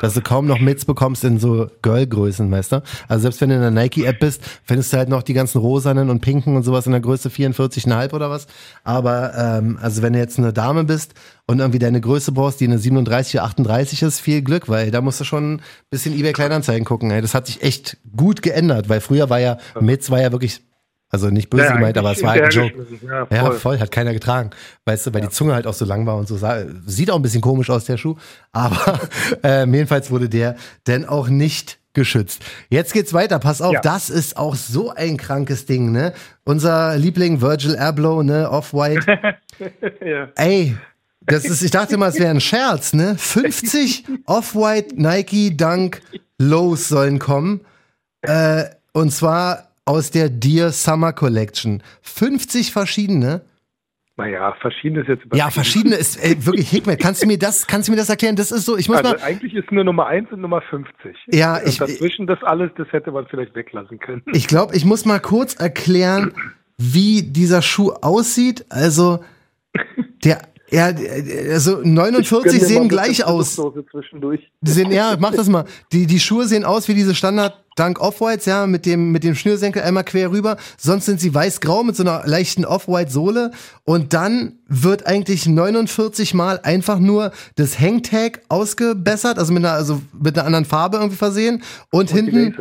dass 0.00 0.14
du 0.14 0.20
kaum 0.20 0.46
noch 0.46 0.58
Mits 0.58 0.84
bekommst 0.84 1.24
in 1.24 1.38
so 1.38 1.68
Girl-Größen, 1.82 2.50
weißt 2.50 2.72
du? 2.72 2.82
Also 3.08 3.22
selbst 3.22 3.40
wenn 3.40 3.50
du 3.50 3.54
in 3.54 3.60
der 3.60 3.70
Nike-App 3.70 4.18
bist, 4.18 4.42
findest 4.64 4.92
du 4.92 4.96
halt 4.96 5.08
noch 5.08 5.22
die 5.22 5.34
ganzen 5.34 5.58
rosanen 5.58 6.10
und 6.10 6.20
pinken 6.20 6.56
und 6.56 6.62
sowas 6.62 6.86
in 6.86 6.92
der 6.92 7.00
Größe 7.00 7.28
44,5 7.28 8.12
oder 8.12 8.30
was. 8.30 8.46
Aber 8.84 9.32
ähm, 9.36 9.78
also 9.80 10.02
wenn 10.02 10.12
du 10.12 10.18
jetzt 10.18 10.38
eine 10.38 10.52
Dame 10.52 10.84
bist 10.84 11.14
und 11.46 11.60
irgendwie 11.60 11.78
deine 11.78 12.00
Größe 12.00 12.32
brauchst, 12.32 12.60
die 12.60 12.66
eine 12.66 12.78
37 12.78 13.36
oder 13.36 13.44
38 13.44 14.02
ist, 14.02 14.20
viel 14.20 14.42
Glück, 14.42 14.68
weil 14.68 14.90
da 14.90 15.00
musst 15.00 15.20
du 15.20 15.24
schon 15.24 15.54
ein 15.54 15.62
bisschen 15.90 16.18
eBay 16.18 16.32
Kleinanzeigen 16.32 16.84
gucken. 16.84 17.10
Ey. 17.10 17.22
Das 17.22 17.34
hat 17.34 17.46
sich 17.46 17.62
echt 17.62 17.98
gut 18.16 18.42
geändert, 18.42 18.88
weil 18.88 19.00
früher 19.00 19.30
war 19.30 19.38
ja, 19.38 19.58
Mitz 19.80 20.10
war 20.10 20.20
ja 20.20 20.32
wirklich 20.32 20.65
also 21.16 21.30
nicht 21.30 21.48
böse 21.48 21.64
ja, 21.64 21.72
gemeint, 21.72 21.96
aber 21.96 22.12
es 22.12 22.22
war 22.22 22.32
halt 22.32 22.44
ein 22.44 22.50
Joke. 22.50 22.86
Ja 23.02 23.26
voll. 23.26 23.36
ja 23.36 23.50
voll. 23.52 23.80
hat 23.80 23.90
keiner 23.90 24.12
getragen. 24.12 24.50
Weißt 24.84 25.06
du, 25.06 25.14
weil 25.14 25.22
ja. 25.22 25.28
die 25.28 25.32
Zunge 25.32 25.54
halt 25.54 25.66
auch 25.66 25.74
so 25.74 25.84
lang 25.84 26.06
war 26.06 26.16
und 26.16 26.28
so 26.28 26.36
sah. 26.36 26.62
Sieht 26.84 27.10
auch 27.10 27.16
ein 27.16 27.22
bisschen 27.22 27.40
komisch 27.40 27.70
aus, 27.70 27.86
der 27.86 27.96
Schuh. 27.96 28.16
Aber 28.52 29.00
äh, 29.42 29.66
jedenfalls 29.66 30.10
wurde 30.10 30.28
der 30.28 30.56
denn 30.86 31.06
auch 31.06 31.28
nicht 31.28 31.78
geschützt. 31.94 32.44
Jetzt 32.68 32.92
geht's 32.92 33.14
weiter. 33.14 33.38
Pass 33.38 33.62
auf, 33.62 33.72
ja. 33.72 33.80
das 33.80 34.10
ist 34.10 34.36
auch 34.36 34.54
so 34.54 34.90
ein 34.90 35.16
krankes 35.16 35.64
Ding, 35.64 35.90
ne? 35.90 36.12
Unser 36.44 36.98
Liebling 36.98 37.40
Virgil 37.40 37.76
Abloh, 37.76 38.22
ne? 38.22 38.50
Off-White. 38.50 39.06
ja. 40.04 40.28
Ey, 40.36 40.76
das 41.22 41.46
ist, 41.46 41.62
ich 41.62 41.70
dachte 41.70 41.96
mal, 41.96 42.10
es 42.10 42.18
wäre 42.18 42.30
ein 42.30 42.40
Scherz, 42.42 42.92
ne? 42.92 43.16
50 43.16 44.04
Off-White, 44.26 44.94
Nike, 44.96 45.56
Dunk, 45.56 46.02
Lows 46.38 46.88
sollen 46.88 47.18
kommen. 47.18 47.62
Äh, 48.20 48.64
und 48.92 49.10
zwar 49.12 49.70
aus 49.86 50.10
der 50.10 50.28
Dear 50.28 50.72
Summer 50.72 51.12
Collection. 51.14 51.82
50 52.02 52.72
verschiedene. 52.72 53.42
Naja, 54.18 54.56
verschiedene 54.60 55.02
ist 55.02 55.08
jetzt 55.08 55.24
Ja, 55.34 55.50
verschiedene 55.50 55.94
ist 55.94 56.16
ey, 56.16 56.44
wirklich 56.44 56.70
Hickman. 56.70 56.96
Kannst 57.00 57.22
du 57.22 57.26
mir 57.26 57.38
das, 57.38 57.66
kannst 57.66 57.88
du 57.88 57.92
mir 57.92 57.98
das 57.98 58.08
erklären? 58.08 58.34
Das 58.34 58.50
ist 58.50 58.64
so, 58.64 58.76
ich 58.78 58.88
muss 58.88 58.98
also 58.98 59.10
mal. 59.10 59.22
eigentlich 59.22 59.54
ist 59.54 59.70
nur 59.70 59.84
Nummer 59.84 60.06
1 60.06 60.32
und 60.32 60.40
Nummer 60.40 60.62
50. 60.62 61.16
Ja, 61.26 61.58
und 61.58 61.68
ich. 61.68 61.76
Dazwischen 61.76 62.26
das 62.26 62.42
alles, 62.42 62.70
das 62.78 62.90
hätte 62.92 63.10
man 63.12 63.26
vielleicht 63.26 63.54
weglassen 63.54 63.98
können. 63.98 64.22
Ich 64.32 64.46
glaube, 64.46 64.74
ich 64.74 64.86
muss 64.86 65.04
mal 65.04 65.20
kurz 65.20 65.54
erklären, 65.54 66.32
wie 66.78 67.22
dieser 67.22 67.60
Schuh 67.60 67.92
aussieht. 67.92 68.64
Also, 68.70 69.22
der, 70.24 70.40
ja, 70.70 70.92
also 71.52 71.80
49 71.82 72.60
sehen 72.60 72.88
gleich 72.88 73.24
aus. 73.24 73.60
Die 74.60 74.70
sehen, 74.70 74.90
ja, 74.90 75.16
mach 75.18 75.34
das 75.34 75.48
mal. 75.48 75.64
Die, 75.92 76.06
die 76.06 76.20
Schuhe 76.20 76.46
sehen 76.46 76.64
aus 76.64 76.88
wie 76.88 76.94
diese 76.94 77.14
Standard 77.14 77.62
Dunk 77.76 78.00
Off-Whites, 78.00 78.46
ja, 78.46 78.66
mit 78.66 78.86
dem, 78.86 79.12
mit 79.12 79.22
dem 79.22 79.34
Schnürsenkel 79.34 79.82
einmal 79.82 80.02
quer 80.04 80.30
rüber. 80.30 80.56
Sonst 80.78 81.04
sind 81.04 81.20
sie 81.20 81.34
weiß-grau 81.34 81.84
mit 81.84 81.94
so 81.94 82.02
einer 82.02 82.22
leichten 82.26 82.64
Off-White-Sohle. 82.64 83.50
Und 83.84 84.14
dann 84.14 84.58
wird 84.66 85.06
eigentlich 85.06 85.46
49 85.46 86.32
Mal 86.32 86.58
einfach 86.62 86.98
nur 86.98 87.32
das 87.56 87.78
Hangtag 87.78 88.40
ausgebessert, 88.48 89.38
also 89.38 89.52
mit 89.52 89.64
einer, 89.64 89.74
also 89.74 90.00
mit 90.18 90.38
einer 90.38 90.46
anderen 90.46 90.64
Farbe 90.64 90.96
irgendwie 90.96 91.16
versehen. 91.18 91.62
Und, 91.90 92.10
und 92.10 92.10
hinten 92.10 92.56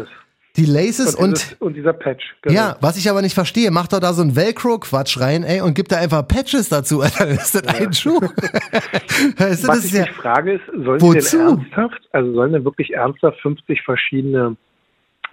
die 0.58 0.66
Laces 0.66 1.16
und, 1.16 1.32
dieses, 1.32 1.54
und, 1.54 1.74
dieser 1.76 1.94
Patch. 1.94 2.24
Genau. 2.42 2.56
Ja, 2.56 2.78
was 2.82 2.98
ich 2.98 3.10
aber 3.10 3.22
nicht 3.22 3.34
verstehe, 3.34 3.72
macht 3.72 3.94
doch 3.94 4.00
da 4.00 4.14
so 4.14 4.22
ein 4.22 4.36
Velcro-Quatsch 4.36 5.20
rein, 5.20 5.44
ey, 5.44 5.62
und 5.62 5.74
gibt 5.74 5.92
da 5.92 5.98
einfach 5.98 6.28
Patches 6.28 6.70
dazu, 6.70 7.02
Alter. 7.02 7.26
Das 7.26 7.54
ist 7.54 7.56
das 7.56 7.80
ja. 7.80 7.86
ein 7.86 7.94
Schuh. 7.94 8.20
weißt 9.38 9.64
du, 9.64 9.68
was 9.68 9.86
ich 9.86 9.92
ja, 9.92 10.02
mich 10.02 10.12
frage 10.12 10.54
ist, 10.54 10.66
sollen 10.74 11.02
wozu? 11.02 11.38
denn 11.38 11.48
ernsthaft, 11.48 12.02
also 12.12 12.34
sollen 12.34 12.54
denn 12.54 12.66
wirklich 12.66 12.94
ernsthaft 12.94 13.40
50 13.42 13.82
verschiedene 13.84 14.56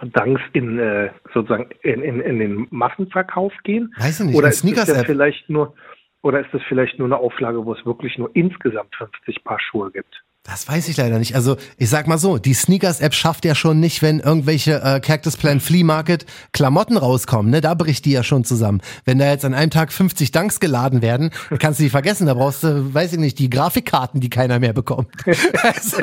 Dunks 0.01 0.41
in 0.53 0.79
äh, 0.79 1.11
sozusagen 1.33 1.69
in, 1.81 2.01
in, 2.01 2.19
in 2.19 2.39
den 2.39 2.67
Massenverkauf 2.71 3.53
gehen? 3.63 3.93
Weiß 3.97 4.19
ich 4.19 4.25
nicht, 4.27 4.35
oder 4.35 4.49
ist 4.49 4.63
das 4.65 4.87
ja 4.87 5.03
vielleicht 5.03 5.49
nur 5.49 5.73
oder 6.21 6.39
ist 6.39 6.53
das 6.53 6.61
vielleicht 6.67 6.99
nur 6.99 7.07
eine 7.07 7.17
Auflage, 7.17 7.65
wo 7.65 7.73
es 7.73 7.85
wirklich 7.85 8.17
nur 8.17 8.31
insgesamt 8.33 8.95
50 8.95 9.43
Paar 9.43 9.59
Schuhe 9.59 9.91
gibt? 9.91 10.23
Das 10.45 10.67
weiß 10.67 10.89
ich 10.89 10.97
leider 10.97 11.19
nicht. 11.19 11.35
Also 11.35 11.55
ich 11.77 11.89
sag 11.89 12.05
mal 12.05 12.17
so, 12.17 12.37
die 12.37 12.53
Sneakers-App 12.53 13.13
schafft 13.13 13.45
ja 13.45 13.55
schon 13.55 13.79
nicht, 13.79 14.01
wenn 14.01 14.19
irgendwelche 14.19 14.81
äh, 14.83 14.99
Cactus 14.99 15.37
Plan 15.37 15.61
Flea 15.61 15.85
Market 15.85 16.25
Klamotten 16.51 16.97
rauskommen. 16.97 17.49
Ne? 17.49 17.61
Da 17.61 17.75
bricht 17.75 18.03
die 18.03 18.11
ja 18.11 18.23
schon 18.23 18.43
zusammen. 18.43 18.81
Wenn 19.05 19.19
da 19.19 19.29
jetzt 19.29 19.45
an 19.45 19.53
einem 19.53 19.71
Tag 19.71 19.93
50 19.93 20.31
Dunks 20.31 20.59
geladen 20.59 21.01
werden, 21.01 21.31
kannst 21.59 21.79
du 21.79 21.83
die 21.83 21.89
vergessen. 21.89 22.27
Da 22.27 22.33
brauchst 22.33 22.61
du, 22.61 22.93
weiß 22.93 23.13
ich 23.13 23.19
nicht, 23.19 23.39
die 23.39 23.49
Grafikkarten, 23.49 24.19
die 24.19 24.29
keiner 24.29 24.59
mehr 24.59 24.73
bekommt, 24.73 25.07
also, 25.63 25.97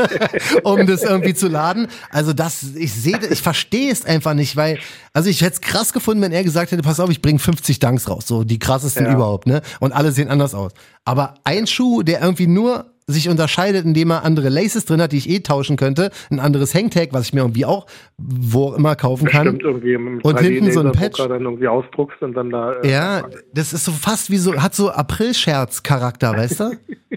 um 0.62 0.87
das 0.87 1.03
irgendwie 1.03 1.35
zu 1.35 1.48
laden. 1.48 1.88
Also 2.11 2.33
das, 2.33 2.62
ich 2.62 2.94
sehe, 2.94 3.20
ich 3.31 3.42
verstehe 3.42 3.92
es 3.92 4.07
einfach 4.07 4.33
nicht, 4.33 4.57
weil, 4.57 4.79
also 5.12 5.29
ich 5.29 5.42
hätte 5.42 5.57
es 5.57 5.61
krass 5.61 5.92
gefunden, 5.92 6.22
wenn 6.22 6.33
er 6.33 6.44
gesagt 6.44 6.72
hätte, 6.72 6.83
pass 6.83 6.98
auf, 6.98 7.11
ich 7.11 7.20
bringe 7.20 7.40
50 7.40 7.79
Dunks 7.79 8.09
raus, 8.09 8.24
so 8.26 8.42
die 8.42 8.59
krassesten 8.59 9.05
ja. 9.05 9.12
überhaupt, 9.12 9.46
ne? 9.46 9.61
Und 9.81 9.92
alle 9.92 10.12
sehen 10.12 10.29
anders 10.29 10.55
aus. 10.55 10.72
Aber 11.05 11.35
ein 11.44 11.66
Schuh, 11.66 12.03
der 12.03 12.22
irgendwie 12.22 12.46
nur 12.46 12.89
sich 13.11 13.29
unterscheidet, 13.29 13.85
indem 13.85 14.11
er 14.11 14.25
andere 14.25 14.49
Laces 14.49 14.85
drin 14.85 15.01
hat, 15.01 15.12
die 15.12 15.18
ich 15.18 15.29
eh 15.29 15.40
tauschen 15.40 15.77
könnte, 15.77 16.11
ein 16.31 16.40
anderes 16.40 16.75
Hangtag, 16.75 17.09
was 17.12 17.27
ich 17.27 17.33
mir 17.33 17.40
irgendwie 17.40 17.64
auch 17.64 17.87
wo 18.18 18.75
immer 18.75 18.96
kaufen 18.96 19.27
kann. 19.27 19.44
Bestimmt 19.44 19.62
irgendwie 19.62 19.96
und 19.96 20.40
hinten 20.40 20.73
so 20.73 20.81
ein 20.81 20.92
Patch. 20.92 21.18
dann 21.18 21.42
irgendwie 21.42 21.68
ausdruckst 21.68 22.23
und 22.23 22.35
dann 22.35 22.51
da. 22.51 22.75
Äh, 22.81 22.90
ja, 22.90 23.23
das 23.55 23.73
ist 23.73 23.85
so 23.85 23.92
fast 23.92 24.31
wie 24.31 24.37
so, 24.37 24.61
hat 24.62 24.75
so 24.75 24.90
April-Scherz-Charakter, 24.90 26.33
weißt 26.33 26.61
du? 26.61 26.73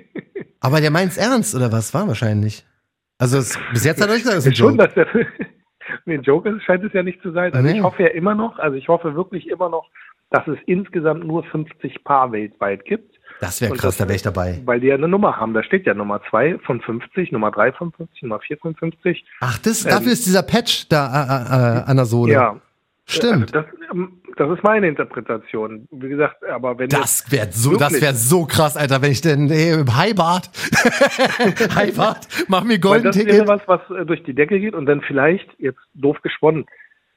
Aber 0.60 0.80
der 0.80 0.92
meint's 0.92 1.18
ernst 1.18 1.56
oder 1.56 1.72
was? 1.72 1.94
War 1.94 2.08
wahrscheinlich. 2.08 2.66
Also 3.18 3.38
es, 3.38 3.60
bis 3.72 3.86
jetzt 3.86 4.02
hat 4.02 4.10
er 4.10 4.16
nicht 4.16 4.24
gesagt, 4.24 4.38
das 4.38 4.46
ist 4.46 4.52
ein 4.52 4.56
Joke. 4.56 4.72
Schon, 4.72 4.78
dass 4.78 4.94
der, 4.94 5.08
nee, 6.06 6.16
ein 6.16 6.24
Joke 6.24 6.60
scheint 6.66 6.84
es 6.84 6.94
ja 6.94 7.04
nicht 7.04 7.22
zu 7.22 7.32
sein. 7.32 7.54
Also 7.54 7.68
nee. 7.68 7.78
ich 7.78 7.84
hoffe 7.84 8.04
ja 8.04 8.10
immer 8.10 8.36
noch, 8.36 8.60
also 8.60 8.78
ich 8.78 8.88
hoffe 8.88 9.16
wirklich 9.16 9.48
immer 9.48 9.70
noch, 9.70 9.90
dass 10.30 10.48
es 10.48 10.58
insgesamt 10.66 11.26
nur 11.26 11.44
50 11.44 12.04
Paar 12.04 12.32
weltweit 12.32 12.86
gibt. 12.86 13.13
Das 13.44 13.60
wäre 13.60 13.74
krass, 13.76 13.98
da 13.98 14.06
wäre 14.06 14.16
ich 14.16 14.22
dabei. 14.22 14.62
Weil 14.64 14.80
die 14.80 14.88
ja 14.88 14.96
eine 14.96 15.10
Nummer 15.10 15.36
haben. 15.36 15.54
Da 15.54 15.64
steht 15.64 15.86
ja 15.86 15.94
Nummer 15.94 16.22
2 16.30 16.60
von 16.60 16.80
50, 16.80 17.34
Nummer 17.34 17.52
3 17.52 17.74
von 17.74 17.92
50, 17.92 18.24
Nummer 18.24 18.40
4 18.40 18.58
von 18.58 18.74
50. 18.74 19.26
Ach, 19.42 19.58
das, 19.58 19.84
ähm, 19.84 19.92
dafür 19.92 20.14
ist 20.14 20.26
dieser 20.26 20.44
Patch 20.44 20.88
da 20.88 21.08
äh, 21.08 21.80
äh, 21.80 21.84
an 21.90 21.98
der 21.98 22.06
Sohle. 22.06 22.32
Ja. 22.32 22.56
Stimmt. 23.06 23.54
Also 23.54 23.68
das, 23.70 23.92
ähm, 23.92 24.22
das, 24.38 24.50
ist 24.50 24.64
meine 24.64 24.88
Interpretation. 24.88 25.90
Wie 25.92 26.08
gesagt, 26.08 26.38
aber 26.46 26.80
wenn 26.80 26.88
das 26.88 27.30
wäre 27.30 27.50
so, 27.52 27.76
das 27.76 28.00
wäre 28.02 28.14
so 28.14 28.46
krass, 28.46 28.78
Alter, 28.78 29.02
wenn 29.02 29.12
ich 29.12 29.20
denn 29.20 29.50
hey, 29.50 29.84
Hi 29.94 30.14
Bart, 30.14 30.50
Hi 31.76 31.92
Bart, 31.92 32.26
mach 32.48 32.64
mir 32.64 32.80
golden 32.80 33.12
Ticket. 33.12 33.42
Das 33.42 33.48
wäre 33.48 33.60
was, 33.68 33.68
was 33.68 33.98
äh, 33.98 34.06
durch 34.06 34.24
die 34.24 34.34
Decke 34.34 34.58
geht 34.58 34.74
und 34.74 34.86
dann 34.86 35.02
vielleicht 35.02 35.50
jetzt 35.60 35.82
doof 35.96 36.22
gesponnen 36.24 36.66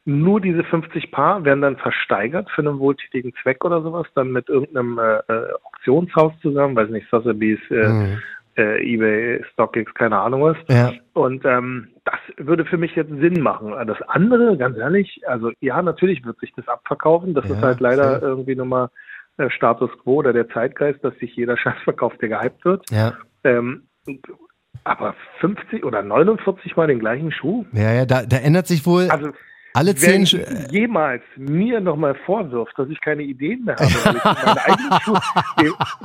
nur 0.07 0.40
diese 0.40 0.62
50 0.62 1.11
Paar 1.11 1.45
werden 1.45 1.62
dann 1.62 1.77
versteigert 1.77 2.49
für 2.51 2.62
einen 2.62 2.79
wohltätigen 2.79 3.35
Zweck 3.42 3.64
oder 3.64 3.83
sowas, 3.83 4.07
dann 4.14 4.31
mit 4.31 4.49
irgendeinem 4.49 4.99
äh, 4.99 5.33
äh 5.33 5.53
Auktionshaus 5.64 6.33
zusammen, 6.40 6.77
weiß 6.77 6.90
nicht, 6.90 7.09
Sotheby's, 7.11 7.59
äh, 7.71 7.88
mhm. 7.88 8.19
äh, 8.57 8.95
eBay, 8.95 9.45
StockX, 9.53 9.92
keine 9.95 10.19
Ahnung 10.19 10.42
was. 10.42 10.57
Ja. 10.69 10.92
Und 11.12 11.45
ähm, 11.45 11.88
das 12.05 12.21
würde 12.37 12.64
für 12.64 12.79
mich 12.79 12.95
jetzt 12.95 13.11
Sinn 13.11 13.42
machen. 13.42 13.75
Das 13.87 14.01
andere, 14.03 14.57
ganz 14.57 14.79
ehrlich, 14.79 15.23
also 15.27 15.51
ja, 15.61 15.83
natürlich 15.83 16.25
wird 16.25 16.38
sich 16.38 16.53
das 16.55 16.69
abverkaufen. 16.69 17.35
Das 17.35 17.49
ja, 17.49 17.57
ist 17.57 17.62
halt 17.62 17.81
leider 17.81 18.21
so. 18.21 18.27
irgendwie 18.27 18.55
nochmal 18.55 18.90
äh, 19.38 19.51
Status 19.51 19.90
quo 20.05 20.16
oder 20.16 20.33
der 20.33 20.49
Zeitgeist, 20.49 21.03
dass 21.05 21.16
sich 21.19 21.35
jeder 21.35 21.57
Scheiß 21.59 21.83
verkauft, 21.83 22.23
der 22.23 22.29
gehypt 22.29 22.64
wird. 22.64 22.88
Ja. 22.90 23.14
Ähm, 23.42 23.88
aber 24.85 25.16
50 25.40 25.85
oder 25.85 26.03
49 26.03 26.77
mal 26.77 26.87
den 26.87 27.01
gleichen 27.01 27.33
Schuh? 27.33 27.64
Ja, 27.73 27.92
ja, 27.92 28.07
da, 28.07 28.23
da 28.25 28.37
ändert 28.37 28.69
sich 28.69 28.87
wohl. 28.87 29.09
Also 29.11 29.33
alle 29.77 29.95
zehn 29.95 30.27
Wenn 30.27 30.71
jemals 30.71 31.23
mir 31.37 31.81
nochmal 31.81 32.15
vorwirft, 32.25 32.79
dass 32.79 32.89
ich 32.89 33.01
keine 33.01 33.23
Ideen 33.23 33.65
mehr 33.65 33.77
habe, 33.77 34.21
meine 34.45 34.65
eigenen 34.65 35.01
Schuhe, 35.03 35.21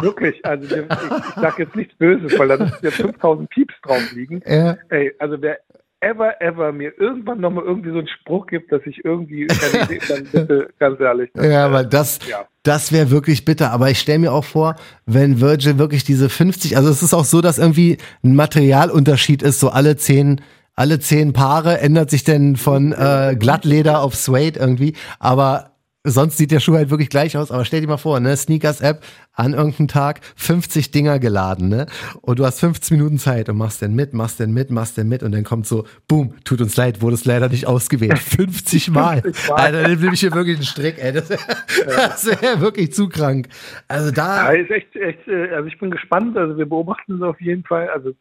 wirklich, 0.02 0.46
also 0.46 0.76
ich, 0.76 0.82
ich 0.82 1.36
sage 1.36 1.64
jetzt 1.64 1.76
nichts 1.76 1.96
Böses, 1.96 2.38
weil 2.38 2.50
da 2.50 2.58
müssen 2.58 2.84
ja 2.84 2.92
5000 2.92 3.50
Pieps 3.50 3.74
drauf 3.84 4.12
liegen. 4.14 4.42
Ja. 4.46 4.78
Ey, 4.90 5.14
also 5.20 5.42
wer 5.42 5.60
ever, 6.02 6.42
ever 6.42 6.72
mir 6.72 6.92
irgendwann 7.00 7.40
nochmal 7.40 7.64
irgendwie 7.64 7.92
so 7.92 8.00
einen 8.00 8.08
Spruch 8.08 8.48
gibt, 8.48 8.72
dass 8.72 8.82
ich 8.86 9.06
irgendwie 9.06 9.48
keine 9.48 9.86
Idee, 9.86 10.00
dann 10.08 10.24
bitte, 10.26 10.70
ganz 10.80 11.00
ehrlich. 11.00 11.30
ja, 11.36 11.66
aber 11.66 11.84
das, 11.84 12.20
ja. 12.28 12.46
das 12.64 12.92
wäre 12.92 13.12
wirklich 13.12 13.46
bitter. 13.46 13.72
Aber 13.72 13.90
ich 13.90 14.00
stelle 14.00 14.20
mir 14.20 14.34
auch 14.34 14.46
vor, 14.46 14.76
wenn 15.06 15.40
Virgil 15.40 15.78
wirklich 15.78 16.04
diese 16.04 16.30
50, 16.30 16.76
also 16.76 16.90
es 16.90 17.04
ist 17.04 17.14
auch 17.14 17.26
so, 17.26 17.42
dass 17.42 17.60
irgendwie 17.60 17.98
ein 18.24 18.36
Materialunterschied 18.36 19.44
ist, 19.44 19.60
so 19.60 19.70
alle 19.70 19.96
zehn 19.96 20.42
alle 20.76 21.00
zehn 21.00 21.34
Paare 21.34 21.80
ändert 21.80 22.10
sich 22.10 22.24
denn 22.24 22.56
von 22.56 22.94
äh, 22.94 23.36
Glattleder 23.38 24.02
auf 24.02 24.16
Suede 24.16 24.60
irgendwie. 24.60 24.94
Aber 25.20 25.71
sonst 26.04 26.38
sieht 26.38 26.52
der 26.52 26.60
Schuh 26.60 26.76
halt 26.76 26.90
wirklich 26.90 27.10
gleich 27.10 27.38
aus. 27.38 27.52
Aber 27.52 27.66
stell 27.66 27.82
dir 27.82 27.88
mal 27.88 27.98
vor, 27.98 28.20
ne, 28.20 28.36
Sneakers-App 28.36 29.04
an 29.34 29.54
irgendeinem 29.54 29.88
Tag 29.88 30.22
50 30.36 30.92
Dinger 30.92 31.20
geladen, 31.20 31.70
ne? 31.70 31.86
Und 32.22 32.40
du 32.40 32.46
hast 32.46 32.60
15 32.60 32.98
Minuten 32.98 33.18
Zeit 33.18 33.50
und 33.50 33.58
machst 33.58 33.82
denn 33.82 33.96
mit, 33.96 34.14
machst 34.14 34.40
denn 34.40 34.52
mit, 34.52 34.72
machst 34.72 34.98
denn 34.98 35.08
mit 35.08 35.24
und 35.24 35.32
dann 35.32 35.44
kommt 35.44 35.68
so, 35.68 35.86
boom, 36.08 36.36
tut 36.44 36.62
uns 36.62 36.76
leid, 36.76 37.02
wurde 37.02 37.16
es 37.16 37.26
leider 37.26 37.50
nicht 37.50 37.68
ausgewählt. 37.68 38.20
50 38.20 38.92
Mal. 38.92 39.22
50 39.22 39.50
Mal. 39.50 39.56
Alter, 39.56 39.84
dann 39.84 40.00
nehme 40.00 40.14
ich 40.14 40.20
hier 40.20 40.34
wirklich 40.34 40.58
einen 40.58 40.66
Strick, 40.66 40.98
ey. 40.98 41.14
Das, 41.14 41.28
das 41.86 42.42
wäre 42.42 42.60
wirklich 42.62 42.94
zu 42.94 43.08
krank. 43.08 43.48
Also 43.88 44.12
da. 44.12 44.52
Ja, 44.52 44.60
ist 44.60 44.72
echt, 44.72 44.96
echt, 44.96 45.28
äh, 45.28 45.54
also 45.54 45.68
ich 45.68 45.80
bin 45.80 45.92
gespannt. 45.92 46.38
Also 46.38 46.58
wir 46.58 46.66
beobachten 46.66 47.16
es 47.16 47.22
auf 47.22 47.40
jeden 47.40 47.64
Fall. 47.64 47.90
Also 47.90 48.14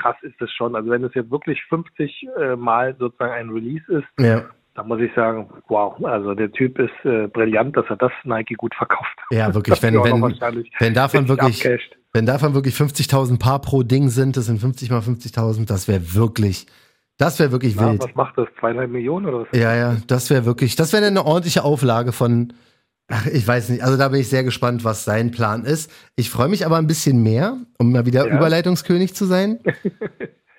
krass 0.00 0.16
ist 0.22 0.40
es 0.40 0.52
schon. 0.52 0.74
Also 0.74 0.90
wenn 0.90 1.04
es 1.04 1.14
jetzt 1.14 1.30
wirklich 1.30 1.62
50 1.68 2.26
äh, 2.38 2.56
Mal 2.56 2.96
sozusagen 2.98 3.32
ein 3.32 3.50
Release 3.50 3.84
ist, 3.90 4.06
ja 4.18 4.44
da 4.78 4.84
muss 4.84 5.00
ich 5.00 5.12
sagen, 5.12 5.48
wow, 5.66 5.92
also 6.04 6.34
der 6.34 6.52
Typ 6.52 6.78
ist 6.78 6.92
äh, 7.04 7.26
brillant, 7.26 7.76
dass 7.76 7.86
er 7.88 7.96
das 7.96 8.12
Nike 8.22 8.54
gut 8.54 8.76
verkauft. 8.76 9.18
Ja, 9.32 9.52
wirklich, 9.54 9.82
wenn, 9.82 9.94
wenn, 9.94 10.22
wenn 10.78 10.94
davon 10.94 11.28
wirklich, 11.28 11.66
abcasht. 11.66 11.96
wenn 12.12 12.26
davon 12.26 12.54
wirklich 12.54 12.76
50.000 12.76 13.40
Paar 13.40 13.60
pro 13.60 13.82
Ding 13.82 14.08
sind, 14.08 14.36
das 14.36 14.46
sind 14.46 14.60
50 14.60 14.90
mal 14.90 15.00
50.000, 15.00 15.66
das 15.66 15.88
wäre 15.88 16.14
wirklich, 16.14 16.68
das 17.16 17.40
wäre 17.40 17.50
wirklich 17.50 17.74
Na, 17.74 17.90
wild. 17.90 18.04
Was 18.04 18.14
macht 18.14 18.38
das? 18.38 18.46
Zweieinhalb 18.60 18.88
Millionen 18.88 19.26
oder 19.26 19.40
was? 19.40 19.48
Ja, 19.58 19.74
ja, 19.74 19.96
das 20.06 20.30
wäre 20.30 20.44
wirklich, 20.44 20.76
das 20.76 20.92
wäre 20.92 21.04
eine 21.04 21.26
ordentliche 21.26 21.64
Auflage 21.64 22.12
von, 22.12 22.52
ach, 23.08 23.26
ich 23.26 23.48
weiß 23.48 23.70
nicht, 23.70 23.82
also 23.82 23.96
da 23.96 24.10
bin 24.10 24.20
ich 24.20 24.28
sehr 24.28 24.44
gespannt, 24.44 24.84
was 24.84 25.04
sein 25.04 25.32
Plan 25.32 25.64
ist. 25.64 25.90
Ich 26.14 26.30
freue 26.30 26.48
mich 26.48 26.64
aber 26.64 26.76
ein 26.76 26.86
bisschen 26.86 27.20
mehr, 27.24 27.56
um 27.78 27.90
mal 27.90 28.06
wieder 28.06 28.28
ja. 28.28 28.36
Überleitungskönig 28.36 29.12
zu 29.16 29.24
sein. 29.24 29.58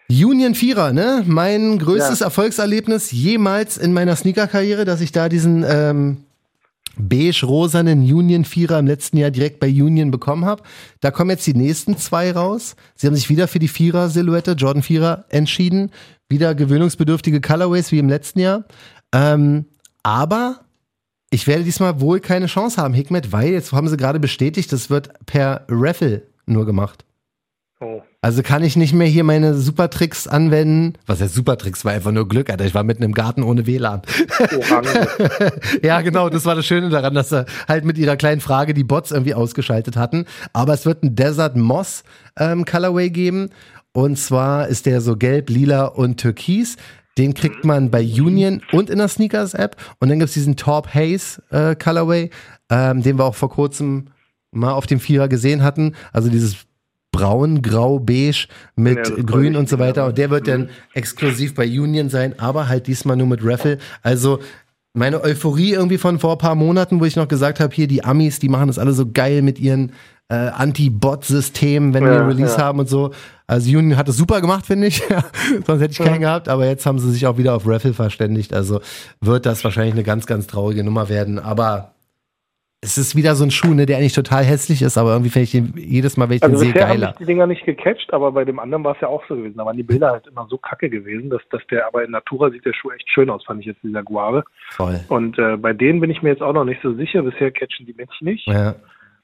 Union 0.09 0.55
Vierer, 0.55 0.91
ne? 0.91 1.23
Mein 1.27 1.77
größtes 1.77 2.19
ja. 2.19 2.25
Erfolgserlebnis 2.25 3.11
jemals 3.11 3.77
in 3.77 3.93
meiner 3.93 4.15
Sneaker-Karriere, 4.15 4.83
dass 4.83 5.01
ich 5.01 5.11
da 5.11 5.29
diesen 5.29 5.63
ähm, 5.67 6.17
beige-rosanen 6.97 8.01
Union 8.01 8.43
Vierer 8.43 8.79
im 8.79 8.87
letzten 8.87 9.17
Jahr 9.17 9.29
direkt 9.29 9.59
bei 9.59 9.67
Union 9.67 10.09
bekommen 10.09 10.45
habe. 10.45 10.63
Da 10.99 11.11
kommen 11.11 11.29
jetzt 11.29 11.45
die 11.45 11.53
nächsten 11.53 11.95
zwei 11.97 12.31
raus. 12.31 12.75
Sie 12.95 13.05
haben 13.05 13.15
sich 13.15 13.29
wieder 13.29 13.47
für 13.47 13.59
die 13.59 13.67
Vierer-Silhouette, 13.67 14.53
Jordan 14.53 14.81
Vierer, 14.81 15.25
entschieden. 15.29 15.91
Wieder 16.27 16.55
gewöhnungsbedürftige 16.55 17.39
Colorways 17.39 17.91
wie 17.91 17.99
im 17.99 18.09
letzten 18.09 18.39
Jahr. 18.39 18.65
Ähm, 19.13 19.65
aber 20.01 20.61
ich 21.29 21.45
werde 21.45 21.63
diesmal 21.63 22.01
wohl 22.01 22.19
keine 22.19 22.47
Chance 22.47 22.81
haben, 22.81 22.95
Hikmet, 22.95 23.31
weil 23.31 23.49
jetzt 23.49 23.71
haben 23.71 23.87
sie 23.87 23.97
gerade 23.97 24.19
bestätigt, 24.19 24.71
das 24.71 24.89
wird 24.89 25.13
per 25.27 25.65
Raffle 25.69 26.23
nur 26.47 26.65
gemacht. 26.65 27.05
Oh. 27.79 28.01
Also 28.21 28.43
kann 28.43 28.63
ich 28.63 28.75
nicht 28.75 28.93
mehr 28.93 29.07
hier 29.07 29.23
meine 29.23 29.55
Supertricks 29.55 30.27
anwenden. 30.27 30.97
Was 31.05 31.21
heißt 31.21 31.33
Supertricks? 31.33 31.85
War 31.85 31.93
einfach 31.93 32.11
nur 32.11 32.27
Glück, 32.27 32.49
Alter. 32.49 32.65
Ich 32.65 32.75
war 32.75 32.83
mitten 32.83 33.03
im 33.03 33.13
Garten 33.13 33.43
ohne 33.43 33.65
WLAN. 33.65 34.01
ja, 35.83 36.01
genau. 36.01 36.29
Das 36.29 36.43
war 36.43 36.53
das 36.53 36.65
Schöne 36.65 36.89
daran, 36.89 37.13
dass 37.13 37.29
sie 37.29 37.45
halt 37.69 37.85
mit 37.85 37.97
ihrer 37.97 38.17
kleinen 38.17 38.41
Frage 38.41 38.73
die 38.73 38.83
Bots 38.83 39.11
irgendwie 39.11 39.35
ausgeschaltet 39.35 39.95
hatten. 39.95 40.25
Aber 40.51 40.73
es 40.73 40.85
wird 40.85 41.01
ein 41.01 41.15
Desert 41.15 41.55
Moss 41.55 42.03
ähm, 42.37 42.65
Colorway 42.65 43.09
geben. 43.09 43.51
Und 43.93 44.17
zwar 44.17 44.67
ist 44.67 44.85
der 44.85 44.99
so 44.99 45.15
gelb, 45.15 45.49
lila 45.49 45.85
und 45.85 46.17
türkis. 46.17 46.75
Den 47.17 47.33
kriegt 47.33 47.63
man 47.63 47.89
bei 47.89 48.01
Union 48.01 48.61
und 48.73 48.89
in 48.89 48.97
der 48.97 49.07
Sneakers 49.07 49.53
App. 49.53 49.77
Und 50.01 50.09
dann 50.09 50.19
gibt's 50.19 50.33
diesen 50.33 50.57
Torp 50.57 50.93
Haze 50.93 51.41
äh, 51.51 51.73
Colorway, 51.73 52.31
ähm, 52.69 53.01
den 53.01 53.17
wir 53.17 53.23
auch 53.23 53.35
vor 53.35 53.49
kurzem 53.49 54.07
mal 54.51 54.73
auf 54.73 54.87
dem 54.87 54.99
Vierer 54.99 55.29
gesehen 55.29 55.63
hatten. 55.63 55.95
Also 56.11 56.29
dieses 56.29 56.57
braun, 57.11 57.61
grau, 57.61 57.99
beige 57.99 58.47
mit 58.75 59.09
ja, 59.09 59.23
grün 59.23 59.55
und 59.55 59.67
so 59.69 59.79
weiter. 59.79 60.05
Und 60.07 60.17
der 60.17 60.29
wird 60.29 60.47
dann 60.47 60.69
exklusiv 60.93 61.55
bei 61.55 61.65
Union 61.65 62.09
sein, 62.09 62.37
aber 62.39 62.67
halt 62.67 62.87
diesmal 62.87 63.17
nur 63.17 63.27
mit 63.27 63.43
Raffle. 63.43 63.77
Also 64.03 64.39
meine 64.93 65.23
Euphorie 65.23 65.73
irgendwie 65.73 65.97
von 65.97 66.19
vor 66.19 66.33
ein 66.33 66.37
paar 66.37 66.55
Monaten, 66.55 66.99
wo 66.99 67.05
ich 67.05 67.15
noch 67.15 67.27
gesagt 67.27 67.59
habe, 67.59 67.73
hier 67.73 67.87
die 67.87 68.03
Amis, 68.03 68.39
die 68.39 68.49
machen 68.49 68.67
das 68.67 68.79
alle 68.79 68.93
so 68.93 69.09
geil 69.11 69.41
mit 69.41 69.59
ihren 69.59 69.91
äh, 70.29 70.35
Anti-Bot-Systemen, 70.35 71.93
wenn 71.93 72.03
ja, 72.03 72.11
wir 72.11 72.19
ein 72.21 72.27
Release 72.27 72.57
ja. 72.57 72.63
haben 72.63 72.79
und 72.79 72.89
so. 72.89 73.11
Also 73.47 73.69
Union 73.69 73.97
hat 73.97 74.07
es 74.07 74.17
super 74.17 74.41
gemacht, 74.41 74.65
finde 74.65 74.87
ich. 74.87 75.01
Sonst 75.67 75.81
hätte 75.81 75.91
ich 75.91 75.97
keinen 75.97 76.21
gehabt, 76.21 76.47
aber 76.47 76.67
jetzt 76.67 76.85
haben 76.85 76.99
sie 76.99 77.11
sich 77.11 77.25
auch 77.25 77.37
wieder 77.37 77.55
auf 77.55 77.67
Raffle 77.67 77.93
verständigt. 77.93 78.53
Also 78.53 78.81
wird 79.21 79.45
das 79.45 79.63
wahrscheinlich 79.63 79.93
eine 79.93 80.03
ganz, 80.03 80.27
ganz 80.27 80.45
traurige 80.45 80.83
Nummer 80.83 81.09
werden. 81.09 81.39
Aber 81.39 81.95
es 82.81 82.97
ist 82.97 83.15
wieder 83.15 83.35
so 83.35 83.43
ein 83.43 83.51
Schuh, 83.51 83.73
ne, 83.73 83.85
der 83.85 83.97
eigentlich 83.97 84.13
total 84.13 84.43
hässlich 84.43 84.81
ist, 84.81 84.97
aber 84.97 85.11
irgendwie 85.11 85.29
finde 85.29 85.43
ich 85.43 85.51
den 85.51 85.73
jedes 85.75 86.15
Mal, 86.15 86.29
wenn 86.29 86.37
ich 86.37 86.43
also 86.43 86.55
den 86.55 86.71
sehe, 86.71 86.73
geiler. 86.73 87.07
Haben 87.07 87.17
die 87.19 87.25
Dinger 87.25 87.45
nicht 87.45 87.65
gecatcht, 87.65 88.13
aber 88.13 88.31
bei 88.31 88.45
dem 88.45 88.57
anderen 88.57 88.85
war 88.85 88.95
es 88.95 89.01
ja 89.01 89.09
auch 89.09 89.21
so 89.27 89.35
gewesen. 89.35 89.57
Da 89.57 89.65
waren 89.65 89.75
die 89.75 89.83
Bilder 89.83 90.11
halt 90.11 90.27
immer 90.27 90.47
so 90.49 90.57
kacke 90.57 90.89
gewesen, 90.89 91.29
dass, 91.29 91.41
dass 91.49 91.61
der, 91.67 91.87
aber 91.87 92.05
in 92.05 92.11
Natura 92.11 92.49
sieht 92.51 92.65
der 92.65 92.73
Schuh 92.73 92.91
echt 92.91 93.09
schön 93.09 93.29
aus, 93.29 93.43
fand 93.45 93.59
ich 93.59 93.65
jetzt, 93.65 93.83
dieser 93.83 94.03
Guave. 94.03 94.45
Voll. 94.71 94.99
Und 95.09 95.37
äh, 95.37 95.57
bei 95.57 95.73
denen 95.73 95.99
bin 95.99 96.09
ich 96.09 96.21
mir 96.21 96.29
jetzt 96.29 96.41
auch 96.41 96.53
noch 96.53 96.63
nicht 96.63 96.81
so 96.81 96.93
sicher. 96.93 97.21
Bisher 97.21 97.51
catchen 97.51 97.85
die 97.85 97.93
Männchen 97.93 98.25
nicht. 98.25 98.47
Ja. 98.47 98.75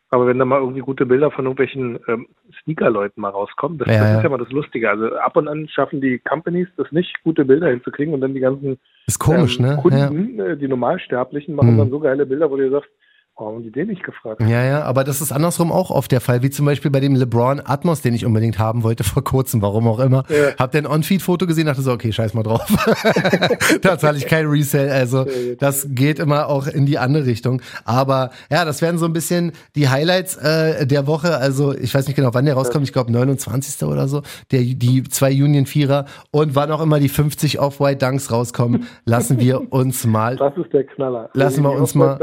Aber 0.09 0.27
wenn 0.27 0.37
da 0.37 0.45
mal 0.45 0.59
irgendwie 0.59 0.81
gute 0.81 1.05
Bilder 1.05 1.31
von 1.31 1.45
irgendwelchen 1.45 1.97
ähm, 2.07 2.27
Sneaker-Leuten 2.63 3.21
mal 3.21 3.29
rauskommen, 3.29 3.77
das, 3.77 3.87
ja, 3.87 3.99
das 3.99 4.17
ist 4.17 4.23
ja 4.23 4.29
mal 4.29 4.37
das 4.37 4.51
Lustige. 4.51 4.89
Also 4.89 5.15
ab 5.15 5.35
und 5.35 5.47
an 5.47 5.67
schaffen 5.69 6.01
die 6.01 6.19
Companies 6.19 6.67
das 6.77 6.91
nicht, 6.91 7.23
gute 7.23 7.45
Bilder 7.45 7.69
hinzukriegen 7.69 8.13
und 8.13 8.21
dann 8.21 8.33
die 8.33 8.39
ganzen 8.41 8.77
ist 9.07 9.19
komisch, 9.19 9.59
ähm, 9.59 9.65
ne? 9.65 9.79
Kunden, 9.81 10.37
ja. 10.37 10.45
äh, 10.45 10.57
die 10.57 10.67
Normalsterblichen, 10.67 11.55
machen 11.55 11.69
hm. 11.69 11.77
dann 11.77 11.89
so 11.89 11.99
geile 11.99 12.25
Bilder, 12.25 12.51
wo 12.51 12.57
du 12.57 12.69
sagst, 12.69 12.89
Warum 13.37 13.55
haben 13.55 13.63
die 13.63 13.71
den 13.71 13.89
nicht 13.89 14.01
gefragt? 14.01 14.39
Ja, 14.39 14.63
ja, 14.63 14.83
aber 14.83 15.03
das 15.03 15.19
ist 15.19 15.33
andersrum 15.33 15.69
auch 15.69 15.91
oft 15.91 16.09
der 16.09 16.21
Fall, 16.21 16.41
wie 16.41 16.49
zum 16.49 16.65
Beispiel 16.65 16.89
bei 16.89 17.01
dem 17.01 17.15
LeBron 17.15 17.61
Atmos, 17.65 18.01
den 18.01 18.13
ich 18.13 18.25
unbedingt 18.25 18.59
haben 18.59 18.83
wollte 18.83 19.03
vor 19.03 19.25
kurzem, 19.25 19.61
warum 19.61 19.89
auch 19.89 19.99
immer. 19.99 20.23
Ja. 20.29 20.55
Hab 20.57 20.71
den 20.71 20.87
On-Feed-Foto 20.87 21.45
gesehen, 21.45 21.65
dachte 21.65 21.81
so, 21.81 21.91
okay, 21.91 22.13
scheiß 22.13 22.33
mal 22.33 22.43
drauf. 22.43 22.65
da 23.81 23.99
zahle 23.99 24.17
ich 24.17 24.27
kein 24.27 24.45
Resell, 24.45 24.89
also 24.89 25.25
das 25.59 25.85
geht 25.89 26.19
immer 26.19 26.47
auch 26.47 26.67
in 26.67 26.85
die 26.85 26.97
andere 26.97 27.25
Richtung. 27.25 27.61
Aber 27.83 28.29
ja, 28.49 28.63
das 28.63 28.81
wären 28.81 28.97
so 28.97 29.05
ein 29.05 29.11
bisschen 29.11 29.51
die 29.75 29.89
Highlights 29.89 30.37
äh, 30.37 30.87
der 30.87 31.05
Woche. 31.05 31.35
Also 31.35 31.75
ich 31.75 31.93
weiß 31.93 32.07
nicht 32.07 32.15
genau, 32.15 32.33
wann 32.33 32.45
der 32.45 32.53
rauskommt, 32.53 32.85
ich 32.85 32.93
glaube 32.93 33.11
29. 33.11 33.85
oder 33.85 34.07
so, 34.07 34.21
der, 34.51 34.61
die 34.61 35.03
zwei 35.03 35.31
Union 35.31 35.65
Vierer 35.65 36.05
und 36.31 36.55
wann 36.55 36.71
auch 36.71 36.81
immer 36.81 37.01
die 37.01 37.09
50 37.09 37.59
Off-White 37.59 38.05
Dunks 38.05 38.31
rauskommen, 38.31 38.87
lassen 39.03 39.41
wir 39.41 39.73
uns 39.73 40.05
mal. 40.05 40.37
Das 40.37 40.55
ist 40.55 40.71
der 40.71 40.85
Knaller. 40.85 41.29
Lassen 41.33 41.63
wir 41.63 41.71
uns 41.71 41.95
mal. 41.95 42.17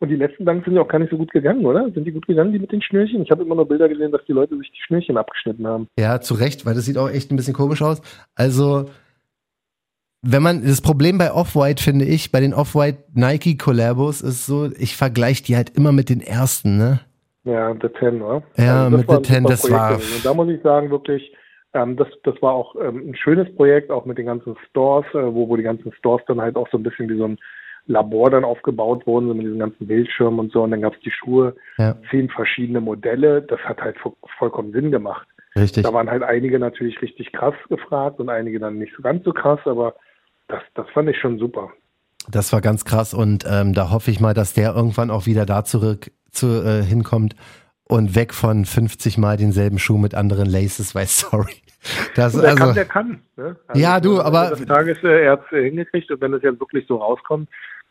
Und 0.00 0.10
die 0.10 0.16
letzten 0.16 0.44
Dank 0.44 0.64
sind 0.64 0.74
ja 0.74 0.82
auch 0.82 0.88
gar 0.88 1.00
nicht 1.00 1.10
so 1.10 1.16
gut 1.16 1.32
gegangen, 1.32 1.66
oder? 1.66 1.90
Sind 1.90 2.04
die 2.04 2.12
gut 2.12 2.26
gegangen, 2.26 2.52
die 2.52 2.60
mit 2.60 2.70
den 2.70 2.82
Schnürchen? 2.82 3.22
Ich 3.22 3.30
habe 3.32 3.42
immer 3.42 3.56
nur 3.56 3.66
Bilder 3.66 3.88
gesehen, 3.88 4.12
dass 4.12 4.24
die 4.26 4.32
Leute 4.32 4.56
sich 4.56 4.70
die 4.70 4.82
Schnürchen 4.86 5.16
abgeschnitten 5.16 5.66
haben. 5.66 5.88
Ja, 5.98 6.20
zu 6.20 6.34
Recht, 6.34 6.64
weil 6.64 6.74
das 6.74 6.84
sieht 6.84 6.98
auch 6.98 7.10
echt 7.10 7.32
ein 7.32 7.36
bisschen 7.36 7.54
komisch 7.54 7.82
aus. 7.82 8.00
Also, 8.36 8.88
wenn 10.22 10.42
man, 10.42 10.62
das 10.62 10.80
Problem 10.82 11.18
bei 11.18 11.32
Off-White, 11.32 11.82
finde 11.82 12.04
ich, 12.04 12.30
bei 12.30 12.40
den 12.40 12.54
Off-White 12.54 13.04
Nike 13.14 13.56
Collabos 13.56 14.20
ist 14.20 14.46
so, 14.46 14.70
ich 14.78 14.96
vergleiche 14.96 15.42
die 15.42 15.56
halt 15.56 15.76
immer 15.76 15.90
mit 15.90 16.10
den 16.10 16.20
ersten, 16.20 16.78
ne? 16.78 17.00
Ja, 17.42 17.74
The 17.74 17.88
Ten, 17.88 18.22
oder? 18.22 18.42
Ja, 18.56 18.84
also 18.84 18.96
mit 18.98 19.10
The 19.10 19.16
Ten, 19.22 19.44
das 19.44 19.68
war. 19.70 19.94
Und 19.94 20.24
da 20.24 20.32
muss 20.32 20.48
ich 20.48 20.62
sagen, 20.62 20.90
wirklich, 20.90 21.32
ähm, 21.72 21.96
das, 21.96 22.08
das 22.22 22.40
war 22.40 22.52
auch 22.52 22.76
ähm, 22.76 23.10
ein 23.10 23.16
schönes 23.16 23.52
Projekt, 23.56 23.90
auch 23.90 24.04
mit 24.04 24.18
den 24.18 24.26
ganzen 24.26 24.56
Stores, 24.68 25.06
äh, 25.14 25.34
wo, 25.34 25.48
wo 25.48 25.56
die 25.56 25.62
ganzen 25.64 25.92
Stores 25.94 26.22
dann 26.28 26.40
halt 26.40 26.56
auch 26.56 26.68
so 26.70 26.78
ein 26.78 26.82
bisschen 26.82 27.08
wie 27.08 27.16
so 27.16 27.24
ein 27.24 27.38
Labor 27.88 28.30
dann 28.30 28.44
aufgebaut 28.44 29.06
wurden, 29.06 29.28
so 29.28 29.34
mit 29.34 29.46
diesen 29.46 29.58
ganzen 29.58 29.86
Bildschirmen 29.86 30.38
und 30.38 30.52
so. 30.52 30.62
Und 30.62 30.70
dann 30.70 30.82
gab 30.82 30.94
es 30.94 31.00
die 31.00 31.10
Schuhe, 31.10 31.56
ja. 31.78 31.96
zehn 32.10 32.28
verschiedene 32.28 32.80
Modelle. 32.80 33.42
Das 33.42 33.60
hat 33.60 33.80
halt 33.80 33.96
vollkommen 34.38 34.72
Sinn 34.72 34.90
gemacht. 34.90 35.26
Richtig. 35.56 35.82
Da 35.82 35.92
waren 35.92 36.10
halt 36.10 36.22
einige 36.22 36.58
natürlich 36.58 37.00
richtig 37.02 37.32
krass 37.32 37.54
gefragt 37.68 38.20
und 38.20 38.28
einige 38.28 38.60
dann 38.60 38.78
nicht 38.78 38.92
so 38.96 39.02
ganz 39.02 39.24
so 39.24 39.32
krass, 39.32 39.60
aber 39.64 39.94
das, 40.46 40.62
das 40.74 40.86
fand 40.90 41.08
ich 41.08 41.18
schon 41.18 41.38
super. 41.38 41.70
Das 42.30 42.52
war 42.52 42.60
ganz 42.60 42.84
krass 42.84 43.14
und 43.14 43.44
ähm, 43.48 43.72
da 43.72 43.90
hoffe 43.90 44.10
ich 44.10 44.20
mal, 44.20 44.34
dass 44.34 44.52
der 44.52 44.74
irgendwann 44.74 45.10
auch 45.10 45.26
wieder 45.26 45.46
da 45.46 45.64
zurück 45.64 46.10
zu, 46.30 46.62
äh, 46.62 46.82
hinkommt 46.82 47.34
und 47.84 48.14
weg 48.14 48.34
von 48.34 48.64
50 48.64 49.18
Mal 49.18 49.36
denselben 49.36 49.78
Schuh 49.78 49.98
mit 49.98 50.14
anderen 50.14 50.48
Laces, 50.48 50.94
weil 50.94 51.06
sorry. 51.08 51.62
Das, 52.14 52.32
der 52.32 52.50
also, 52.50 52.56
kann, 52.56 52.74
der 52.74 52.84
kann. 52.84 53.20
Ne? 53.36 53.56
Also, 53.68 53.80
ja, 53.80 54.00
du, 54.00 54.20
aber. 54.20 54.50
Das 54.50 54.64
Tages, 54.64 54.98
äh, 55.04 55.24
er 55.24 55.32
hat 55.32 55.44
es 55.50 55.58
hingekriegt 55.58 56.10
und 56.10 56.20
wenn 56.20 56.34
es 56.34 56.42
jetzt 56.42 56.60
wirklich 56.60 56.86
so 56.86 56.96
rauskommt, 56.96 57.48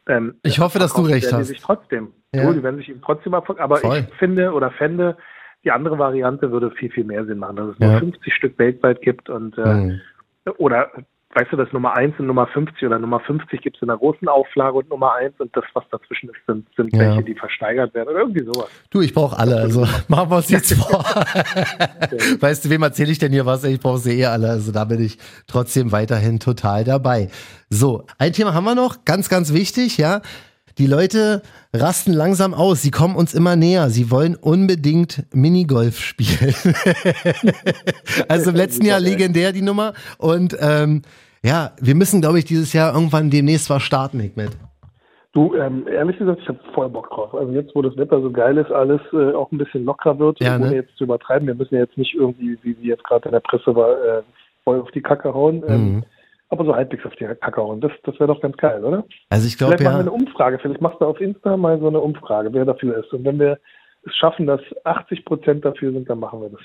ähm, 0.07 0.35
ich 0.43 0.59
hoffe, 0.59 0.79
dass 0.79 0.93
du 0.93 1.01
recht 1.01 1.31
hast. 1.31 1.47
Sich 1.47 1.61
trotzdem. 1.61 2.13
Ja. 2.33 2.43
So, 2.43 2.53
die 2.53 2.63
werden 2.63 2.77
sich 2.77 2.93
trotzdem 3.03 3.33
abfolgen. 3.33 3.61
Aber 3.61 3.77
Voll. 3.77 4.05
ich 4.09 4.15
finde 4.17 4.51
oder 4.53 4.71
fände, 4.71 5.17
die 5.63 5.71
andere 5.71 5.97
Variante 5.97 6.51
würde 6.51 6.71
viel, 6.71 6.91
viel 6.91 7.03
mehr 7.03 7.25
Sinn 7.25 7.39
machen, 7.39 7.57
dass 7.57 7.69
es 7.69 7.75
ja. 7.79 7.91
nur 7.91 7.99
50 7.99 8.33
Stück 8.33 8.59
weltweit 8.59 9.01
gibt 9.01 9.29
und 9.29 9.57
äh, 9.57 9.73
mhm. 9.73 10.01
oder 10.57 10.91
weißt 11.37 11.51
du, 11.51 11.55
das 11.55 11.71
Nummer 11.71 11.95
1 11.95 12.15
und 12.17 12.25
Nummer 12.25 12.47
50 12.47 12.83
oder 12.83 12.97
Nummer 12.97 13.19
50 13.19 13.61
gibt 13.61 13.75
es 13.75 13.83
in 13.83 13.89
einer 13.89 13.99
großen 13.99 14.27
Auflage 14.27 14.77
und 14.77 14.89
Nummer 14.89 15.13
1 15.13 15.35
und 15.37 15.55
das, 15.55 15.65
was 15.73 15.83
dazwischen 15.91 16.29
ist, 16.29 16.37
sind, 16.47 16.67
sind 16.75 16.91
ja. 16.93 16.99
welche, 16.99 17.23
die 17.23 17.35
versteigert 17.35 17.93
werden 17.93 18.09
oder 18.09 18.19
irgendwie 18.21 18.43
sowas. 18.43 18.69
Du, 18.89 19.01
ich 19.01 19.13
brauche 19.13 19.37
alle, 19.37 19.57
also 19.57 19.81
machen 20.07 20.31
wir 20.31 20.37
uns 20.37 20.49
jetzt 20.49 20.73
vor. 20.73 21.03
weißt 22.39 22.65
du, 22.65 22.69
wem 22.71 22.81
erzähle 22.81 23.11
ich 23.11 23.19
denn 23.19 23.31
hier 23.31 23.45
was? 23.45 23.63
Ich 23.65 23.79
brauche 23.79 23.99
sie 23.99 24.19
eh 24.19 24.25
alle, 24.25 24.49
also 24.49 24.71
da 24.71 24.85
bin 24.85 24.99
ich 24.99 25.19
trotzdem 25.45 25.91
weiterhin 25.91 26.39
total 26.39 26.83
dabei. 26.83 27.29
So, 27.69 28.05
ein 28.17 28.33
Thema 28.33 28.55
haben 28.55 28.65
wir 28.65 28.75
noch, 28.75 29.05
ganz, 29.05 29.29
ganz 29.29 29.53
wichtig, 29.53 29.99
ja. 29.99 30.21
Die 30.79 30.87
Leute 30.87 31.41
rasten 31.73 32.13
langsam 32.13 32.53
aus. 32.53 32.83
Sie 32.83 32.91
kommen 32.91 33.15
uns 33.15 33.33
immer 33.33 33.55
näher. 33.55 33.89
Sie 33.89 34.11
wollen 34.11 34.35
unbedingt 34.35 35.25
Minigolf 35.33 35.99
spielen. 35.99 36.53
also 38.27 38.51
im 38.51 38.55
letzten 38.55 38.85
Jahr 38.85 38.99
legendär 38.99 39.53
die 39.53 39.63
Nummer. 39.63 39.93
Und 40.19 40.55
ähm, 40.59 41.01
ja, 41.43 41.71
wir 41.79 41.95
müssen, 41.95 42.21
glaube 42.21 42.39
ich, 42.39 42.45
dieses 42.45 42.73
Jahr 42.73 42.93
irgendwann 42.93 43.29
demnächst 43.29 43.69
was 43.69 43.83
starten, 43.83 44.19
Hikmet. 44.19 44.51
Du, 45.33 45.53
ähm, 45.55 45.87
ehrlich 45.87 46.17
gesagt, 46.17 46.39
ich 46.41 46.47
habe 46.47 46.59
voll 46.73 46.89
Bock 46.89 47.11
drauf. 47.11 47.35
Also 47.35 47.51
jetzt, 47.51 47.75
wo 47.75 47.83
das 47.83 47.95
Wetter 47.95 48.19
so 48.21 48.31
geil 48.31 48.57
ist, 48.57 48.71
alles 48.71 49.01
äh, 49.13 49.33
auch 49.33 49.51
ein 49.51 49.59
bisschen 49.59 49.85
lockerer 49.85 50.17
wird, 50.17 50.39
ja, 50.39 50.55
ohne 50.55 50.69
ne? 50.69 50.75
jetzt 50.75 50.97
zu 50.97 51.03
übertreiben. 51.03 51.47
Wir 51.47 51.53
müssen 51.53 51.75
ja 51.75 51.81
jetzt 51.81 51.97
nicht 51.97 52.15
irgendwie, 52.15 52.57
wie, 52.63 52.75
wie 52.81 52.87
jetzt 52.87 53.03
gerade 53.03 53.25
in 53.25 53.33
der 53.33 53.41
Presse 53.41 53.75
war, 53.75 53.91
äh, 54.03 54.23
voll 54.63 54.81
auf 54.81 54.89
die 54.91 55.01
Kacke 55.01 55.33
hauen. 55.33 55.63
Ähm, 55.67 55.93
mhm. 55.93 56.03
Aber 56.49 56.65
so 56.65 56.73
halbwegs 56.73 57.05
auf 57.05 57.13
die 57.17 57.25
Kacke 57.25 57.61
hauen. 57.61 57.81
Das, 57.81 57.91
das 58.03 58.15
wäre 58.19 58.33
doch 58.33 58.41
ganz 58.41 58.57
geil, 58.57 58.83
oder? 58.83 59.03
Also 59.29 59.47
ich 59.47 59.57
glaube, 59.57 59.73
ja. 59.73 59.77
Vielleicht 59.77 59.91
machen 59.91 60.05
wir 60.05 60.11
eine 60.11 60.23
Umfrage. 60.23 60.59
Vielleicht 60.59 60.81
machst 60.81 61.01
du 61.01 61.05
auf 61.05 61.21
Insta 61.21 61.55
mal 61.55 61.79
so 61.79 61.87
eine 61.87 61.99
Umfrage, 61.99 62.51
wer 62.53 62.65
dafür 62.65 62.97
ist. 62.97 63.13
Und 63.13 63.23
wenn 63.25 63.37
wir 63.37 63.59
es 64.05 64.15
schaffen, 64.15 64.47
dass 64.47 64.61
80 64.85 65.23
Prozent 65.25 65.65
dafür 65.65 65.91
sind, 65.91 66.09
dann 66.09 66.19
machen 66.19 66.41
wir 66.41 66.49
das. 66.49 66.61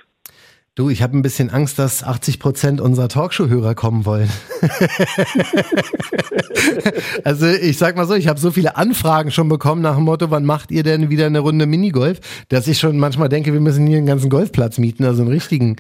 Du, 0.74 0.88
ich 0.88 1.02
habe 1.02 1.14
ein 1.14 1.20
bisschen 1.20 1.50
Angst, 1.50 1.78
dass 1.78 2.02
80 2.02 2.40
Prozent 2.40 2.80
unserer 2.80 3.08
Talkshow-Hörer 3.08 3.74
kommen 3.74 4.06
wollen. 4.06 4.30
also 7.24 7.46
ich 7.46 7.76
sag 7.76 7.94
mal 7.94 8.06
so, 8.06 8.14
ich 8.14 8.26
habe 8.26 8.40
so 8.40 8.50
viele 8.50 8.78
Anfragen 8.78 9.30
schon 9.30 9.50
bekommen 9.50 9.82
nach 9.82 9.96
dem 9.96 10.04
Motto, 10.04 10.30
wann 10.30 10.46
macht 10.46 10.70
ihr 10.70 10.82
denn 10.82 11.10
wieder 11.10 11.26
eine 11.26 11.40
Runde 11.40 11.66
Minigolf, 11.66 12.20
dass 12.48 12.68
ich 12.68 12.78
schon 12.78 12.98
manchmal 12.98 13.28
denke, 13.28 13.52
wir 13.52 13.60
müssen 13.60 13.86
hier 13.86 13.98
einen 13.98 14.06
ganzen 14.06 14.30
Golfplatz 14.30 14.78
mieten, 14.78 15.04
also 15.04 15.20
einen 15.20 15.30
richtigen. 15.30 15.76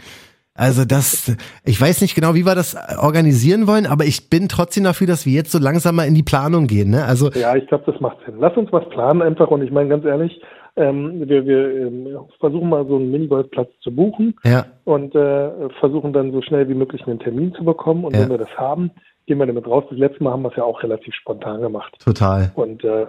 Also 0.54 0.84
das, 0.84 1.34
ich 1.64 1.80
weiß 1.80 2.02
nicht 2.02 2.14
genau, 2.14 2.34
wie 2.34 2.44
wir 2.44 2.54
das 2.54 2.76
organisieren 2.98 3.66
wollen, 3.66 3.86
aber 3.86 4.04
ich 4.04 4.28
bin 4.28 4.50
trotzdem 4.50 4.84
dafür, 4.84 5.06
dass 5.06 5.24
wir 5.24 5.32
jetzt 5.32 5.52
so 5.52 5.58
langsam 5.58 5.96
mal 5.96 6.06
in 6.06 6.14
die 6.14 6.22
Planung 6.22 6.66
gehen. 6.66 6.90
Ne? 6.90 7.06
Also 7.06 7.30
ja, 7.30 7.56
ich 7.56 7.66
glaube, 7.66 7.90
das 7.90 7.98
macht 8.02 8.18
Sinn. 8.26 8.34
Lass 8.38 8.54
uns 8.58 8.70
was 8.70 8.86
planen 8.90 9.22
einfach 9.22 9.48
und 9.48 9.62
ich 9.62 9.70
meine 9.70 9.88
ganz 9.88 10.04
ehrlich, 10.04 10.38
ähm, 10.76 11.28
wir, 11.28 11.46
wir 11.46 11.86
ähm, 11.86 12.18
versuchen 12.40 12.68
mal 12.68 12.86
so 12.86 12.96
einen 12.96 13.10
Minigolfplatz 13.10 13.70
zu 13.80 13.94
buchen 13.94 14.34
ja. 14.44 14.66
und 14.84 15.14
äh, 15.14 15.68
versuchen 15.80 16.12
dann 16.12 16.32
so 16.32 16.40
schnell 16.42 16.68
wie 16.68 16.74
möglich 16.74 17.06
einen 17.06 17.18
Termin 17.18 17.54
zu 17.54 17.64
bekommen. 17.64 18.04
Und 18.04 18.14
ja. 18.14 18.22
wenn 18.22 18.30
wir 18.30 18.38
das 18.38 18.56
haben, 18.56 18.90
gehen 19.26 19.38
wir 19.38 19.46
damit 19.46 19.66
raus. 19.66 19.84
Das 19.90 19.98
letzte 19.98 20.24
Mal 20.24 20.32
haben 20.32 20.42
wir 20.42 20.50
es 20.50 20.56
ja 20.56 20.64
auch 20.64 20.82
relativ 20.82 21.14
spontan 21.14 21.60
gemacht. 21.60 21.94
Total. 22.02 22.52
Und 22.54 22.82
äh, 22.84 23.06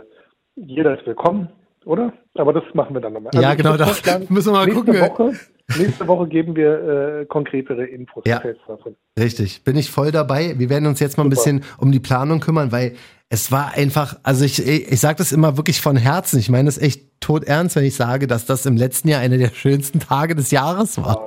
jeder 0.56 1.00
ist 1.00 1.06
willkommen, 1.08 1.50
oder? 1.86 2.14
Aber 2.36 2.54
das 2.54 2.64
machen 2.74 2.96
wir 2.96 3.02
dann 3.02 3.14
nochmal. 3.14 3.32
Also 3.34 3.42
ja, 3.42 3.54
genau, 3.56 3.78
da 3.78 3.86
müssen 4.30 4.52
wir 4.52 4.52
mal 4.52 4.66
nächste 4.66 4.86
gucken. 4.86 5.02
Woche, 5.02 5.34
nächste 5.80 6.08
Woche 6.08 6.28
geben 6.28 6.56
wir 6.56 7.22
äh, 7.22 7.26
konkretere 7.26 7.86
Infos 7.86 8.24
ja. 8.28 8.42
davon. 8.68 8.96
Richtig, 9.18 9.64
bin 9.64 9.78
ich 9.78 9.90
voll 9.90 10.12
dabei. 10.12 10.56
Wir 10.58 10.70
werden 10.70 10.88
uns 10.88 11.00
jetzt 11.00 11.18
mal 11.18 11.24
ein 11.24 11.30
bisschen 11.30 11.64
um 11.78 11.92
die 11.92 12.00
Planung 12.00 12.40
kümmern, 12.40 12.72
weil 12.72 12.94
es 13.34 13.52
war 13.52 13.74
einfach, 13.74 14.18
also 14.22 14.46
ich, 14.46 14.64
ich 14.64 15.00
sage 15.00 15.16
das 15.16 15.32
immer 15.32 15.58
wirklich 15.58 15.82
von 15.82 15.98
Herzen. 15.98 16.38
Ich 16.38 16.52
meine 16.52 16.70
es 16.70 16.78
echt 16.78 17.20
tot 17.20 17.46
ernst, 17.46 17.76
wenn 17.76 17.84
ich 17.84 17.96
sage, 17.96 18.28
dass 18.28 18.46
das 18.46 18.68
im 18.68 18.78
letzten 18.78 19.08
Jahr 19.08 19.22
einer 19.22 19.40
der 19.40 19.50
schönsten 19.50 20.00
Tage 20.00 20.36
des 20.36 20.52
Jahres 20.52 21.00
war. 21.00 21.26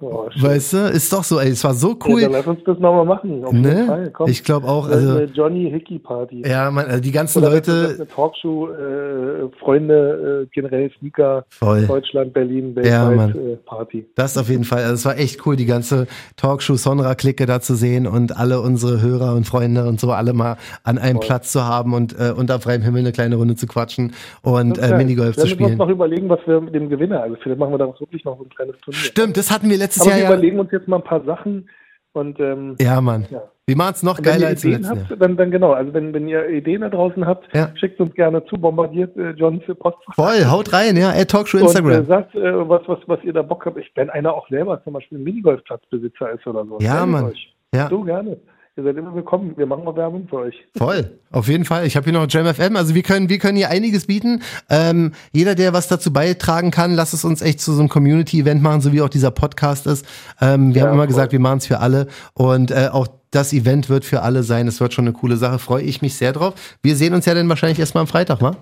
Oh, 0.00 0.28
weißt 0.38 0.72
du, 0.74 0.76
ist 0.90 1.12
doch 1.12 1.24
so, 1.24 1.40
ey, 1.40 1.50
es 1.50 1.64
war 1.64 1.72
so 1.72 1.96
cool. 2.06 2.20
Ja, 2.20 2.28
dann 2.28 2.32
lass 2.32 2.46
uns 2.46 2.60
das 2.66 2.78
nochmal 2.78 3.06
machen. 3.06 3.40
Ne? 3.62 3.84
Fall. 3.86 4.12
Ich 4.28 4.44
glaube 4.44 4.68
auch. 4.68 4.88
Also, 4.88 5.16
eine 5.16 5.24
Johnny 5.24 5.70
Hickey 5.70 5.98
Party. 5.98 6.42
Ja, 6.46 6.70
man, 6.70 6.84
also 6.86 7.00
die 7.00 7.12
ganzen 7.12 7.38
Oder 7.38 7.50
Leute. 7.50 7.94
Eine 7.94 8.06
Talkshow, 8.06 8.68
äh, 8.68 9.48
Freunde, 9.58 10.44
äh, 10.44 10.48
generell 10.54 10.90
Sneaker, 10.98 11.46
Voll. 11.48 11.86
Deutschland, 11.86 12.34
Berlin, 12.34 12.76
weltweit 12.76 13.34
ja, 13.34 13.40
äh, 13.40 13.56
Party. 13.64 14.06
Das 14.16 14.36
auf 14.36 14.50
jeden 14.50 14.64
Fall. 14.64 14.82
Also 14.82 14.94
es 14.94 15.04
war 15.06 15.18
echt 15.18 15.46
cool, 15.46 15.56
die 15.56 15.66
ganze 15.66 16.06
Talkshow-Sonra-Clique 16.36 17.46
da 17.46 17.60
zu 17.60 17.74
sehen 17.74 18.06
und 18.06 18.36
alle 18.36 18.60
unsere 18.60 19.00
Hörer 19.00 19.34
und 19.34 19.46
Freunde 19.46 19.86
und 19.86 19.98
so 19.98 20.12
alle 20.12 20.34
mal 20.34 20.56
an 20.84 20.98
einem 20.98 21.16
Voll. 21.16 21.25
Platz 21.26 21.52
zu 21.52 21.64
haben 21.64 21.94
und 21.94 22.18
äh, 22.18 22.32
unter 22.36 22.60
freiem 22.60 22.82
Himmel 22.82 23.00
eine 23.00 23.12
kleine 23.12 23.36
Runde 23.36 23.56
zu 23.56 23.66
quatschen 23.66 24.14
und 24.42 24.78
äh, 24.78 24.96
Minigolf 24.96 25.36
zu 25.36 25.46
spielen. 25.46 25.58
Wir 25.58 25.66
müssen 25.66 25.80
uns 25.80 25.88
noch 25.88 25.94
überlegen, 25.94 26.28
was 26.28 26.40
wir 26.46 26.60
mit 26.60 26.74
dem 26.74 26.88
Gewinner, 26.88 27.22
also 27.22 27.36
vielleicht 27.42 27.58
machen 27.58 27.72
wir 27.72 27.78
da 27.78 27.86
wirklich 27.86 28.24
noch 28.24 28.38
so 28.38 28.44
ein 28.44 28.50
kleines 28.50 28.76
Turnier. 28.80 28.98
Stimmt, 28.98 29.36
das 29.36 29.50
hatten 29.50 29.68
wir 29.68 29.76
letztes 29.76 30.02
Aber 30.02 30.10
Jahr. 30.10 30.18
Wir 30.18 30.26
überlegen 30.26 30.60
uns 30.60 30.70
jetzt 30.72 30.88
mal 30.88 30.96
ein 30.96 31.04
paar 31.04 31.24
Sachen 31.24 31.68
und 32.12 32.40
ähm, 32.40 32.76
ja, 32.80 33.00
Mann. 33.00 33.26
Ja. 33.30 33.42
Wir 33.68 33.76
machen 33.76 33.94
es 33.94 34.02
noch 34.04 34.22
geiler 34.22 34.46
als 34.46 34.64
Ideen 34.64 34.88
habt, 34.88 35.20
dann, 35.20 35.36
dann 35.36 35.50
genau, 35.50 35.72
also 35.72 35.92
wenn, 35.92 36.14
wenn 36.14 36.28
ihr 36.28 36.48
Ideen 36.48 36.82
da 36.82 36.88
draußen 36.88 37.26
habt, 37.26 37.52
ja. 37.52 37.72
schickt 37.74 38.00
uns 38.00 38.14
gerne 38.14 38.44
zu, 38.46 38.56
bombardiert 38.56 39.16
äh, 39.16 39.30
John 39.30 39.60
für 39.60 39.74
Post. 39.74 39.96
Voll, 40.14 40.44
haut 40.44 40.72
rein, 40.72 40.96
ja, 40.96 41.12
Ed 41.12 41.32
Talkshow 41.32 41.58
Instagram. 41.58 41.98
Und, 41.98 42.04
äh, 42.04 42.04
sagt, 42.04 42.34
äh, 42.36 42.68
was, 42.68 42.82
was, 42.86 43.00
was 43.06 43.18
ihr 43.24 43.32
da 43.32 43.42
Bock 43.42 43.66
habt. 43.66 43.76
Ich, 43.78 43.90
wenn 43.96 44.08
einer 44.08 44.32
auch 44.32 44.48
selber 44.48 44.80
zum 44.84 44.92
Beispiel 44.92 45.18
ein 45.18 45.24
Minigolfplatzbesitzer 45.24 46.30
ist 46.30 46.46
oder 46.46 46.64
so. 46.64 46.78
Ja, 46.80 47.04
Mann. 47.04 47.32
Ja. 47.74 47.88
So 47.88 48.02
gerne. 48.02 48.36
Ihr 48.78 48.82
seid 48.82 48.98
immer 48.98 49.14
willkommen. 49.14 49.54
Wir 49.56 49.64
machen 49.64 49.84
mal 49.84 49.96
Werbung 49.96 50.28
für 50.28 50.36
euch. 50.36 50.54
Voll, 50.76 51.18
auf 51.30 51.48
jeden 51.48 51.64
Fall. 51.64 51.86
Ich 51.86 51.96
habe 51.96 52.04
hier 52.04 52.12
noch 52.12 52.26
Jam 52.28 52.44
FM. 52.44 52.76
Also 52.76 52.94
wir 52.94 53.02
können, 53.02 53.30
wir 53.30 53.38
können 53.38 53.56
hier 53.56 53.70
einiges 53.70 54.06
bieten. 54.06 54.42
Ähm, 54.68 55.12
jeder, 55.32 55.54
der 55.54 55.72
was 55.72 55.88
dazu 55.88 56.12
beitragen 56.12 56.70
kann, 56.70 56.92
lasst 56.92 57.14
es 57.14 57.24
uns 57.24 57.40
echt 57.40 57.58
zu 57.62 57.72
so 57.72 57.80
einem 57.80 57.88
Community-Event 57.88 58.62
machen, 58.62 58.82
so 58.82 58.92
wie 58.92 59.00
auch 59.00 59.08
dieser 59.08 59.30
Podcast 59.30 59.86
ist. 59.86 60.04
Ähm, 60.42 60.74
wir 60.74 60.82
ja, 60.82 60.88
haben 60.88 60.92
immer 60.92 61.04
voll. 61.04 61.06
gesagt, 61.06 61.32
wir 61.32 61.40
machen 61.40 61.56
es 61.56 61.66
für 61.66 61.78
alle. 61.80 62.06
Und 62.34 62.70
äh, 62.70 62.90
auch 62.92 63.08
das 63.30 63.54
Event 63.54 63.88
wird 63.88 64.04
für 64.04 64.20
alle 64.20 64.42
sein. 64.42 64.68
Es 64.68 64.78
wird 64.78 64.92
schon 64.92 65.06
eine 65.06 65.14
coole 65.14 65.38
Sache. 65.38 65.58
Freue 65.58 65.82
ich 65.82 66.02
mich 66.02 66.14
sehr 66.16 66.34
drauf. 66.34 66.76
Wir 66.82 66.96
sehen 66.96 67.14
uns 67.14 67.24
ja 67.24 67.32
dann 67.32 67.48
wahrscheinlich 67.48 67.78
erstmal 67.78 68.02
am 68.02 68.08
Freitag, 68.08 68.42
wa? 68.42 68.56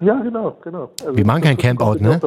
Ja, 0.00 0.20
genau, 0.22 0.58
genau. 0.62 0.90
Also, 1.04 1.16
wir 1.16 1.24
machen 1.24 1.42
kein 1.42 1.56
Campout, 1.56 2.00
ne? 2.00 2.20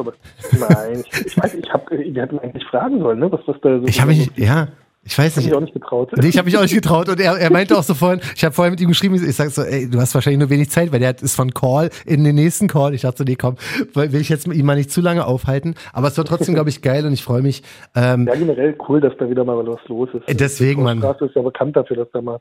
Nein, 0.58 1.04
ich, 1.04 1.26
ich 1.26 1.38
weiß, 1.38 1.54
ich 1.54 1.70
hab, 1.70 1.88
wir 1.90 2.22
hätten 2.22 2.38
eigentlich 2.38 2.64
fragen 2.64 2.98
sollen, 2.98 3.18
ne? 3.18 3.30
Was 3.30 3.40
das 3.46 3.56
da 3.60 3.78
so 3.78 3.86
Ich 3.86 4.00
habe 4.00 4.10
mich, 4.10 4.30
ja. 4.36 4.68
Ich 5.10 5.18
weiß 5.18 5.36
nicht. 5.36 5.46
Ich 5.48 5.52
habe 5.52 5.62
mich 5.62 5.72
auch 5.72 5.74
nicht 5.74 5.74
getraut. 5.74 6.12
Nee, 6.16 6.28
ich 6.28 6.38
habe 6.38 6.46
mich 6.46 6.56
auch 6.56 6.62
nicht 6.62 6.74
getraut. 6.74 7.08
Und 7.08 7.20
er, 7.20 7.36
er 7.36 7.50
meinte 7.50 7.76
auch 7.76 7.82
so 7.82 7.94
vorhin, 7.94 8.20
ich 8.36 8.44
habe 8.44 8.54
vorhin 8.54 8.70
mit 8.70 8.80
ihm 8.80 8.88
geschrieben, 8.88 9.16
ich 9.16 9.34
sag 9.34 9.50
so, 9.50 9.62
ey, 9.62 9.90
du 9.90 10.00
hast 10.00 10.14
wahrscheinlich 10.14 10.38
nur 10.38 10.50
wenig 10.50 10.70
Zeit, 10.70 10.92
weil 10.92 11.00
der 11.00 11.20
ist 11.20 11.34
von 11.34 11.52
Call 11.52 11.90
in 12.06 12.22
den 12.22 12.36
nächsten 12.36 12.68
Call. 12.68 12.94
Ich 12.94 13.02
dachte 13.02 13.18
so, 13.18 13.24
nee, 13.24 13.34
komm, 13.34 13.56
will 13.94 14.20
ich 14.20 14.28
jetzt 14.28 14.46
ihn 14.46 14.64
mal 14.64 14.76
nicht 14.76 14.92
zu 14.92 15.00
lange 15.00 15.26
aufhalten. 15.26 15.74
Aber 15.92 16.06
es 16.06 16.16
war 16.16 16.24
trotzdem, 16.24 16.54
glaube 16.54 16.70
ich, 16.70 16.80
geil 16.80 17.04
und 17.04 17.12
ich 17.12 17.24
freue 17.24 17.42
mich. 17.42 17.64
Ähm, 17.96 18.28
ja, 18.28 18.36
generell 18.36 18.76
cool, 18.88 19.00
dass 19.00 19.12
da 19.18 19.28
wieder 19.28 19.44
mal 19.44 19.66
was 19.66 19.80
los 19.88 20.08
ist. 20.14 20.40
Deswegen, 20.40 20.84
man. 20.84 20.98
Die 20.98 21.02
Straße 21.02 21.24
ist 21.24 21.34
ja 21.34 21.42
bekannt 21.42 21.76
dafür, 21.76 21.96
dass 21.96 22.08
da 22.12 22.22
mal 22.22 22.40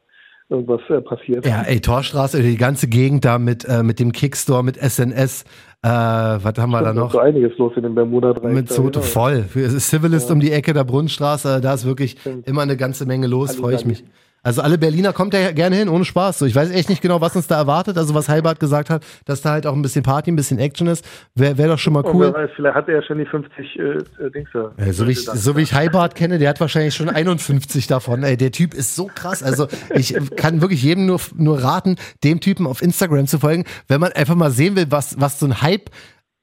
irgendwas 0.49 0.81
äh, 0.89 1.01
passiert. 1.01 1.45
Ja, 1.45 1.61
ey, 1.61 1.79
Torstraße, 1.79 2.41
die 2.41 2.57
ganze 2.57 2.87
Gegend 2.87 3.23
da 3.23 3.37
mit, 3.37 3.65
äh, 3.65 3.83
mit 3.83 3.99
dem 3.99 4.11
Kickstore, 4.11 4.63
mit 4.63 4.77
SNS, 4.77 5.45
äh, 5.81 5.87
was 5.89 6.53
haben 6.57 6.71
wir 6.71 6.81
da 6.81 6.93
noch? 6.93 7.11
So 7.11 7.19
einiges 7.19 7.57
los 7.57 7.73
in 7.77 7.83
den 7.83 7.95
Bermuda-Dreieck. 7.95 8.53
Mit 8.53 8.69
Soto, 8.69 8.99
genau. 8.99 9.11
voll. 9.11 9.45
Civilist 9.79 10.29
ja. 10.29 10.35
um 10.35 10.41
die 10.41 10.51
Ecke 10.51 10.73
der 10.73 10.83
Brunnenstraße, 10.83 11.61
da 11.61 11.73
ist 11.73 11.85
wirklich 11.85 12.17
immer 12.45 12.63
eine 12.63 12.75
ganze 12.75 13.05
Menge 13.05 13.27
los, 13.27 13.55
freue 13.55 13.75
ich 13.75 13.85
mich. 13.85 14.03
Also 14.41 14.61
alle 14.61 14.77
Berliner 14.77 15.13
kommt 15.13 15.33
ja 15.33 15.51
gerne 15.51 15.75
hin, 15.75 15.89
ohne 15.89 16.05
Spaß. 16.05 16.39
So, 16.39 16.45
ich 16.45 16.55
weiß 16.55 16.71
echt 16.71 16.89
nicht 16.89 17.01
genau, 17.01 17.21
was 17.21 17.35
uns 17.35 17.47
da 17.47 17.57
erwartet. 17.57 17.97
Also 17.97 18.13
was 18.13 18.29
Heibart 18.29 18.59
gesagt 18.59 18.89
hat, 18.89 19.05
dass 19.25 19.41
da 19.41 19.51
halt 19.51 19.67
auch 19.67 19.73
ein 19.73 19.81
bisschen 19.81 20.03
Party, 20.03 20.31
ein 20.31 20.35
bisschen 20.35 20.59
Action 20.59 20.87
ist, 20.87 21.05
wäre 21.35 21.57
wär 21.57 21.67
doch 21.67 21.79
schon 21.79 21.93
mal 21.93 22.03
cool. 22.05 22.33
Weiß, 22.33 22.49
vielleicht 22.55 22.75
hat 22.75 22.87
er 22.87 22.95
ja 22.95 23.03
schon 23.03 23.17
die 23.17 23.25
50 23.25 23.79
äh, 23.79 23.81
äh, 23.81 24.31
Dings 24.31 24.49
da. 24.53 24.71
Ja, 24.77 24.93
so, 24.93 25.07
wie 25.07 25.11
ich, 25.11 25.25
so 25.25 25.57
wie 25.57 25.61
ich 25.61 25.73
Heibart 25.73 26.15
kenne, 26.15 26.39
der 26.39 26.49
hat 26.49 26.59
wahrscheinlich 26.59 26.95
schon 26.95 27.09
51 27.09 27.87
davon. 27.87 28.23
Ey, 28.23 28.37
der 28.37 28.51
Typ 28.51 28.73
ist 28.73 28.95
so 28.95 29.09
krass. 29.13 29.43
Also 29.43 29.67
ich 29.93 30.15
kann 30.35 30.61
wirklich 30.61 30.83
jedem 30.83 31.05
nur, 31.05 31.19
nur 31.35 31.61
raten, 31.63 31.97
dem 32.23 32.39
Typen 32.39 32.67
auf 32.67 32.81
Instagram 32.81 33.27
zu 33.27 33.39
folgen, 33.39 33.65
wenn 33.87 33.99
man 33.99 34.11
einfach 34.13 34.35
mal 34.35 34.51
sehen 34.51 34.75
will, 34.75 34.87
was, 34.89 35.19
was 35.19 35.39
so 35.39 35.45
ein 35.45 35.61
Hype 35.61 35.89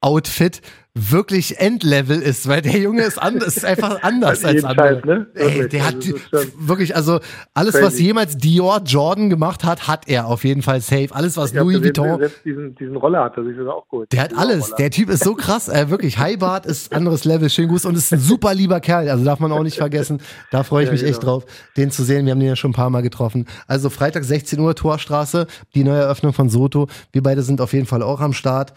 Outfit 0.00 0.60
wirklich 0.96 1.60
Endlevel 1.60 2.22
ist, 2.22 2.48
weil 2.48 2.62
der 2.62 2.78
Junge 2.78 3.02
ist 3.02 3.20
anders, 3.20 3.58
ist 3.58 3.64
einfach 3.64 3.98
anders 4.02 4.44
als 4.44 4.64
andere. 4.64 4.94
Scheiß, 4.94 5.04
ne? 5.04 5.26
Ey, 5.34 5.68
der 5.68 5.86
hat 5.86 5.94
also 5.96 6.48
wirklich, 6.58 6.96
also 6.96 7.20
alles, 7.52 7.74
crazy. 7.74 7.84
was 7.84 8.00
jemals 8.00 8.38
Dior 8.38 8.80
Jordan 8.82 9.28
gemacht 9.28 9.62
hat, 9.62 9.86
hat 9.86 10.08
er 10.08 10.26
auf 10.26 10.44
jeden 10.44 10.62
Fall 10.62 10.80
safe. 10.80 11.08
Alles, 11.12 11.36
was 11.36 11.52
ich 11.52 11.58
Louis 11.58 11.82
Vuitton. 11.82 12.18
Selbst 12.18 12.44
diesen, 12.44 12.74
diesen 12.76 12.96
Roller 12.96 13.24
hat 13.24 13.36
er 13.36 13.44
sich 13.44 13.58
auch 13.60 13.86
gut. 13.88 14.10
Der 14.10 14.22
hat 14.22 14.36
alles. 14.36 14.74
Der 14.76 14.90
Typ 14.90 15.10
ist 15.10 15.22
so 15.22 15.34
krass. 15.34 15.68
Äh, 15.68 15.90
wirklich, 15.90 16.18
Highbart 16.18 16.64
ist 16.64 16.92
anderes 16.94 17.24
Level. 17.24 17.50
Schönen 17.50 17.68
Gruß 17.68 17.84
und 17.84 17.94
ist 17.94 18.12
ein 18.12 18.18
super 18.18 18.54
lieber 18.54 18.80
Kerl. 18.80 19.10
Also 19.10 19.24
darf 19.24 19.38
man 19.38 19.52
auch 19.52 19.62
nicht 19.62 19.76
vergessen. 19.76 20.20
Da 20.50 20.62
freue 20.62 20.84
ich 20.84 20.88
ja, 20.88 20.92
mich 20.92 21.02
genau. 21.02 21.12
echt 21.12 21.24
drauf, 21.24 21.44
den 21.76 21.90
zu 21.90 22.04
sehen. 22.04 22.24
Wir 22.24 22.32
haben 22.32 22.40
den 22.40 22.48
ja 22.48 22.56
schon 22.56 22.70
ein 22.70 22.74
paar 22.74 22.90
Mal 22.90 23.02
getroffen. 23.02 23.46
Also 23.66 23.90
Freitag 23.90 24.24
16 24.24 24.58
Uhr, 24.58 24.74
Torstraße, 24.74 25.46
die 25.74 25.84
neue 25.84 26.00
Eröffnung 26.00 26.32
von 26.32 26.48
Soto. 26.48 26.88
Wir 27.12 27.22
beide 27.22 27.42
sind 27.42 27.60
auf 27.60 27.74
jeden 27.74 27.86
Fall 27.86 28.02
auch 28.02 28.20
am 28.20 28.32
Start. 28.32 28.72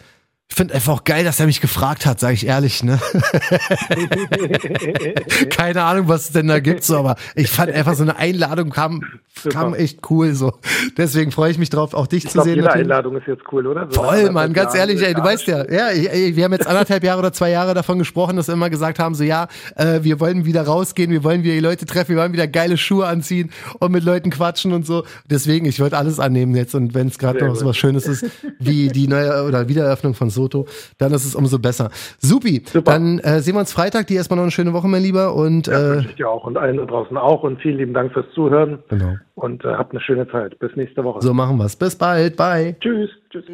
Ich 0.51 0.55
finde 0.55 0.73
einfach 0.73 0.93
auch 0.93 1.03
geil, 1.03 1.23
dass 1.23 1.39
er 1.39 1.45
mich 1.45 1.61
gefragt 1.61 2.07
hat, 2.07 2.19
sage 2.19 2.33
ich 2.33 2.47
ehrlich, 2.47 2.83
ne? 2.83 2.99
Keine 5.51 5.83
Ahnung, 5.83 6.07
was 6.07 6.23
es 6.23 6.31
denn 6.31 6.47
da 6.47 6.59
gibt, 6.59 6.83
so, 6.83 6.97
aber 6.97 7.17
ich 7.35 7.49
fand 7.49 7.71
einfach 7.71 7.93
so 7.93 8.01
eine 8.01 8.17
Einladung 8.17 8.71
kam, 8.71 9.03
kam 9.51 9.75
echt 9.75 10.09
cool, 10.09 10.33
so. 10.33 10.53
Deswegen 10.97 11.31
freue 11.31 11.51
ich 11.51 11.59
mich 11.59 11.69
drauf, 11.69 11.93
auch 11.93 12.07
dich 12.07 12.25
ich 12.25 12.31
zu 12.31 12.33
glaub, 12.33 12.45
sehen. 12.45 12.55
Jede 12.55 12.65
natürlich. 12.65 12.85
Einladung 12.85 13.17
ist 13.17 13.27
jetzt 13.27 13.43
cool, 13.51 13.67
oder? 13.67 13.87
So 13.91 14.01
Voll, 14.01 14.31
Mann, 14.31 14.51
ganz 14.53 14.73
Jahre 14.73 14.89
ehrlich, 14.89 15.05
ey, 15.05 15.13
du 15.13 15.23
weißt 15.23 15.45
ja, 15.47 15.71
ja, 15.71 15.89
ey, 15.89 16.35
wir 16.35 16.43
haben 16.43 16.51
jetzt 16.51 16.67
anderthalb 16.67 17.03
Jahre 17.03 17.19
oder 17.19 17.31
zwei 17.31 17.51
Jahre 17.51 17.75
davon 17.75 17.99
gesprochen, 17.99 18.35
dass 18.35 18.47
wir 18.47 18.53
immer 18.53 18.71
gesagt 18.71 18.97
haben, 18.97 19.13
so, 19.13 19.23
ja, 19.23 19.47
äh, 19.75 19.99
wir 20.01 20.19
wollen 20.19 20.45
wieder 20.45 20.63
rausgehen, 20.63 21.11
wir 21.11 21.23
wollen 21.23 21.43
wieder 21.43 21.53
die 21.53 21.59
Leute 21.59 21.85
treffen, 21.85 22.15
wir 22.15 22.17
wollen 22.17 22.33
wieder 22.33 22.47
geile 22.47 22.75
Schuhe 22.75 23.05
anziehen 23.05 23.51
und 23.77 23.91
mit 23.91 24.03
Leuten 24.03 24.31
quatschen 24.31 24.73
und 24.73 24.85
so. 24.85 25.03
Deswegen, 25.29 25.67
ich 25.67 25.79
würde 25.79 25.95
alles 25.95 26.19
annehmen 26.19 26.55
jetzt 26.55 26.73
und 26.73 26.95
wenn 26.95 27.07
es 27.07 27.19
gerade 27.19 27.45
noch 27.45 27.55
so 27.55 27.67
was 27.67 27.77
Schönes 27.77 28.07
ist, 28.07 28.25
wie 28.57 28.87
die 28.87 29.07
neue 29.07 29.45
oder 29.45 29.67
Wiedereröffnung 29.67 30.15
von 30.15 30.31
Soto, 30.39 30.67
dann 30.97 31.11
ist 31.11 31.25
es 31.25 31.35
umso 31.35 31.59
besser. 31.59 31.89
Supi, 32.19 32.63
Super. 32.65 32.93
dann 32.93 33.19
äh, 33.19 33.41
sehen 33.41 33.55
wir 33.55 33.59
uns 33.59 33.73
Freitag. 33.73 34.07
Dir 34.07 34.17
erstmal 34.17 34.37
noch 34.37 34.43
eine 34.43 34.51
schöne 34.51 34.71
Woche, 34.73 34.87
mein 34.87 35.03
Lieber. 35.03 35.35
Und, 35.35 35.67
ja, 35.67 35.95
äh, 35.95 35.99
ich 35.99 36.15
dir 36.15 36.29
auch 36.29 36.45
und 36.45 36.57
allen 36.57 36.77
da 36.77 36.85
draußen 36.85 37.17
auch. 37.17 37.43
Und 37.43 37.61
vielen 37.61 37.77
lieben 37.77 37.93
Dank 37.93 38.13
fürs 38.13 38.27
Zuhören. 38.33 38.79
Genau. 38.87 39.15
Und 39.35 39.65
äh, 39.65 39.73
habt 39.73 39.91
eine 39.91 40.01
schöne 40.01 40.29
Zeit. 40.29 40.57
Bis 40.59 40.73
nächste 40.75 41.03
Woche. 41.03 41.21
So 41.21 41.33
machen 41.33 41.57
wir 41.57 41.65
es. 41.65 41.75
Bis 41.75 41.95
bald. 41.95 42.37
Bye. 42.37 42.75
Tschüss. 42.79 43.09
Tschüss. 43.29 43.45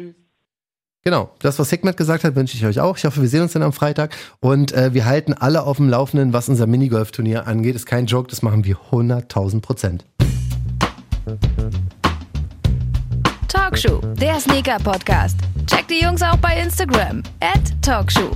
Genau, 1.04 1.30
das, 1.40 1.58
was 1.60 1.70
Hikmet 1.70 1.96
gesagt 1.96 2.24
hat, 2.24 2.34
wünsche 2.34 2.56
ich 2.56 2.66
euch 2.66 2.80
auch. 2.80 2.96
Ich 2.96 3.04
hoffe, 3.04 3.20
wir 3.20 3.28
sehen 3.28 3.42
uns 3.42 3.52
dann 3.52 3.62
am 3.62 3.72
Freitag 3.72 4.16
und 4.40 4.72
äh, 4.72 4.92
wir 4.92 5.06
halten 5.06 5.34
alle 5.34 5.62
auf 5.62 5.76
dem 5.76 5.88
Laufenden, 5.88 6.32
was 6.32 6.48
unser 6.48 6.66
Minigolf-Turnier 6.66 7.46
angeht. 7.46 7.76
Ist 7.76 7.86
kein 7.86 8.06
Joke, 8.06 8.28
das 8.28 8.42
machen 8.42 8.64
wir 8.64 8.76
100.000 8.90 9.60
Prozent. 9.60 10.04
Talkshow, 13.76 14.00
der 14.14 14.40
Sneaker-Podcast. 14.40 15.38
Checkt 15.66 15.90
die 15.90 16.02
Jungs 16.02 16.22
auch 16.22 16.38
bei 16.38 16.58
Instagram. 16.58 17.22
Talkshow. 17.82 18.30